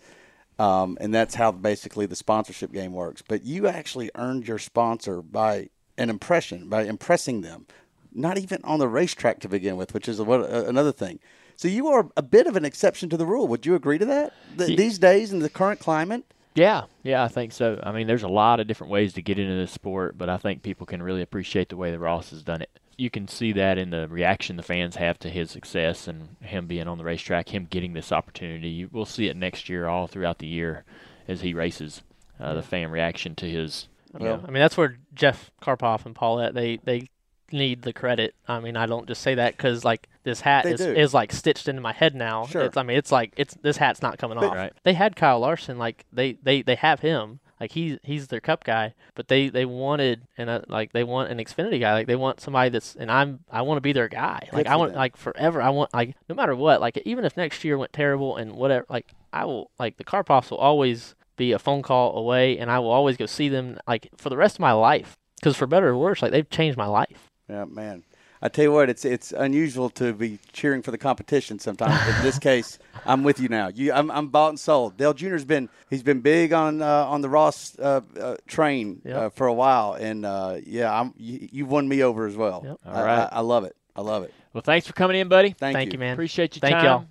[0.60, 3.22] um, and that's how basically the sponsorship game works.
[3.28, 7.68] But you actually earned your sponsor by an impression, by impressing them,
[8.14, 11.20] not even on the racetrack to begin with, which is a, what, uh, another thing.
[11.56, 13.48] So you are a bit of an exception to the rule.
[13.48, 14.34] Would you agree to that?
[14.58, 16.24] Th- Ye- these days in the current climate.
[16.54, 17.80] Yeah, yeah, I think so.
[17.82, 20.38] I mean, there's a lot of different ways to get into this sport, but I
[20.38, 22.70] think people can really appreciate the way that Ross has done it.
[22.98, 26.68] You can see that in the reaction the fans have to his success and him
[26.68, 28.86] being on the racetrack, him getting this opportunity.
[28.86, 30.84] We'll see it next year, all throughout the year,
[31.28, 32.04] as he races.
[32.40, 33.88] Uh, The fan reaction to his.
[34.20, 37.10] You Yeah, know, I mean that's where Jeff Carpoff and Paulette they they
[37.52, 38.34] need the credit.
[38.48, 40.92] I mean I don't just say that because like this hat They is, do.
[40.94, 42.46] is like stitched into my head now.
[42.46, 42.64] Sure.
[42.64, 44.54] It's, I mean it's like it's this hat's not coming off.
[44.56, 44.74] Right.
[44.84, 48.64] They had Kyle Larson like they they they have him like he he's their cup
[48.64, 51.94] guy, but they they wanted and uh, like they want an Xfinity guy.
[51.94, 54.50] Like they want somebody that's and I'm I want to be their guy.
[54.52, 54.98] Like I want them.
[54.98, 55.62] like forever.
[55.62, 56.82] I want like no matter what.
[56.82, 58.88] Like even if next year went terrible and whatever.
[58.90, 62.80] Like I will like the Carpoffs will always be a phone call away, and I
[62.80, 65.16] will always go see them like for the rest of my life.
[65.40, 67.30] Because for better or worse, like they've changed my life.
[67.48, 68.04] Yeah, man.
[68.44, 72.00] I tell you what, it's it's unusual to be cheering for the competition sometimes.
[72.06, 73.68] But in this case, I'm with you now.
[73.68, 74.98] You, I'm, I'm bought and sold.
[74.98, 79.16] Dale Jr.'s been he's been big on uh, on the Ross uh, uh, train Yep.
[79.18, 82.64] uh, for a while, and uh, yeah, I'm you, you've won me over as well.
[82.66, 82.78] Yep.
[82.86, 83.20] I, All right.
[83.32, 83.76] I, I love it.
[83.96, 84.34] I love it.
[84.54, 85.52] Well, thanks for coming in, buddy.
[85.52, 86.14] Thank, Thank you, man.
[86.14, 87.08] Appreciate your Thank time.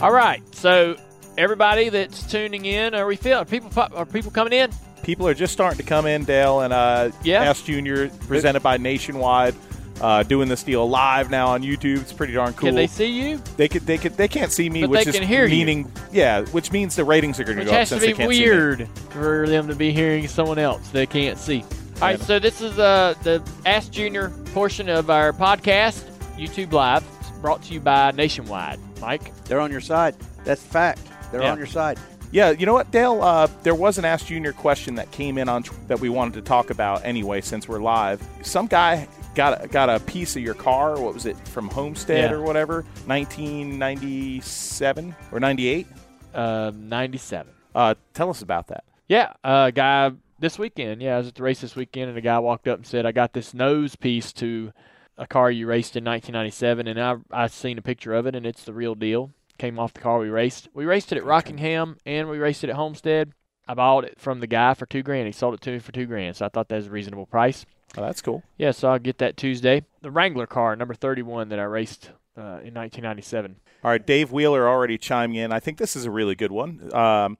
[0.00, 0.96] All right, so
[1.36, 4.70] everybody that's tuning in, are we feel are people are people coming in?
[5.08, 7.42] People are just starting to come in, Dale, and uh, Yeah.
[7.42, 9.54] Ask Junior, presented by Nationwide,
[10.02, 12.02] uh, doing this deal live now on YouTube.
[12.02, 12.68] It's pretty darn cool.
[12.68, 13.38] Can they see you?
[13.56, 15.56] They could, they could, they can't see me, But which they is can hear you.
[15.56, 18.12] meaning, yeah, which means the ratings are going to go up has to since be
[18.12, 18.44] they can't see me.
[18.50, 21.62] weird for them to be hearing someone else they can't see.
[21.62, 26.02] All right, so this is uh, the Ask Junior portion of our podcast,
[26.36, 28.78] YouTube Live, It's brought to you by Nationwide.
[29.00, 30.16] Mike, They're on your side.
[30.44, 31.00] That's fact.
[31.32, 31.52] They're Yeah.
[31.52, 31.98] on your side.
[32.30, 33.22] Yeah, you know what, Dale?
[33.22, 36.34] Uh, there was an Ask Junior question that came in on tw- that we wanted
[36.34, 38.22] to talk about anyway, since we're live.
[38.42, 41.00] Some guy got a, got a piece of your car.
[41.00, 42.36] What was it from Homestead Yeah.
[42.36, 42.84] or whatever?
[43.06, 45.86] 1997 or 98?
[46.34, 47.50] uh, 97.
[47.74, 48.84] Uh, tell us about that.
[49.08, 51.00] Yeah, a guy this weekend.
[51.00, 53.06] Yeah, I was at the race this weekend, and a guy walked up and said,
[53.06, 54.72] "I got this nose piece to
[55.16, 58.44] a car you raced in 1997, and I I seen a picture of it, and
[58.44, 59.30] it's the real deal.
[59.58, 60.68] Came off the car we raced.
[60.72, 63.32] We raced it at Rockingham, and we raced it at Homestead.
[63.66, 65.26] I bought it from the guy for two grand.
[65.26, 67.26] He sold it to me for two grand, so I thought that was a reasonable
[67.26, 67.66] price.
[67.96, 68.42] Oh, that's cool.
[68.56, 69.84] Yeah, so I'll get that Tuesday.
[70.00, 73.56] The Wrangler car, number 31, that I raced uh, in 1997.
[73.84, 75.52] All right, Dave Wheeler already chiming in.
[75.52, 76.90] I think this is a really good one.
[76.94, 77.36] Um,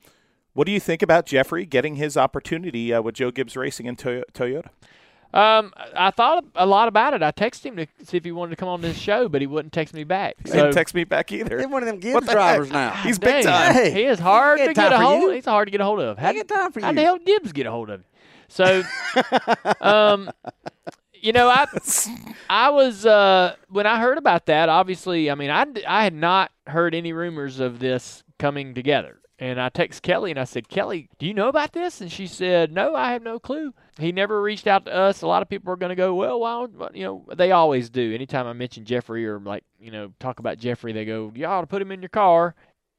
[0.55, 3.99] what do you think about Jeffrey getting his opportunity uh, with Joe Gibbs Racing and
[3.99, 4.71] Toy- Toyota?
[5.35, 7.23] Um, I thought a lot about it.
[7.23, 9.47] I texted him to see if he wanted to come on this show, but he
[9.47, 10.37] wouldn't text me back.
[10.43, 11.59] He So didn't text me back either.
[11.59, 12.73] They're one of them Gibbs the drivers heck?
[12.75, 12.91] now.
[13.03, 13.75] He's big time.
[13.75, 15.23] Hey, He is hard ain't to get a hold.
[15.23, 15.31] you.
[15.33, 16.17] He's hard to get a hold of.
[16.19, 16.95] How, Ain't got time for how you.
[16.95, 18.05] the hell did Gibbs get a hold of him?
[18.49, 18.83] So,
[19.83, 20.31] um,
[21.15, 21.67] you know, I
[22.51, 24.69] I was uh, when I heard about that.
[24.71, 29.19] Obviously, I mean, I I had not heard any rumors of this coming together.
[29.41, 32.01] And I text Kelly and I said, Kelly, do you know about this?
[32.01, 33.73] And she said, No, I have no clue.
[33.99, 35.23] He never reached out to us.
[35.23, 36.59] A lot of people are going to go, Well, why?
[36.67, 38.13] would-" You know, they always do.
[38.15, 41.61] Anytime I mention Jeffrey or like, you know, talk about Jeffrey, they go, You ought
[41.61, 42.57] to put him in your car.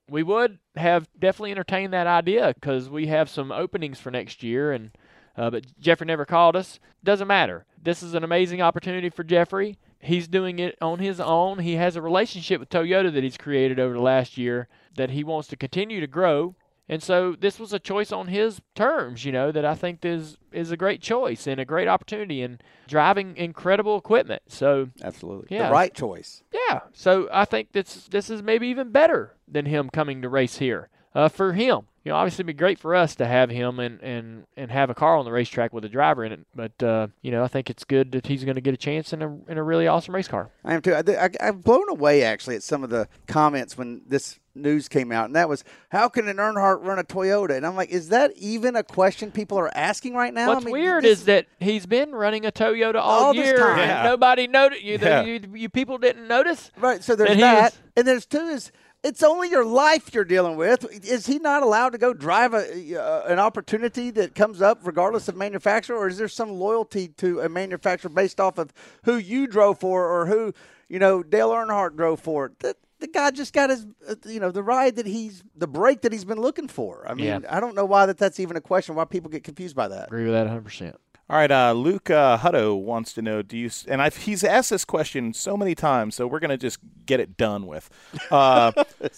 [0.09, 4.71] We would have definitely entertained that idea because we have some openings for next year
[4.71, 4.91] and
[5.37, 6.79] Uh, but Jeffrey never called us.
[7.03, 7.65] Doesn't matter.
[7.81, 9.77] This is an amazing opportunity for Jeffrey.
[9.99, 11.59] He's doing it on his own.
[11.59, 15.23] He has a relationship with Toyota that he's created over the last year that he
[15.23, 16.55] wants to continue to grow.
[16.91, 20.37] And so this was a choice on his terms, you know, that I think is
[20.51, 24.41] is a great choice and a great opportunity and driving incredible equipment.
[24.47, 25.55] So Absolutely.
[25.55, 25.67] Yeah.
[25.67, 26.41] The right choice.
[26.51, 30.57] yeah, so I think this this is maybe even better than him coming to race
[30.57, 31.81] here uh, for him.
[32.09, 34.89] You know, obviously, it'd be great for us to have him and, and, and have
[34.89, 36.39] a car on the racetrack with a driver in it.
[36.55, 39.13] But uh, you know, I think it's good that he's going to get a chance
[39.13, 40.49] in a in a really awesome race car.
[40.65, 40.95] I am too.
[40.95, 45.11] I, I, I'm blown away actually at some of the comments when this news came
[45.11, 48.09] out, and that was, "How can an Earnhardt run a Toyota?" And I'm like, "Is
[48.09, 51.25] that even a question people are asking right now?" What's I mean, weird this- is
[51.25, 53.77] that he's been running a Toyota all, All this year, time.
[53.77, 54.01] and Yeah.
[54.05, 54.81] nobody noticed.
[54.81, 55.21] You, Yeah.
[55.21, 56.71] you you people didn't notice.
[56.79, 57.03] right.
[57.03, 58.71] So there's And that, and there's two is.
[59.01, 60.85] It's only your life you're dealing with.
[61.05, 65.29] Is he not allowed to go drive a, uh, an opportunity that comes up regardless
[65.29, 68.73] of manufacturer, or is there some loyalty to a manufacturer based off of
[69.03, 70.53] who you drove for or who
[70.89, 72.51] you know Dale Earnhardt drove for?
[72.59, 76.01] The, the guy just got his, uh, you know, the ride that he's, the break
[76.01, 77.05] that he's been looking for.
[77.07, 77.39] I mean, Yeah.
[77.49, 78.95] I don't know why that that's even a question.
[78.95, 80.07] Why people get confused by that.
[80.07, 80.61] Agree with that 100.
[80.65, 80.95] percent
[81.29, 83.69] All right, uh, Luke uh, Hutto wants to know: Do you?
[83.87, 87.37] And I've, he's asked this question so many times, so we're gonna just get it
[87.37, 87.89] done with.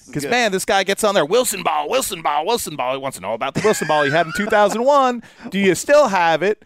[0.07, 2.93] Because man, this guy gets on there, Wilson ball, Wilson ball, Wilson ball.
[2.93, 5.23] He wants to know about the Wilson ball he had in 2001.
[5.49, 6.63] Do you still have it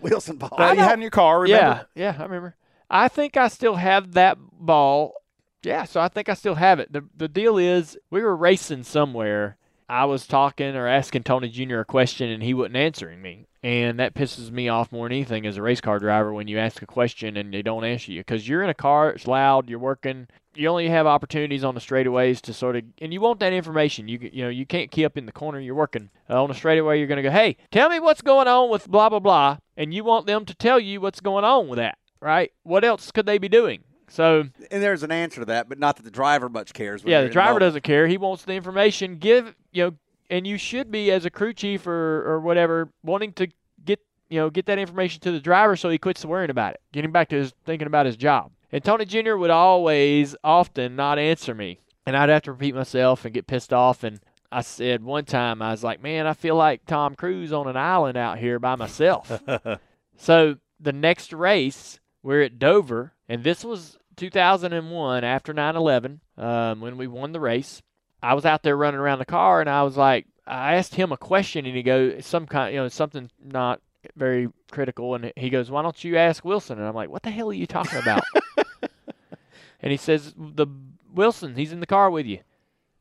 [0.00, 0.50] Wilson Ball.
[0.58, 1.40] that you had in your car?
[1.40, 1.86] Remember?
[1.94, 2.54] Yeah, yeah, I remember.
[2.90, 5.14] I think I still have that ball.
[5.62, 6.92] Yeah, so I think I still have it.
[6.92, 9.56] The the deal is we were racing somewhere.
[9.88, 11.78] I was talking or asking Tony Jr.
[11.78, 13.46] a question and he wasn't answering me.
[13.66, 16.56] And that pisses me off more than anything as a race car driver when you
[16.56, 19.68] ask a question and they don't answer you because you're in a car, it's loud,
[19.68, 20.28] you're working.
[20.54, 24.06] You only have opportunities on the straightaways to sort of, and you want that information.
[24.06, 25.58] You you know you can't key up in the corner.
[25.58, 26.98] You're working uh, on a straightaway.
[26.98, 29.92] You're going to go, hey, tell me what's going on with blah blah blah, and
[29.92, 32.52] you want them to tell you what's going on with that, right?
[32.62, 33.82] What else could they be doing?
[34.08, 37.02] So and there's an answer to that, but not that the driver much cares.
[37.04, 37.62] yeah, the driver moment.
[37.62, 38.06] doesn't care.
[38.06, 39.16] He wants the information.
[39.16, 39.96] Give you know,
[40.30, 43.48] and you should be as a crew chief or or whatever wanting to
[43.84, 46.80] get you know get that information to the driver so he quits worrying about it,
[46.92, 48.52] getting back to his thinking about his job.
[48.72, 49.36] And Tony Jr.
[49.36, 53.72] would always, often not answer me, and I'd have to repeat myself and get pissed
[53.72, 54.02] off.
[54.02, 54.20] And
[54.50, 57.76] I said one time, I was like, "Man, I feel like Tom Cruise on an
[57.76, 59.42] island out here by myself."
[60.16, 66.96] So the next race, we're at Dover, and this was 2001 after 9/11 um, when
[66.96, 67.82] we won the race.
[68.26, 71.12] I was out there running around the car, and I was like, I asked him
[71.12, 73.80] a question, and he goes, some kind, you know, something not
[74.16, 77.30] very critical, and he goes, "Why don't you ask Wilson?" And I'm like, "What the
[77.30, 78.22] hell are you talking about?"
[79.80, 80.66] and he says, "The
[81.12, 82.40] Wilson, he's in the car with you."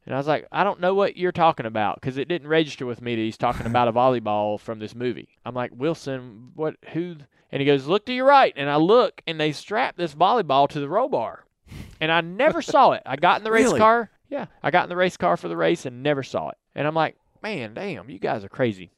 [0.06, 2.85] And I was like, I don't know what you're talking about because it didn't register
[2.85, 5.30] with me that he's talking about a volleyball from this movie.
[5.43, 7.15] I'm like, Wilson, what, who?
[7.52, 8.53] And he goes, look to your right.
[8.56, 11.45] And I look, and they strap this volleyball to the roll bar.
[11.99, 13.02] And I never saw it.
[13.03, 13.80] I got in the race Really?
[13.80, 14.11] car.
[14.30, 16.57] Yeah, I got in the race car for the race and never saw it.
[16.73, 18.91] And I'm like, man, damn, you guys are crazy.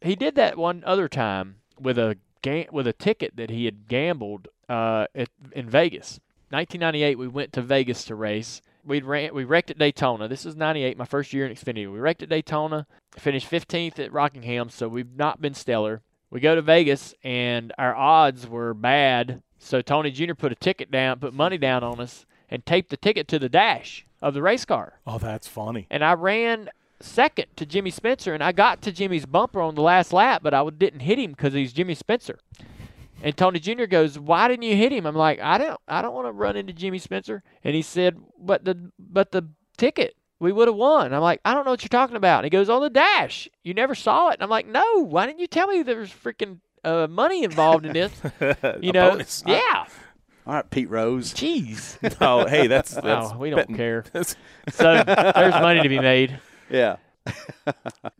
[0.00, 3.88] he did that one other time with a ga- with a ticket that he had
[3.88, 6.20] gambled uh, at, in Vegas.
[6.50, 8.62] 1998, we went to Vegas to race.
[8.84, 10.28] We ran, we wrecked at Daytona.
[10.28, 11.90] This is 98, my first year in Xfinity.
[11.92, 12.86] We wrecked at Daytona,
[13.18, 16.02] finished 15th at Rockingham, so we've not been stellar.
[16.30, 19.42] We go to Vegas, and our odds were bad.
[19.58, 20.34] So Tony Jr.
[20.34, 23.48] put a ticket down, put money down on us, and taped the ticket to the
[23.48, 25.00] dash of the race car.
[25.06, 25.86] Oh, that's funny.
[25.90, 26.70] And I ran
[27.00, 30.54] second to Jimmy Spencer, and I got to Jimmy's bumper on the last lap, but
[30.54, 32.38] I didn't hit him because he's Jimmy Spencer.
[33.22, 33.86] And Tony Jr.
[33.86, 36.56] goes, "Why didn't you hit him?" I'm like, "I don't, I don't want to run
[36.56, 39.48] into Jimmy Spencer." And he said, "But the, but the
[39.78, 42.44] ticket, we would have won." I'm like, "I don't know what you're talking about." And
[42.44, 45.40] he goes, "On the dash, you never saw it." And I'm like, "No, why didn't
[45.40, 48.12] you tell me there was freaking uh, money involved in this?"
[48.82, 49.42] You know, bonus.
[49.46, 49.86] yeah.
[50.46, 51.34] All right, Pete Rose.
[51.34, 51.96] Jeez.
[52.20, 53.76] Oh, hey, that's, that's Oh, we don't betting.
[53.76, 54.04] care.
[54.70, 56.38] So there's money to be made.
[56.70, 56.96] Yeah.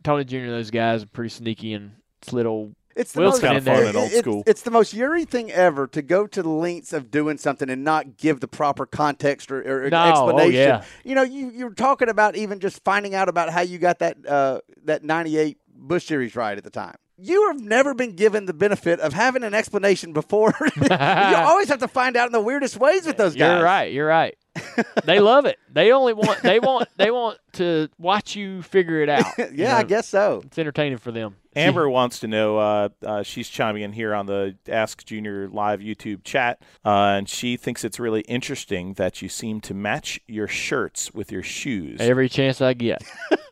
[0.03, 0.47] Tony Jr.
[0.47, 1.91] those guys are pretty sneaky and
[2.21, 3.75] slid old It's the Wilson most, in there.
[3.77, 4.43] Fun at old it's- school.
[4.45, 7.83] It's the most Eury thing ever to go to the lengths of doing something and
[7.83, 10.53] not give the proper context or, or No, oh, explanation.
[10.53, 10.83] yeah.
[11.05, 14.17] You know, you you're talking about even just finding out about how you got that
[14.27, 16.95] uh, that '98 Busch Series ride at the time.
[17.19, 20.53] You have never been given the benefit of having an explanation before.
[20.75, 23.55] you always have to find out in the weirdest ways with those guys.
[23.55, 23.91] You're right.
[23.91, 24.37] You're right.
[25.05, 25.57] they love it.
[25.71, 29.25] They only want they want they want to watch you figure it out.
[29.37, 30.41] you yeah, I guess so.
[30.45, 31.37] it's entertaining for them.
[31.55, 32.57] Amber wants to know.
[32.57, 37.27] Uh, uh, she's chiming in here on the Ask Junior live YouTube chat, uh, and
[37.27, 41.99] she thinks it's really interesting that you seem to match your shirts with your shoes.
[41.99, 43.03] Every chance I get.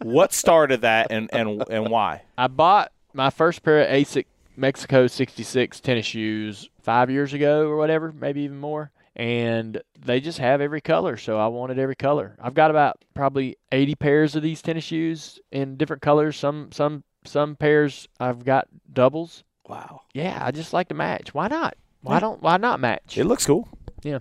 [0.03, 2.23] what started that, and and and why?
[2.37, 4.25] I bought my first pair of ASIC
[4.57, 8.91] Mexico 66 tennis shoes five years ago or whatever, maybe even more.
[9.15, 12.35] And they just have every color, so I wanted every color.
[12.41, 16.35] I've got about probably 80 pairs of these tennis shoes in different colors.
[16.37, 19.43] Some some some pairs I've got doubles.
[19.69, 20.01] Wow.
[20.13, 21.33] Yeah, I just like to match.
[21.33, 21.75] Why not?
[22.01, 23.17] Why don't why not match?
[23.17, 23.69] It looks cool.
[24.03, 24.19] Yeah.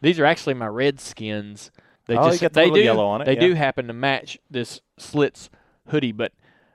[0.00, 1.70] These are actually my Redskins.
[2.06, 3.40] They Oh, just got the they do yellow on it, they yeah.
[3.40, 5.50] do happen to match this slits
[5.88, 6.32] hoodie, but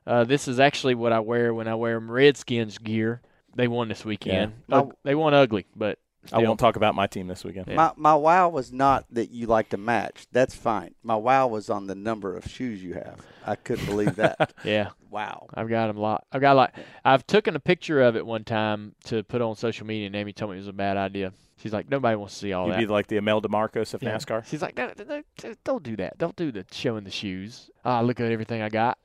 [0.08, 3.22] uh, this is actually what I wear when I wear Redskins gear.
[3.56, 4.54] They won this weekend.
[4.68, 4.78] Yeah.
[4.78, 6.00] Ug- they won ugly, but
[6.32, 7.68] I won't talk about my team this weekend.
[7.68, 7.76] Yeah.
[7.76, 10.28] My my wow was not that you like to match.
[10.32, 10.94] That's fine.
[11.04, 13.20] My wow was on the number of shoes you have.
[13.46, 14.54] I couldn't believe that.
[14.64, 15.48] Yeah, wow.
[15.54, 16.26] I've got them a lot.
[16.32, 16.76] I've got a lot.
[17.04, 20.32] I've taken a picture of it one time to put on social media, and Amy
[20.34, 21.34] told me it was a bad idea.
[21.58, 22.80] She's like, nobody wants to see all that.
[22.80, 24.16] You'd be like the Imelda Marcos of Yeah.
[24.16, 24.46] NASCAR.
[24.46, 26.18] She's like, no, no, no, don't do that.
[26.18, 27.70] Don't do the showing the shoes.
[27.84, 28.98] Ah, look at everything I got.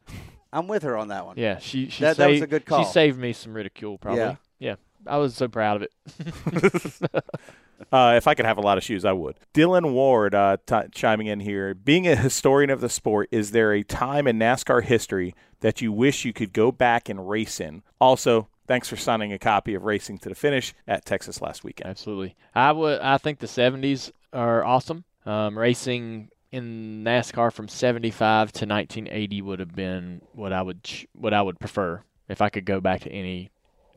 [0.52, 1.36] I'm with her on that one.
[1.39, 2.85] Yeah, she she That- that was saved- a good call.
[2.85, 4.20] She saved me some ridicule, probably.
[4.20, 4.36] Yeah.
[4.59, 4.74] yeah.
[5.06, 7.23] I was so proud of it.
[7.93, 9.36] Uh, if I could have a lot of shoes, I would.
[9.52, 11.74] Dylan Ward uh, t- chiming in here.
[11.74, 15.93] Being a historian of the sport, is there a time in NASCAR history that you
[15.93, 17.82] wish you could go back and race in?
[18.01, 21.90] Also, thanks for signing a copy of Racing to the Finish at Texas last weekend.
[21.90, 22.35] Absolutely.
[22.55, 22.98] I would.
[23.01, 25.05] I think the '70s are awesome.
[25.27, 31.35] Um, racing in NASCAR from '75 to 1980 would have been what I would what
[31.35, 33.51] I would prefer if I could go back to any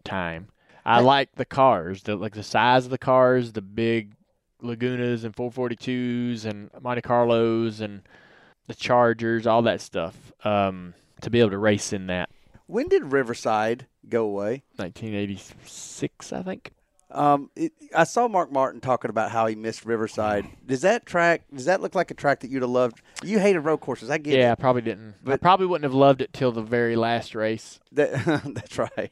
[0.04, 0.50] time.
[0.86, 4.14] I like the cars, the like the size of the cars, the big
[4.62, 8.02] Lagunas and 442s and Monte Carlos and
[8.68, 10.32] the Chargers, all that stuff.
[10.44, 12.30] Um, to be able to race in that
[12.68, 14.64] When did Riverside go away?
[14.78, 16.72] 1986, I think.
[17.12, 20.46] Um, it, I saw Mark Martin talking about how he missed Riverside.
[20.66, 21.42] Does that track?
[21.54, 23.02] Does that look like a track that you'd have loved?
[23.24, 24.10] You hated road courses.
[24.10, 25.10] I get Yeah, I probably didn't.
[25.10, 27.80] I But- probably wouldn't have loved it till the very last race.
[27.94, 28.12] That,
[28.54, 29.12] that's right.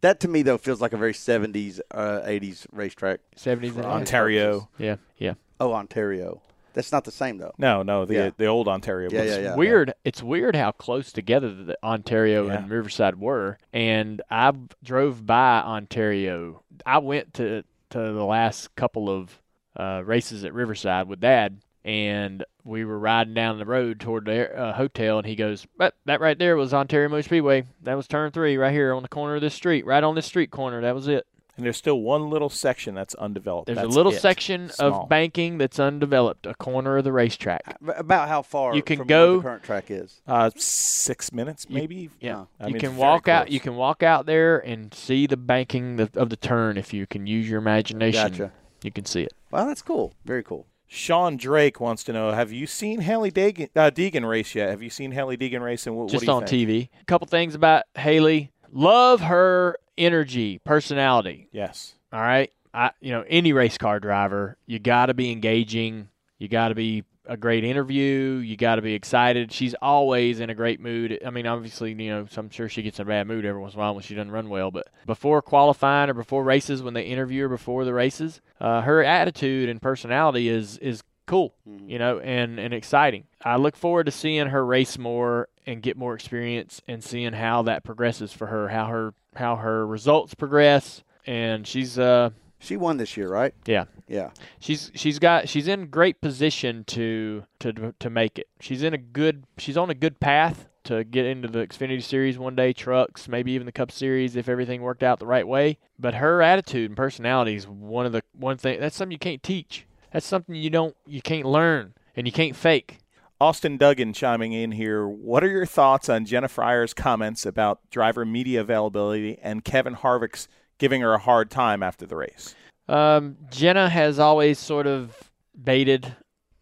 [0.00, 3.20] that to me though feels like a very '70s, uh, '80s racetrack.
[3.36, 4.68] 70s and Ontario.
[4.78, 5.34] Yeah, yeah.
[5.60, 6.40] Oh, Ontario.
[6.74, 7.52] That's not the same though.
[7.58, 8.30] No, no, the Yeah.
[8.38, 9.10] the old Ontario.
[9.12, 9.56] Yeah, yeah, yeah.
[9.56, 9.92] Weird.
[10.06, 13.58] It's weird how close together the Ontario and Riverside were.
[13.74, 16.62] And I drove by Ontario.
[16.86, 19.38] I went to to the last couple of
[19.78, 24.56] uh, races at Riverside with Dad, and we were riding down the road toward the
[24.56, 27.64] uh, hotel, and he goes, "But that right there was Ontario Motor Speedway.
[27.82, 30.26] That was turn three right here on the corner of this street, right on this
[30.26, 30.80] street corner.
[30.80, 31.26] That was it."
[31.56, 33.66] And there's still one little section that's undeveloped.
[33.66, 34.20] There's That's a little it.
[34.20, 35.02] section Small.
[35.02, 37.76] of banking that's undeveloped, a corner of the racetrack.
[37.94, 40.22] About how far You can from go- where the current track is.
[40.26, 42.10] Uh, six minutes, You- maybe.
[42.20, 43.50] Yeah, I you mean, can walk out.
[43.50, 47.06] You can walk out there and see the banking the, of the turn if you
[47.06, 48.30] can use your imagination.
[48.30, 48.52] Gotcha.
[48.82, 49.32] You can see it.
[49.50, 50.14] Well, that's cool.
[50.24, 50.66] Very cool.
[50.88, 54.70] Sean Drake wants to know: Have you seen Hailie Deegan, uh, Deegan race yet?
[54.70, 55.86] Have you seen Hailie Deegan race?
[55.86, 56.68] And what, what Just do you on think?
[56.68, 56.88] TV.
[57.00, 58.50] A couple things about Hailie.
[58.70, 61.48] Love her energy, personality.
[61.52, 61.94] Yes.
[62.12, 62.52] All right.
[62.74, 66.08] I you know any race car driver, you got to be engaging.
[66.38, 68.40] You got to be a great interview.
[68.44, 69.52] You got to be excited.
[69.52, 71.18] She's always in a great mood.
[71.24, 73.60] I mean, obviously, you know, so I'm sure she gets in a bad mood every
[73.60, 74.70] once in a while when she doesn't run well.
[74.70, 79.04] But before qualifying or before races, when they interview her before the races, uh, her
[79.04, 81.54] attitude and personality is is cool.
[81.86, 83.24] You know, and and exciting.
[83.44, 87.62] I look forward to seeing her race more and get more experience and seeing how
[87.62, 88.68] that progresses for her.
[88.68, 91.02] How her how her results progress.
[91.26, 93.54] And she's uh She won this year, right?
[93.66, 94.30] yeah Yeah.
[94.60, 98.48] she's she's got she's in great position to to to make it.
[98.60, 102.38] She's in a good she's on a good path to get into the Xfinity Series
[102.40, 105.78] one day, trucks, maybe even the Cup Series if everything worked out the right way.
[105.96, 109.44] But her attitude and personality is one of the one thing that's something you can't
[109.44, 109.86] teach.
[110.12, 112.98] That's something you don't you can't learn and you can't fake.
[113.40, 115.08] Austin Duggan chiming in here.
[115.08, 120.46] What are your thoughts on Jenna Fryer's comments about driver media availability and Kevin Harvick's
[120.78, 122.54] giving her a hard time after the race?
[122.88, 125.16] Um, Jenna has always sort of
[125.60, 126.14] baited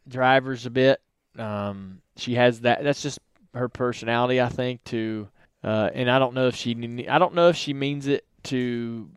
[0.08, 1.02] drivers a bit.
[1.38, 2.82] Um, she has that.
[2.82, 3.18] That's just
[3.54, 4.82] her personality, I think.
[4.84, 5.28] To
[5.62, 7.06] uh, and I don't know if she.
[7.08, 9.10] I don't know if she means it to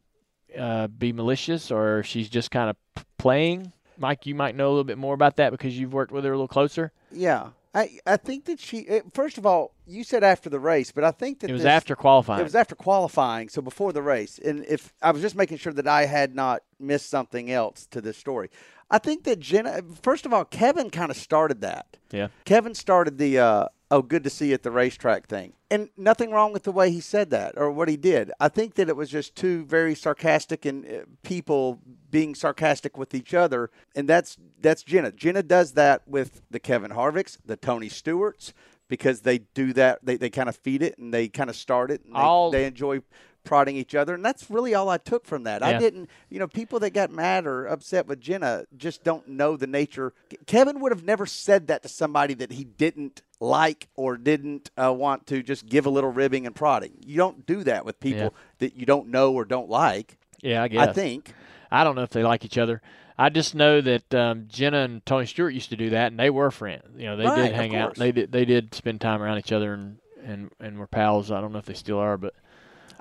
[0.58, 3.72] uh, be malicious or if she's just kind of playing.
[3.98, 6.32] Mike, you might know a little bit more about that because you've worked with her
[6.32, 6.92] a little closer.
[7.12, 7.50] Yeah.
[7.76, 11.04] I, I think that she, eh, first of all, you said after the race, but
[11.04, 12.40] I think that It was this- after qualifying.
[12.40, 14.38] It was after qualifying, so before the race.
[14.38, 18.00] And if I was just making sure that I had not missed something else to
[18.00, 18.50] this story.
[18.92, 21.98] I think that Jenna, first of all, Kevin kind of started that.
[22.12, 22.28] yeah.
[22.46, 26.32] Kevin started the uh, "oh, good to see you at the racetrack" thing, and nothing
[26.32, 28.32] wrong with the way he said that or what he did.
[28.40, 30.90] I think that it was just two very sarcastic and uh,
[31.24, 31.80] people
[32.12, 35.12] being sarcastic with each other, and that's that's Jenna.
[35.12, 38.54] Jenna does that with the Kevin Harvicks, the Tony Stewarts,
[38.88, 40.00] because they do that.
[40.04, 42.04] They, they kind of feed it and they kind of start it.
[42.06, 43.02] And they, All- they enjoy
[43.44, 45.62] prodding each other, and that's really all I took from that.
[45.64, 49.58] I didn't, you know, people that got mad or upset with Jenna just don't know
[49.58, 50.14] the nature.
[50.46, 54.94] Kevin would have never said that to somebody that he didn't like or didn't uh,
[54.94, 56.94] want to just give a little ribbing and prodding.
[57.06, 58.30] You don't do that with people Yeah.
[58.60, 60.18] that you don't know or don't like.
[60.42, 60.90] Yeah, I guess.
[60.90, 61.34] I think.
[61.72, 62.82] I don't know if they like each other.
[63.18, 66.30] I just know that um, Jenna and Tony Stewart used to do that, and they
[66.32, 66.84] were friends.
[66.98, 67.96] You know, they Right, did hang out.
[67.96, 68.32] They did.
[68.32, 71.32] They did spend time around each other and and and were pals.
[71.32, 72.34] I don't know if they still are, but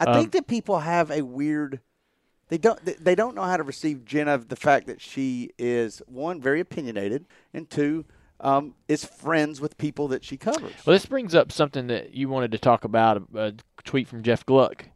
[0.03, 1.81] I Um, think that people have a weird.
[2.49, 2.79] They don't.
[2.85, 4.37] they- don't know how to receive Jenna.
[4.39, 7.24] The fact that she is one very opinionated,
[7.55, 8.05] and two
[8.41, 10.73] um, is friends with people that she covers.
[10.85, 13.23] well, this brings up something that you wanted to talk about.
[13.35, 13.55] A,
[13.85, 14.87] tweet from Jeff Gluck.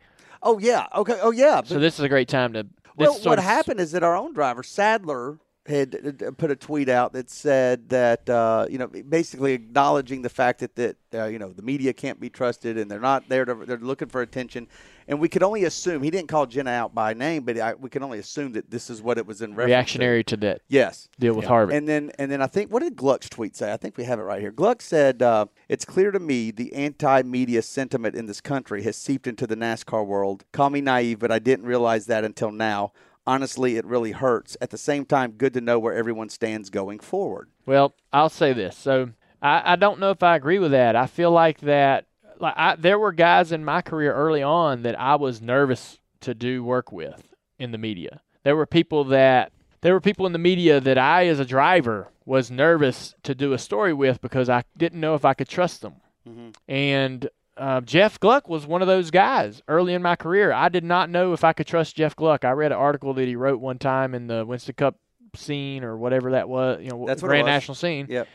[0.43, 0.87] oh yeah.
[0.95, 1.19] Okay.
[1.23, 1.63] Oh yeah.
[1.65, 2.67] So this is a great time to.
[2.97, 5.39] Well, what happened is that our own driver Sadler
[5.69, 10.29] had uh, put a tweet out that said that uh, you know basically acknowledging the
[10.29, 13.45] fact that that uh, you know the media can't be trusted and they're not there
[13.45, 14.67] to they're looking for attention
[15.09, 17.91] and we could only assume he didn't call Jenna out by name but I, we
[17.91, 19.75] can only assume that this is what it was in reference to.
[19.75, 21.77] reactionary to that yes deal with Harvick.
[21.77, 23.73] and then and then I think what did Gluck's tweet say?
[23.73, 24.53] I think we have it right here.
[24.53, 29.27] Gluck said, uh, "It's clear to me the anti-media sentiment in this country has seeped
[29.27, 30.45] into the NASCAR world.
[30.53, 32.93] Call me naive, but I didn't realize that until now.
[33.27, 34.57] Honestly, it really hurts.
[34.61, 38.53] At the same time, good to know where everyone stands going forward." Well, I'll say
[38.53, 38.77] this.
[38.77, 39.11] So
[39.43, 40.97] I, I don't know if I agree with that.
[40.97, 42.07] I feel like that.
[42.39, 46.35] Like I, there were guys in my career early on that I was nervous to
[46.35, 48.21] do work with in the media.
[48.45, 52.09] There were people that there were people in the media that I, as a driver,
[52.25, 55.83] was nervous to do a story with because I didn't know if I could trust
[55.83, 55.95] them.
[56.29, 56.51] Mm-hmm.
[56.69, 60.53] And uh, Jeff Gluck was one of those guys early in my career.
[60.53, 62.45] I did not know if I could trust Jeff Gluck.
[62.45, 64.97] I read an article that he wrote one time in the Winston Cup
[65.35, 67.47] scene or whatever that was, you know, That's Grand.
[67.47, 68.29] National scene Yep.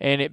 [0.00, 0.32] and it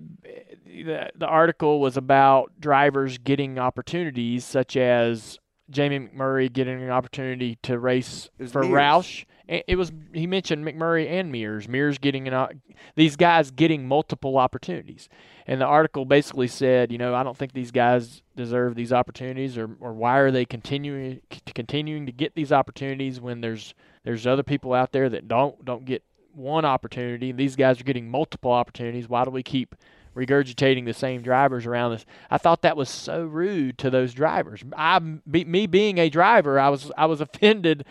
[0.66, 5.40] the, the article was about drivers getting opportunities such as
[5.70, 8.74] Jamie McMurray getting an opportunity to race for Mears.
[8.74, 9.26] Roush.
[9.48, 11.68] It was he mentioned McMurray and Mears.
[11.68, 12.62] Mears getting an
[12.96, 15.10] these guys getting multiple opportunities,
[15.46, 19.58] and the article basically said, you know, I don't think these guys deserve these opportunities,
[19.58, 21.20] or, or why are they continuing
[21.54, 23.74] continuing to get these opportunities when there's
[24.06, 26.04] there's other people out there that don't don't get
[26.34, 27.32] one opportunity.
[27.32, 29.08] These guys are getting multiple opportunities.
[29.08, 29.76] Why do we keep
[30.16, 32.06] regurgitating the same drivers around this?
[32.30, 34.64] I thought that was so rude to those drivers.
[34.76, 37.86] I, me being a driver, I was I was offended,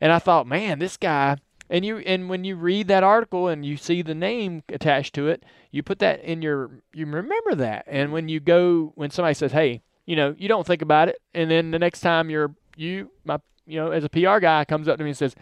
[0.00, 1.36] and I thought, man, this guy.
[1.68, 5.28] And you and when you read that article and you see the name attached to
[5.28, 7.84] it, you put that in your you remember that.
[7.86, 11.20] And when you go when somebody says, "Hey, you know, you don't think about it,"
[11.32, 14.88] and then the next time you're you my you know as a PR guy comes
[14.88, 15.36] up to me and says,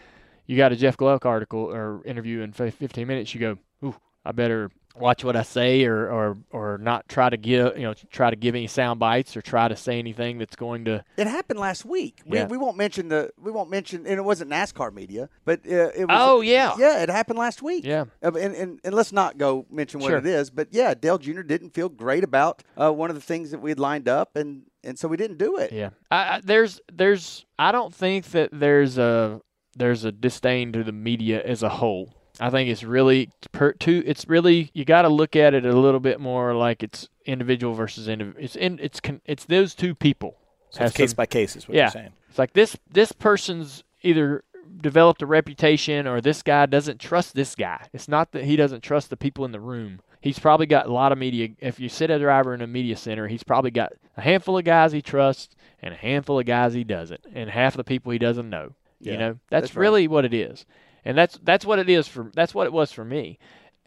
[0.45, 3.97] "You got a Jeff Gluck article or interview in fif- 15 minutes," you go, "Ooh,
[4.23, 7.95] I better watch what I say or or or not try to give you know
[8.11, 11.27] try to give any sound bites or try to say anything that's going to It
[11.27, 12.21] happened last week.
[12.27, 12.47] We, Yeah.
[12.47, 16.07] we won't mention the we won't mention and it wasn't NASCAR media, but uh, it
[16.09, 16.19] was.
[16.21, 16.75] Oh, yeah.
[16.79, 17.85] yeah, it happened last week.
[17.85, 18.05] Yeah.
[18.23, 20.19] Uh, and, and and let's not go mention what Sure.
[20.19, 21.43] it is, but yeah, Dale Jr.
[21.43, 24.63] didn't feel great about uh, one of the things that we had lined up, and
[24.85, 25.73] and so we didn't do it.
[25.73, 29.41] Yeah, I, I, there's there's I don't think that there's a
[29.77, 32.15] there's a disdain to the media as a whole.
[32.41, 34.03] I think it's really per, too.
[34.07, 37.75] It's really you got to look at it a little bit more like it's individual
[37.75, 38.45] versus individual.
[38.45, 40.37] It's in it's con, it's those two people.
[40.71, 42.13] So it's case some- by case is what yeah, you're saying.
[42.29, 44.45] it's like this this person's either
[44.81, 47.87] developed a reputation or this guy doesn't trust this guy.
[47.93, 50.01] It's not that he doesn't trust the people in the room.
[50.21, 51.51] He's probably got a lot of media.
[51.61, 54.65] If you sit a driver in a media center, he's probably got a handful of
[54.65, 58.19] guys he trusts and a handful of guys he doesn't, and half the people he
[58.19, 58.75] doesn't know.
[59.01, 59.81] Yeah, you know, that's, that's right.
[59.83, 60.67] really what it is,
[61.05, 62.31] and that's that's what it is for.
[62.35, 63.39] That's what it was for me.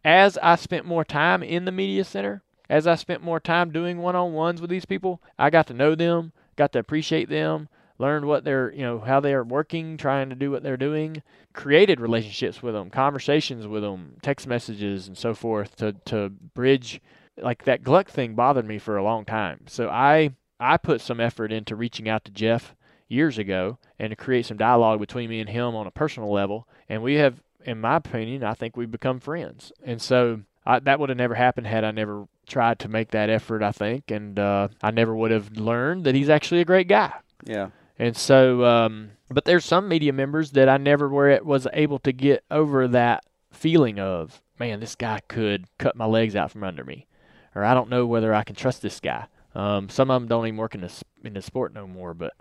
[0.04, 4.00] As I spent more time in the media center, as I spent more time doing
[4.00, 7.70] one-on-ones with these people, I got to know them, got to appreciate them,
[8.00, 11.22] learned what they're, you know, how they are working, trying to do what they're doing,
[11.54, 17.00] created relationships with them, conversations with them, text messages and so forth to to bridge
[17.38, 19.62] like that Gluck thing bothered me for a long time.
[19.68, 22.76] So I I put some effort into reaching out to Jeff
[23.12, 26.68] years ago and to create some dialogue between me and him on a personal level,
[26.90, 29.72] and we have in my opinion, I think we've become friends.
[29.84, 33.30] And so I, that would have never happened had I never tried to make that
[33.30, 36.88] effort, I think, and uh, I never would have learned that he's actually a great
[36.88, 37.14] guy.
[37.46, 37.70] Yeah.
[37.98, 42.12] And so, um, but there's some media members that I never were was able to
[42.12, 46.84] get over that feeling of, man, this guy could cut my legs out from under
[46.84, 47.08] me,
[47.54, 49.28] or I don't know whether I can trust this guy.
[49.54, 52.34] Um, some of them don't even work in the in the sport no more, but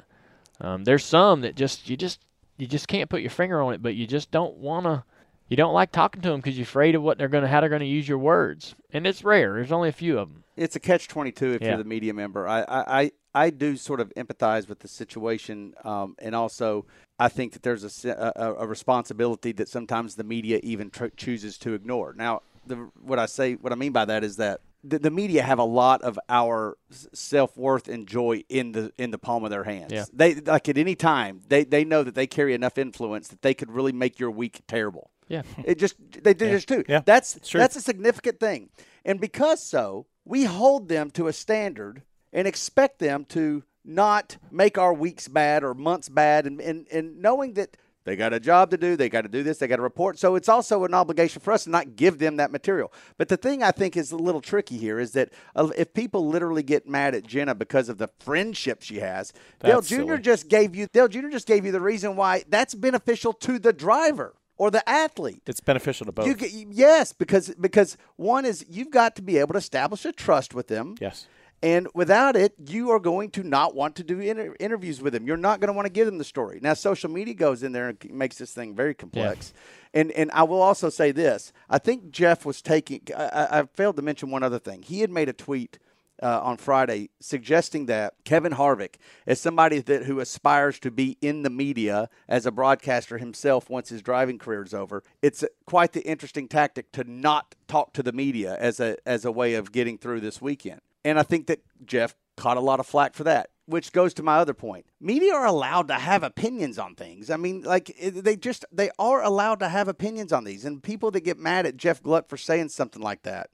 [0.61, 2.21] um, there's some that just you just
[2.59, 5.05] you just can't put your finger on it, but you just don't wanna
[5.49, 7.61] you don't like talking to them because you're afraid of what they're going to how
[7.61, 9.55] they're going to use your words, and it's rare.
[9.55, 10.45] There's only a few of them.
[10.57, 11.69] It's a catch twenty two if Yeah.
[11.71, 12.47] you're the media member.
[12.47, 16.85] I, I, I, I do sort of empathize with the situation, um, and also
[17.19, 21.07] I think that there's a, a, a- a responsibility that sometimes the media even tr-
[21.17, 22.15] chooses to ignore.
[22.17, 25.43] Now, the, what I say, what I mean by that is that the, the media
[25.43, 29.51] have a lot of our self worth and joy in the in the palm of
[29.51, 29.93] their hands.
[29.93, 30.05] Yeah.
[30.13, 33.55] They like at any time they they know that they carry enough influence that they
[33.55, 35.11] could really make your week terrible.
[35.29, 35.43] Yeah.
[35.65, 36.85] It just they do just too.
[36.89, 37.03] Yeah.
[37.05, 38.71] That's that's a significant thing.
[39.05, 42.03] And because so, we hold them to a standard
[42.33, 47.21] and expect them to not make our weeks bad or months bad and, and, and
[47.21, 49.77] knowing that they got a job to do, they got to do this, they got
[49.77, 50.19] to report.
[50.19, 52.93] So it's also an obligation for us to not give them that material.
[53.19, 56.27] But the thing I think is a little tricky here is that uh, if people
[56.27, 59.33] literally get mad at Jenna because of the friendship she has,
[59.63, 59.95] Dale Jr.
[59.95, 60.19] silly.
[60.21, 61.29] just gave you Dale Jr.
[61.29, 65.43] just gave you the reason why that's beneficial to the driver or the athlete.
[65.47, 66.27] It's beneficial to both.
[66.27, 70.55] You yes, because because one is you've got to be able to establish a trust
[70.55, 70.97] with them.
[71.01, 71.27] yes.
[71.63, 75.27] And without it, you are going to not want to do inter- interviews with them.
[75.27, 76.59] You're not going to want to give them the story.
[76.63, 79.53] Now, social media goes in there and makes this thing very complex.
[79.93, 83.03] And and I will also say this: I think Jeff was taking.
[83.15, 84.83] I, I- I failed to mention one other thing.
[84.83, 85.79] He had made a tweet.
[86.23, 88.97] Uh, on Friday, suggesting that Kevin Harvick,
[89.27, 93.89] as somebody that who aspires to be in the media as a broadcaster himself once
[93.89, 98.13] his driving career is over, it's quite the interesting tactic to not talk to the
[98.13, 100.83] media as a as a way of getting through this weekend.
[101.05, 104.23] And I think that Jeff caught a lot of flack for that, which goes to
[104.23, 104.87] my other point.
[105.01, 107.31] Media are allowed to have opinions on things.
[107.31, 110.65] I mean, like they just they are allowed to have opinions on these.
[110.65, 113.51] And people that get mad at Jeff Gluck for saying something like that,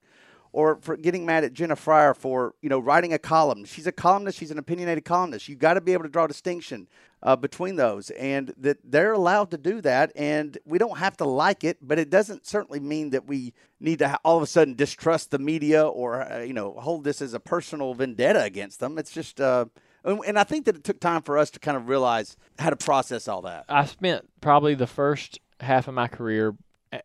[0.56, 3.66] or for getting mad at Jenna Fryer for you know writing a column.
[3.66, 4.38] She's a columnist.
[4.38, 5.50] She's an opinionated columnist.
[5.50, 6.88] You've got to be able to draw a distinction
[7.22, 10.12] uh, between those, and that they're allowed to do that.
[10.16, 13.98] And we don't have to like it, but it doesn't certainly mean that we need
[13.98, 17.34] to all of a sudden distrust the media or uh, you know hold this as
[17.34, 18.98] a personal vendetta against them.
[18.98, 19.40] It's just.
[19.40, 19.66] Uh,
[20.04, 22.76] and I think that it took time for us to kind of realize how to
[22.76, 23.64] process all that.
[23.68, 26.54] I spent probably the first half of my career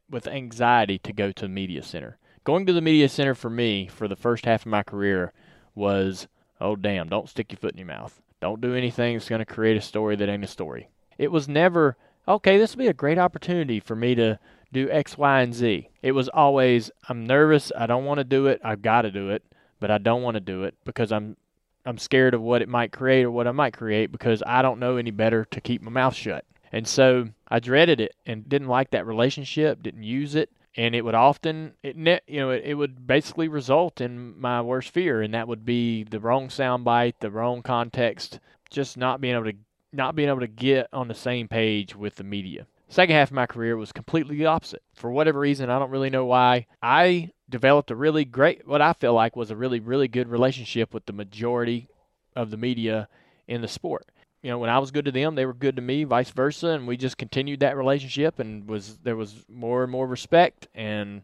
[0.08, 2.20] with anxiety to go to the media center.
[2.44, 5.32] Going to the media center for me for the first half of my career
[5.76, 6.28] was,
[6.60, 8.20] oh damn, don't stick your foot in your mouth.
[8.40, 10.90] Don't do anything that's going to create a story that ain't a story.
[11.20, 11.98] It was never,
[12.28, 14.40] okay, this will be a great opportunity for me to
[14.74, 15.90] do X, Y, and Z.
[16.02, 19.30] It was always, I'm nervous, I don't want to do it, I've got to do
[19.30, 19.44] it,
[19.80, 21.38] but I don't want to do it because I'm
[21.86, 24.80] I'm scared of what it might create or what I might create because I don't
[24.80, 26.46] know any better to keep my mouth shut.
[26.72, 31.04] And so I dreaded it and didn't like that relationship, didn't use it, and it
[31.04, 35.22] would often it ne- you know it, it would basically result in my worst fear
[35.22, 38.40] and that would be the wrong soundbite, the wrong context,
[38.70, 39.58] just not being able to
[39.94, 42.66] not being able to get on the same page with the media.
[42.88, 44.84] Second half of my career was completely the opposite.
[44.94, 46.68] For whatever reason, I don't really know why.
[46.82, 50.94] I developed a really great, what I feel like was a really, really good relationship
[50.94, 51.88] with the majority
[52.36, 53.08] of the media
[53.48, 54.08] in the sport.
[54.42, 56.70] You know, when I was good to them, they were good to me, vice versa,
[56.70, 58.40] and we just continued that relationship.
[58.40, 60.68] And was there was more and more respect.
[60.74, 61.22] And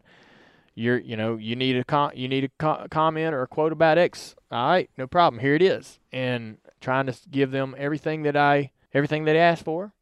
[0.74, 3.72] you're, you know, you need a com- you need a co- comment or a quote
[3.72, 4.36] about X.
[4.52, 5.40] All right, no problem.
[5.40, 5.98] Here it is.
[6.12, 9.92] And trying to give them everything that I, everything that they asked for,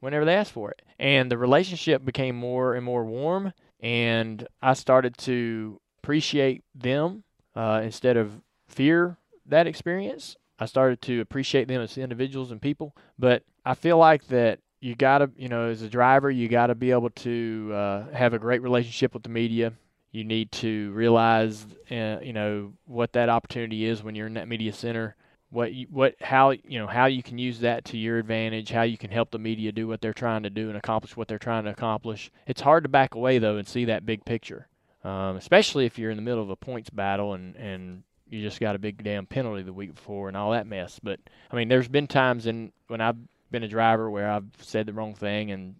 [0.00, 0.82] whenever they asked for it.
[0.98, 7.24] And the relationship became more and more warm, and I started to appreciate them
[7.56, 10.36] uh, instead of fear that experience.
[10.58, 12.96] I started to appreciate them as individuals and people.
[13.18, 16.68] But I feel like that you got to, you know, as a driver, you got
[16.68, 19.72] to be able to uh, have a great relationship with the media.
[20.12, 24.48] You need to realize, uh, you know, what that opportunity is when you're in that
[24.48, 25.16] media center
[25.54, 28.82] what you, what how you know how you can use that to your advantage, how
[28.82, 31.38] you can help the media do what they're trying to do and accomplish what they're
[31.38, 32.30] trying to accomplish.
[32.46, 34.66] It's hard to back away though and see that big picture,
[35.04, 38.02] um, especially if you're in the middle of a points battle and and
[38.34, 41.00] you just got a big damn penalty the week before and all that mess.
[41.02, 41.20] But
[41.50, 43.16] I mean, there's been times in when I've
[43.50, 45.74] been a driver where I've said the wrong thing and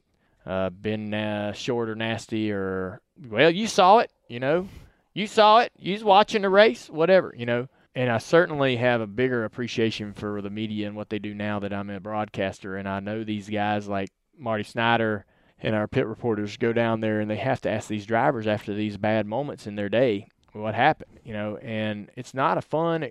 [0.46, 4.68] uh, been uh, short or nasty or well, you saw it, you know,
[5.12, 9.00] you saw it, you was watching the race, whatever, you know and I certainly have
[9.00, 12.76] a bigger appreciation for the media and what they do now that I'm a broadcaster.
[12.76, 15.24] And I know these guys like Marty Snider
[15.60, 18.74] and our pit reporters go down there and they have to ask these drivers after
[18.74, 21.56] these bad moments in their day what happened, you know.
[21.58, 23.08] And it's not a fun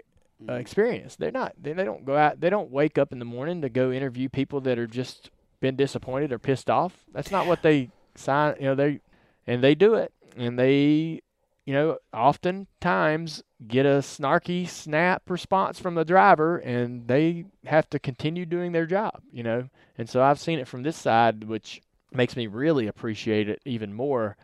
[0.47, 1.15] uh, experience.
[1.15, 1.53] They're not.
[1.61, 2.39] They, they don't go out.
[2.39, 5.29] They don't wake up in the morning to go interview people that are just
[5.59, 7.05] been disappointed or pissed off.
[7.13, 8.55] That's not what they sign.
[8.59, 8.99] You know they
[9.47, 11.21] and they do it and they
[11.65, 17.99] you know, oftentimes get a snarky snap response from the driver and they have to
[17.99, 19.69] continue doing their job, you know.
[19.97, 23.93] And so I've seen it from this side, which makes me really appreciate it even
[23.93, 24.35] more.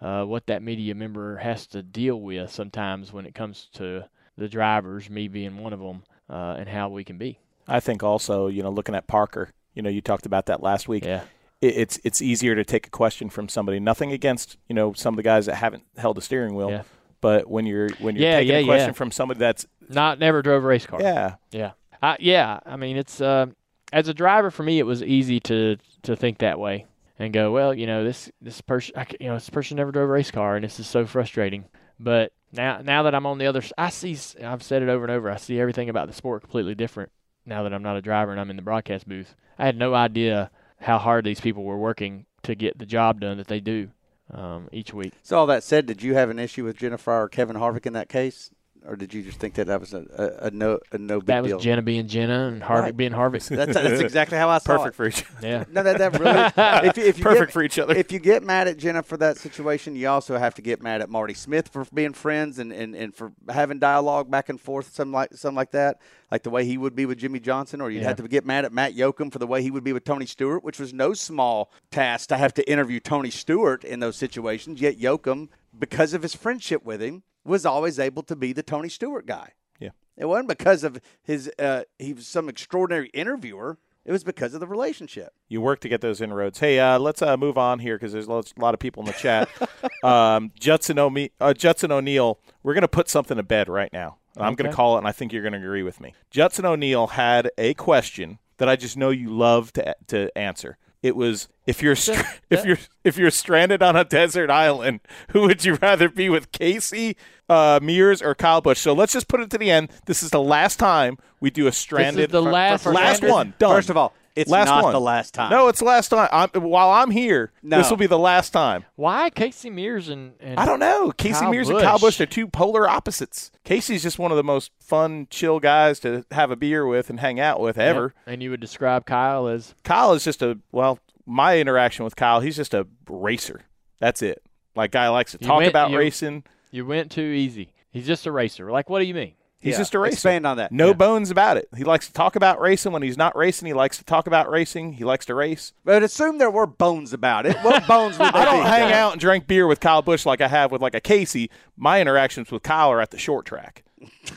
[0.00, 4.04] Uh, what that media member has to deal with sometimes when it comes to
[4.36, 7.38] the drivers, me being one of them, uh, and how we can be.
[7.66, 10.86] I think also, you know, looking at Parker, you know, you talked about that last
[10.88, 11.04] week.
[11.04, 11.22] Yeah.
[11.62, 13.80] It, it's it's easier to take a question from somebody.
[13.80, 16.82] Nothing against you know some of the guys that haven't held a steering wheel, Yeah.
[17.22, 20.42] but when you're when you're Yeah, taking yeah, a question from somebody that's Not never
[20.42, 21.00] drove a race car.
[21.00, 21.70] yeah, Yeah.
[22.02, 22.60] I, yeah.
[22.66, 23.46] I mean, it's uh,
[23.90, 26.84] as a driver for me, it was easy to to think that way
[27.18, 30.08] and go, well, you know, this this person, I, you know, this person never drove
[30.08, 31.64] a race car, and this is so frustrating.
[31.98, 34.16] But now now that I'm on the other, I see.
[34.42, 35.30] I've said it over and over.
[35.30, 37.10] I see everything about the sport completely different
[37.46, 39.34] now that I'm not a driver and I'm in the broadcast booth.
[39.58, 43.38] I had no idea how hard these people were working to get the job done
[43.38, 43.90] that they do
[44.32, 45.14] um, each week.
[45.22, 47.86] So all that said, did you have an issue with Jenna Fryer or Kevin Harvick
[47.86, 48.50] in that case,
[48.86, 50.04] or did you just think that that was a,
[50.42, 51.58] a, a no a no big That was deal?
[51.58, 52.96] Jenna being Jenna and Harvick Right.
[52.96, 53.46] being Harvick.
[53.48, 54.96] that's, that's exactly how I saw perfect it.
[54.96, 55.64] for each yeah.
[55.70, 56.86] No, that, that really.
[56.88, 57.94] If, you- if you perfect get, for each other.
[57.94, 61.00] if you get mad at Jenna for that situation, you also have to get mad
[61.02, 64.94] at Marty Smith for being friends and, and, and for having dialogue back and forth,
[64.94, 66.00] something like something like that,
[66.30, 68.08] like the way he would be with Jimmie Johnson, or you'd Yeah.
[68.08, 70.26] have to get mad at Matt Yocum for the way he would be with Tony
[70.26, 74.80] Stewart, which was no small task to have to interview Tony Stewart in those situations.
[74.80, 75.48] Yet Yocum,
[75.78, 79.52] because of his friendship with him, was always able to be the Tony Stewart guy.
[79.78, 79.90] Yeah.
[80.16, 83.78] It wasn't because of his uh, he was some extraordinary interviewer.
[84.04, 85.32] It was because of the relationship.
[85.48, 86.60] you work to get those inroads.
[86.60, 89.12] Hey, uh, let's uh, move on here because there's a lot of people in the
[89.12, 89.48] chat.
[90.04, 94.18] um, Judson, O'Me- uh, Judson O'Neill, we're going to put something to bed right now.
[94.36, 96.14] And I'm going to call it, and I think you're going to agree with me.
[96.30, 100.78] Judson O'Neill had a question that I just know you love to to answer.
[101.06, 102.20] It was if you're str-
[102.50, 105.00] if you're if you're stranded on a desert island,
[105.30, 107.16] who would you rather be with, Casey
[107.48, 108.80] uh, Mears or Kyle Busch?
[108.80, 109.90] So let's just put it to the end.
[110.06, 112.30] This is the last time we do a stranded.
[112.30, 113.54] the last last stranded- one.
[113.58, 113.76] Done.
[113.76, 114.92] First of all, it's last not one.
[114.92, 115.50] the last time.
[115.50, 116.28] No, it's the last time.
[116.30, 117.78] I'm, while I'm here, No.
[117.78, 118.84] this will be the last time.
[118.94, 121.10] Why Casey Mears and, and I don't know.
[121.12, 122.18] Casey Kyle Mears and Kyle Busch.
[122.18, 123.50] Busch are two polar opposites.
[123.64, 127.18] Casey's just one of the most fun, chill guys to have a beer with and
[127.20, 128.14] hang out with ever.
[128.26, 130.98] And you would describe Kyle as Kyle is just a well.
[131.28, 133.62] My interaction with Kyle, he's just a racer.
[133.98, 134.42] That's it.
[134.76, 136.44] Like guy likes to You talk went- about you- racing.
[136.70, 137.72] you went too easy.
[137.90, 138.70] He's just a racer.
[138.70, 139.32] Like, what do you mean?
[139.66, 139.78] He's Yeah.
[139.78, 140.14] just a racer.
[140.14, 140.72] Expand on that.
[140.72, 140.92] No Yeah.
[140.94, 141.68] bones about it.
[141.76, 142.92] He likes to talk about racing.
[142.92, 144.94] When he's not racing, he likes to talk about racing.
[144.94, 145.72] He likes to race.
[145.84, 147.56] But assume there were bones about it.
[147.58, 148.68] What bones would they I don't be?
[148.70, 151.50] hang out and drink beer with Kyle Busch like I have with like a Casey.
[151.76, 153.82] My interactions with Kyle are at the short track.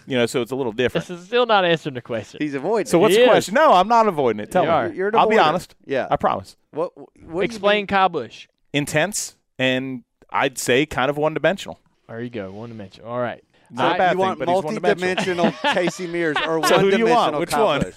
[0.08, 1.06] You know, so it's a little different.
[1.08, 2.40] This is still not answering the question.
[2.42, 2.88] He's avoiding.
[2.88, 3.30] So what's He the is.
[3.30, 3.54] question?
[3.56, 4.52] No, I'm not avoiding it.
[4.52, 4.74] Tell You me.
[4.74, 4.88] are.
[4.90, 5.76] You're an I'll be honest.
[5.86, 6.08] Yeah.
[6.10, 6.56] I promise.
[6.72, 6.94] What?
[7.22, 7.88] what Explain mean?
[7.88, 8.48] Kyle Busch.
[8.74, 11.80] Intense and I'd say kind of one dimensional.
[12.08, 12.52] There you go.
[12.52, 13.04] One dimension.
[13.04, 13.44] All right.
[13.72, 16.98] Not a I- bad you thing, want but multi-dimensional Casey Mears or So who do
[16.98, 17.40] you one-dimensional want?
[17.40, 17.82] Which Kyle one?
[17.82, 17.96] Busch?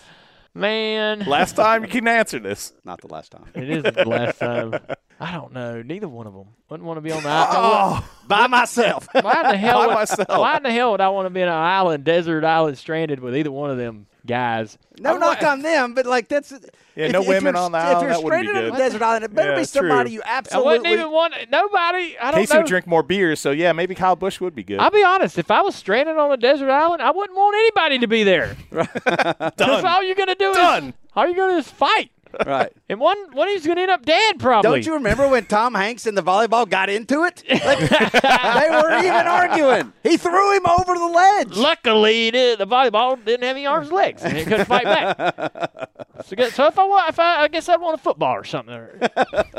[0.54, 2.74] Man, Last time you can answer this.
[2.84, 3.46] Not the last time.
[3.54, 4.74] it isn't the last time.
[5.18, 5.80] I don't know.
[5.80, 6.48] Neither one of them.
[6.68, 8.04] Wouldn't want to be on the Oh, island.
[8.28, 9.08] By myself.
[9.12, 9.78] Why in the hell?
[9.80, 10.28] By would, myself.
[10.28, 13.20] Why in the hell would I want to be in an island, desert island, stranded
[13.20, 14.78] with either one of them guys?
[15.00, 16.52] No I'm knock not- on them, but like that's
[16.94, 19.02] Yeah, if- no if women you're- on the If you're that stranded on a desert
[19.02, 20.14] island, it better Yeah, be somebody true.
[20.16, 20.72] you I absolutely.
[20.78, 22.18] wouldn't even want nobody.
[22.18, 22.38] I don't know.
[22.42, 22.60] Casey know.
[22.60, 24.78] would drink more beers, so yeah, maybe Kyle Busch would be good.
[24.78, 25.38] I'll be honest.
[25.38, 28.56] If I was stranded on a desert island, I wouldn't want anybody to be there.
[28.70, 30.88] Because all you're gonna do Done.
[30.88, 32.10] is all you're gonna do is fight,
[32.46, 32.72] right.
[32.88, 34.70] and one one of you's gonna end up dead probably.
[34.70, 37.42] Don't you remember when Tom Hanks and the volleyball got into it?
[37.48, 39.92] Like, they were even arguing.
[40.02, 41.56] He threw him over the ledge.
[41.56, 45.88] Luckily, the, the volleyball didn't have any arms or legs, and it couldn't fight back.
[46.26, 48.74] So, so if I want, if I, I guess I'd want a football or something,
[48.74, 48.96] or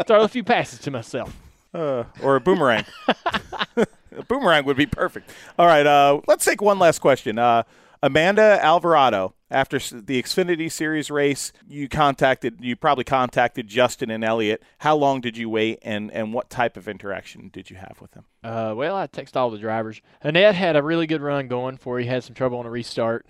[0.07, 1.35] throw a few passes to myself.
[1.73, 2.85] Uh, or a boomerang.
[3.75, 5.31] a boomerang would be perfect.
[5.57, 7.37] All right, uh, let's take one last question.
[7.39, 7.63] Uh,
[8.01, 14.63] Amanda Alvarado, after the Xfinity Series race, you contacted, you probably contacted Justin and Elliott.
[14.79, 18.11] How long did you wait, and, and what type of interaction did you have with
[18.11, 18.25] them?
[18.43, 20.01] Uh, well, I texted all the drivers.
[20.23, 21.99] Annett had a really good run going for.
[21.99, 23.25] He had some trouble on a restart.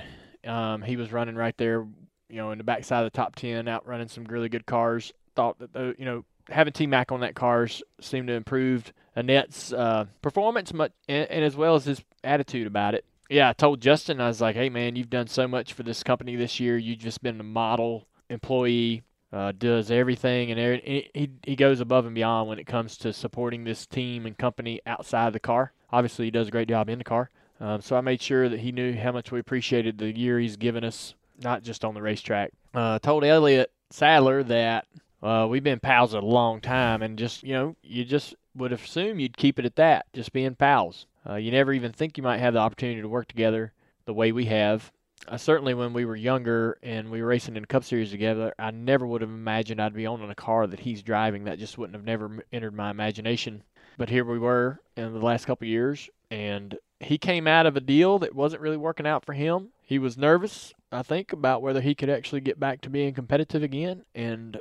[0.46, 1.86] Um, he was running right there,
[2.30, 5.14] you know, in the backside of the top ten, out running some really good cars.
[5.36, 9.72] Thought that the, you know having T Mac on that cars seemed to improve Annett's
[9.74, 13.06] uh, performance, much, and, and as well as his attitude about it.
[13.30, 16.04] Yeah, I told Justin, I was like, "Hey, man, you've done so much for this
[16.04, 16.78] company this year.
[16.78, 22.14] You've just been a model employee." Uh, does everything and he he goes above and
[22.14, 25.72] beyond when it comes to supporting this team and company outside the car.
[25.92, 27.32] Obviously, he does a great job in the car.
[27.60, 30.56] Um, so I made sure that he knew how much we appreciated the year he's
[30.56, 32.52] given us, not just on the racetrack.
[32.76, 34.86] Uh, told Elliott Sadler that
[35.24, 39.20] uh, we've been pals a long time, and just you know, you just would assume
[39.20, 41.08] you'd keep it at that, just being pals.
[41.28, 43.72] Uh, you never even think you might have the opportunity to work together
[44.06, 44.92] the way we have.
[45.28, 48.72] uh, certainly when we were younger and we were racing in Cup Series together, I
[48.72, 51.46] never would have imagined I'd be owning a car that he's driving.
[51.46, 53.64] That just wouldn't have never entered my imagination.
[53.98, 57.80] But here we were in the last couple years, and he came out of a
[57.82, 59.70] deal that wasn't really working out for him.
[59.82, 63.62] He was nervous, I think, about whether he could actually get back to being competitive
[63.62, 64.60] again, and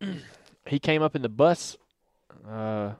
[0.66, 1.76] he came up in the bus
[2.50, 2.92] uh,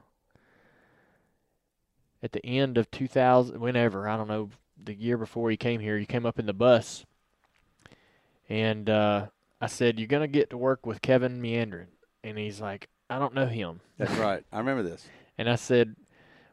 [2.23, 4.49] at the end of 2000, whenever I don't know,
[4.83, 5.97] the year before he came here.
[5.99, 7.05] He came up in the bus,
[8.49, 9.27] and uh,
[9.61, 11.87] I said, "You're gonna get to work with Kevin Meendering,"
[12.23, 14.43] and he's like, "I don't know him." That's right.
[14.51, 15.05] I remember this.
[15.35, 15.95] And I said,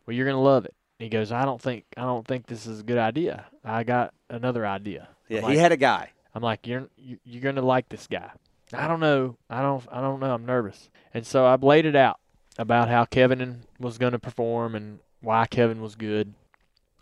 [0.06, 2.80] "Well, you're gonna love it." He goes, "I don't think I don't think this is
[2.80, 3.44] a good idea.
[3.62, 6.12] I got another idea." Yeah, I'm he had a guy.
[6.34, 8.30] I'm like, "You're you- you're gonna like this guy."
[8.72, 9.36] I don't know.
[9.51, 10.32] I don't I don't know.
[10.32, 10.88] I'm nervous.
[11.12, 12.18] And so I laid it out
[12.56, 16.34] about how Kevin was going to perform and why Kevin was good.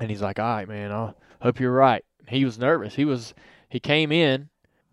[0.01, 0.93] And he's like, "All right, man.
[0.93, 1.13] I
[1.43, 2.95] hope you're right." He was nervous.
[2.95, 3.35] He was
[3.69, 4.49] he came in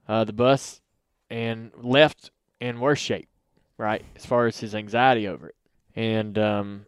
[0.07, 0.81] uh, the bus
[1.29, 3.29] and left in worse shape,
[3.77, 4.03] right?
[4.15, 5.55] As far as his anxiety over it.
[5.95, 6.85] And um,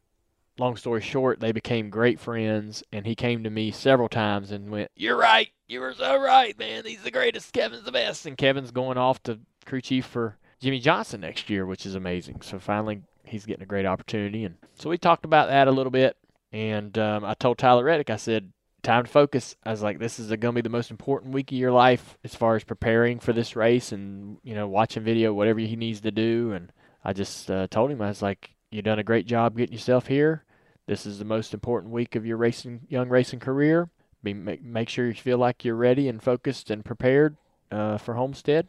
[0.58, 2.84] long story short, they became great friends.
[2.92, 5.50] And he came to me several times and went, "You're right.
[5.68, 6.86] You were so right, man.
[6.86, 7.54] He's the greatest.
[7.54, 11.66] Kevin's the best." And Kevin's going off to crew chief for Jimmie Johnson next year,
[11.66, 12.42] which is amazing.
[12.42, 14.44] So finally, he's getting a great opportunity.
[14.44, 16.18] And so we talked about that a little bit.
[16.52, 18.52] And um, I told Tyler Reddick, I said,
[18.84, 19.56] time to focus.
[19.66, 22.18] I was like, this is going to be the most important week of your life
[22.24, 26.02] as far as preparing for this race and, you know, watching video, whatever he needs
[26.02, 26.54] to do.
[26.54, 26.72] And
[27.04, 30.08] I just uh, told him, I was like, you've done a great job getting yourself
[30.08, 30.46] here.
[30.86, 33.90] This is the most important week of your racing, young racing career.
[34.24, 37.36] Be, make, make sure you feel like you're ready and focused and prepared
[37.72, 38.68] uh, for Homestead.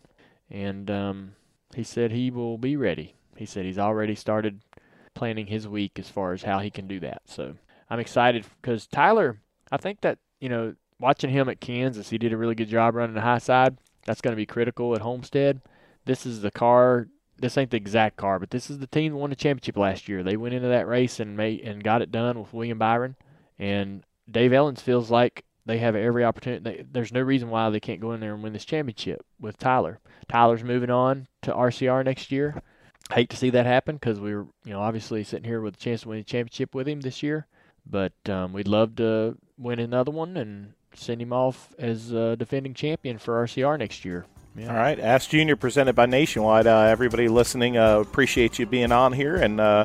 [0.51, 1.35] And um,
[1.77, 3.15] he said he will be ready.
[3.37, 4.63] He said he's already started
[5.15, 7.23] planning his week as far as how he can do that.
[7.27, 7.55] So
[7.91, 9.41] I'm excited because Tyler,
[9.71, 12.95] I think that, you know, watching him at Kansas, he did a really good job
[12.95, 13.79] running the high side.
[14.05, 15.61] That's going to be critical at Homestead.
[16.05, 17.09] This is the car.
[17.39, 20.09] This ain't the exact car, but this is the team that won the championship last
[20.09, 20.23] year.
[20.23, 23.15] They went into that race and made and got it done with William Byron.
[23.59, 26.63] And Dave Elenz feels like they have every opportunity.
[26.63, 29.59] They, there's no reason why they can't go in there and win this championship with
[29.59, 30.01] Tyler.
[30.29, 32.61] Tyler's moving on to RCR next year.
[33.13, 35.79] Hate to see that happen because we were, you know, obviously sitting here with a
[35.79, 37.47] chance to win the championship with him this year.
[37.91, 42.75] But um, we'd love to win another one and send him off as uh, defending
[42.75, 44.27] champion for RCR next year.
[44.57, 44.71] Yeah.
[44.71, 46.67] All right, Ask Junior presented by Nationwide.
[46.67, 49.85] Uh, everybody listening, uh, appreciate you being on here, and uh,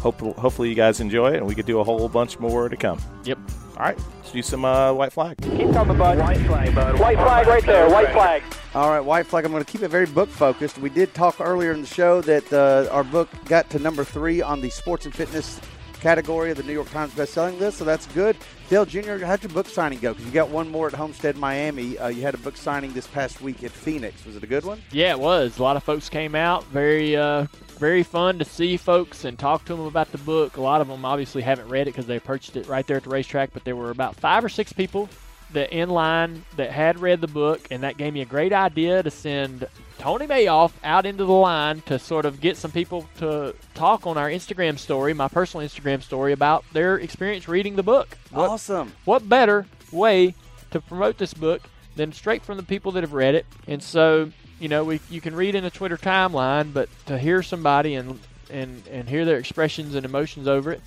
[0.00, 2.76] hope hopefully you guys enjoy it, and we could do a whole bunch more to
[2.76, 3.00] come.
[3.24, 3.38] Yep.
[3.78, 5.38] All right, let's do some uh, white flag.
[5.40, 6.18] Keep coming, bud.
[6.18, 7.00] White flag, bud.
[7.00, 7.88] White flag right there.
[7.88, 8.42] White flag.
[8.74, 9.44] All right, White Flag.
[9.44, 10.78] I'm going to keep it very book focused.
[10.78, 14.42] We did talk earlier in the show that uh, our book got to number three
[14.42, 15.60] on the sports and fitness
[16.00, 18.36] category of the New York Times best-selling list, so that's good.
[18.68, 20.12] Dale Jr., how'd your book signing go?
[20.12, 21.98] Because you got one more at Homestead, Miami.
[21.98, 24.24] Uh, you had a book signing this past week at Phoenix.
[24.24, 24.80] Was it a good one?
[24.92, 25.58] Yeah, it was.
[25.58, 26.64] A lot of folks came out.
[26.66, 27.46] Very, uh,
[27.78, 30.56] very fun to see folks and talk to them about the book.
[30.56, 33.04] A lot of them obviously haven't read it because they purchased it right there at
[33.04, 33.52] the racetrack.
[33.52, 35.08] But there were about five or six people
[35.52, 39.02] that in line that had read the book, and that gave me a great idea
[39.02, 39.66] to send
[40.00, 44.16] Tony Mayoff out into the line to sort of get some people to talk on
[44.16, 48.16] our Instagram story, my personal Instagram story, about their experience reading the book.
[48.30, 48.92] What, Awesome.
[49.04, 50.34] what better way
[50.70, 51.60] to promote this book
[51.96, 53.44] than straight from the people that have read it?
[53.66, 57.42] And so, you know, we you can read in a Twitter timeline, but to hear
[57.42, 58.18] somebody and
[58.48, 60.80] and and hear their expressions and emotions over it,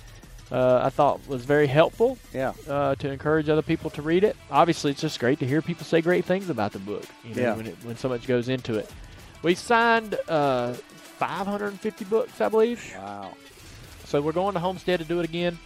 [0.50, 2.52] uh, I thought was very helpful Yeah.
[2.68, 4.36] uh, to encourage other people to read it.
[4.50, 7.04] Obviously, it's just great to hear people say great things about the book.
[7.22, 7.54] You know, Yeah.
[7.54, 8.90] when it, when so much goes into it.
[9.44, 12.94] We signed uh, 550 books, I believe.
[12.96, 13.34] Wow.
[14.06, 15.58] So we're going to Homestead to do it again.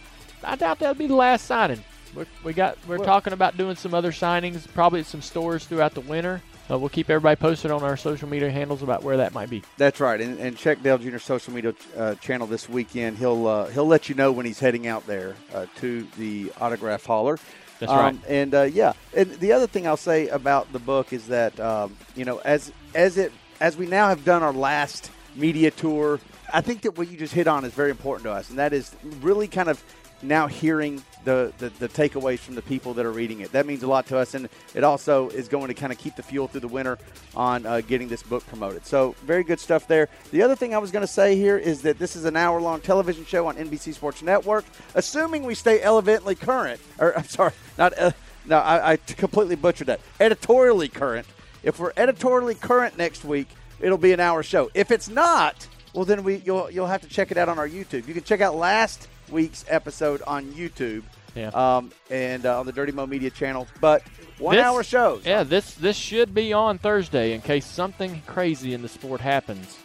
[0.43, 1.83] I doubt that'll be the last signing.
[2.13, 5.65] We're, we got we're Well- talking about doing some other signings, probably at some stores
[5.65, 6.41] throughout the winter.
[6.71, 9.63] Uh, we'll keep everybody posted on our social media handles about where that might be.
[9.77, 13.17] That's right, and, and check Dale Jr.'s social media uh, channel this weekend.
[13.17, 17.05] He'll uh, he'll let you know when he's heading out there uh, to the autograph
[17.05, 17.39] hauler.
[17.79, 18.15] That's Um, right.
[18.27, 21.95] And uh, yeah, and the other thing I'll say about the book is that um,
[22.15, 26.19] you know as as it as we now have done our last media tour,
[26.53, 28.73] I think that what you just hit on is very important to us, and that
[28.73, 29.83] is really kind of
[30.21, 33.51] now hearing the, the, the takeaways from the people that are reading it.
[33.51, 36.15] That means a lot to us, and it also is going to kind of keep
[36.15, 36.97] the fuel through the winter
[37.35, 38.85] on uh, getting this book promoted.
[38.85, 40.09] So, very good stuff there.
[40.31, 42.59] The other thing I was going to say here is that this is an hour
[42.59, 44.65] long television show on NBC Sports Network.
[44.95, 48.11] Assuming we stay elevately current, or I'm sorry, not, uh,
[48.45, 49.99] no, I, I completely butchered that.
[50.19, 51.27] Editorially current.
[51.63, 53.47] If we're editorially current next week,
[53.79, 54.69] it'll be an hour show.
[54.73, 57.67] If it's not, well, then we you'll, you'll have to check it out on our
[57.67, 58.07] YouTube.
[58.07, 61.03] You can check out last week's episode on YouTube
[61.35, 61.49] Yeah.
[61.49, 63.67] Um, and uh, on the Dirty Mo Media channel.
[63.81, 64.03] But
[64.39, 65.25] one This- hour shows.
[65.25, 69.77] Yeah, this this should be on Thursday in case something crazy in the sport happens,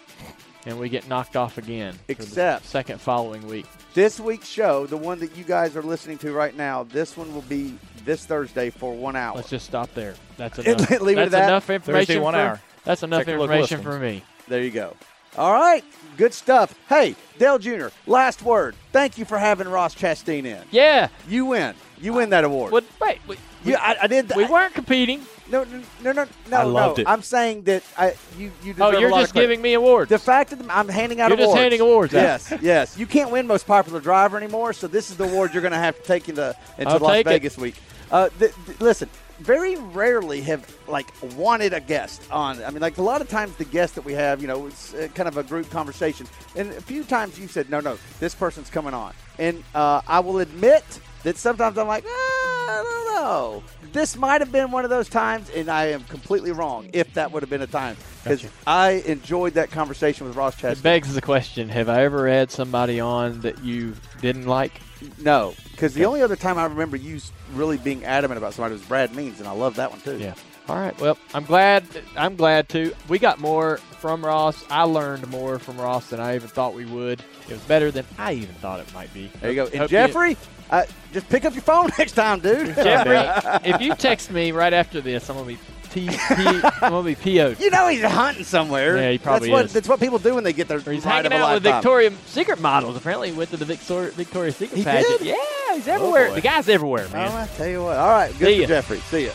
[0.67, 1.93] and we get knocked off again.
[1.93, 3.67] for the Except- second following week.
[3.95, 7.33] This week's show, the one that you guys are listening to right now, this one
[7.35, 9.37] will be this Thursday for one hour.
[9.37, 10.15] Let's just stop there.
[10.37, 10.91] That's enough.
[11.01, 11.49] leave it that's at that.
[11.49, 12.07] enough information.
[12.07, 12.61] Thursday, one for, hour.
[12.85, 14.23] That's enough Take information for me.
[14.49, 14.97] There you go.
[15.37, 15.85] All right.
[16.17, 16.79] Good stuff.
[16.89, 18.77] Hey, Dale Jr., last word.
[18.93, 20.63] Thank you for having Ross Chastain in.
[20.71, 21.09] Yeah.
[21.29, 21.75] You win.
[22.01, 22.73] You win that award.
[22.73, 22.85] What?
[23.01, 23.19] Wait.
[23.65, 24.33] We, You, I, I did.
[24.37, 25.23] we weren't competing.
[25.51, 26.57] No, no, no, no, no.
[26.57, 27.03] I loved no.
[27.03, 27.09] it.
[27.09, 28.75] I'm saying that I, you you.
[28.81, 30.09] Oh, you're just of giving me awards.
[30.09, 31.61] The fact that I'm handing out You're just awards.
[31.61, 32.23] handing awards out.
[32.23, 32.99] Yes, yes.
[32.99, 35.79] You can't win most popular driver anymore, so this is the award you're going to
[35.79, 37.29] have to take into into I'll Las take it.
[37.31, 37.75] Vegas week.
[38.11, 39.09] Uh, th- th- listen,
[39.41, 42.63] very rarely have like wanted a guest on.
[42.65, 44.95] I mean, like a lot of times the guest that we have, you know, it's
[44.95, 46.27] uh, kind of a group conversation,
[46.57, 50.21] and a few times you said, no, no, this person's coming on, and uh, I
[50.21, 50.85] will admit
[51.25, 53.63] that sometimes I'm like, ah, I don't know.
[53.93, 57.33] This might have been one of those times, and I am completely wrong if that
[57.33, 61.21] would have been a time because I enjoyed that conversation with Ross It begs the
[61.23, 64.81] question: Have I ever had somebody on that you didn't like?
[65.19, 67.21] No, because the only other time I remember you
[67.53, 70.19] really being adamant about somebody was Brad Means, and I love that one too.
[70.19, 70.35] Yeah.
[70.67, 70.99] All right.
[70.99, 71.85] Well, I'm glad.
[72.17, 72.95] I'm glad too.
[73.09, 74.65] We got more from Ross.
[74.71, 77.21] I learned more from Ross than I even thought we would.
[77.49, 79.31] It was better than I even thought it might be.
[79.41, 79.65] There you go.
[79.65, 80.37] Hope And you- Jeffrey,
[80.71, 82.75] uh, just pick up your phone next time, dude.
[82.75, 85.59] Jeffrey, if you text me right after this, I'm gonna be
[85.91, 86.61] T, P, I'm
[86.91, 87.61] gonna be PO'd.
[87.61, 88.97] you know he's hunting somewhere.
[88.97, 89.73] Yeah, he probably that's what, is.
[89.73, 91.63] That's what people do when they get their Or he's hanging of a out with.
[91.63, 92.97] Victoria's Secret models.
[92.97, 95.19] Apparently, he went to the Victoria, Victoria's Secret He pageant.
[95.21, 95.29] did?
[95.29, 96.29] Yeah, he's everywhere.
[96.31, 96.35] boy.
[96.35, 97.31] the guy's everywhere, Oh, man.
[97.33, 97.97] I tell you what.
[97.97, 98.67] All right, good See for ya.
[98.69, 98.99] Jeffrey.
[98.99, 99.33] See ya.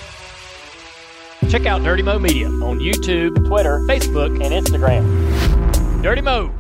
[1.50, 6.04] Check out Dirty Mo Media on YouTube, Twitter, Facebook, and Instagram.
[6.04, 6.54] Dirty Mo.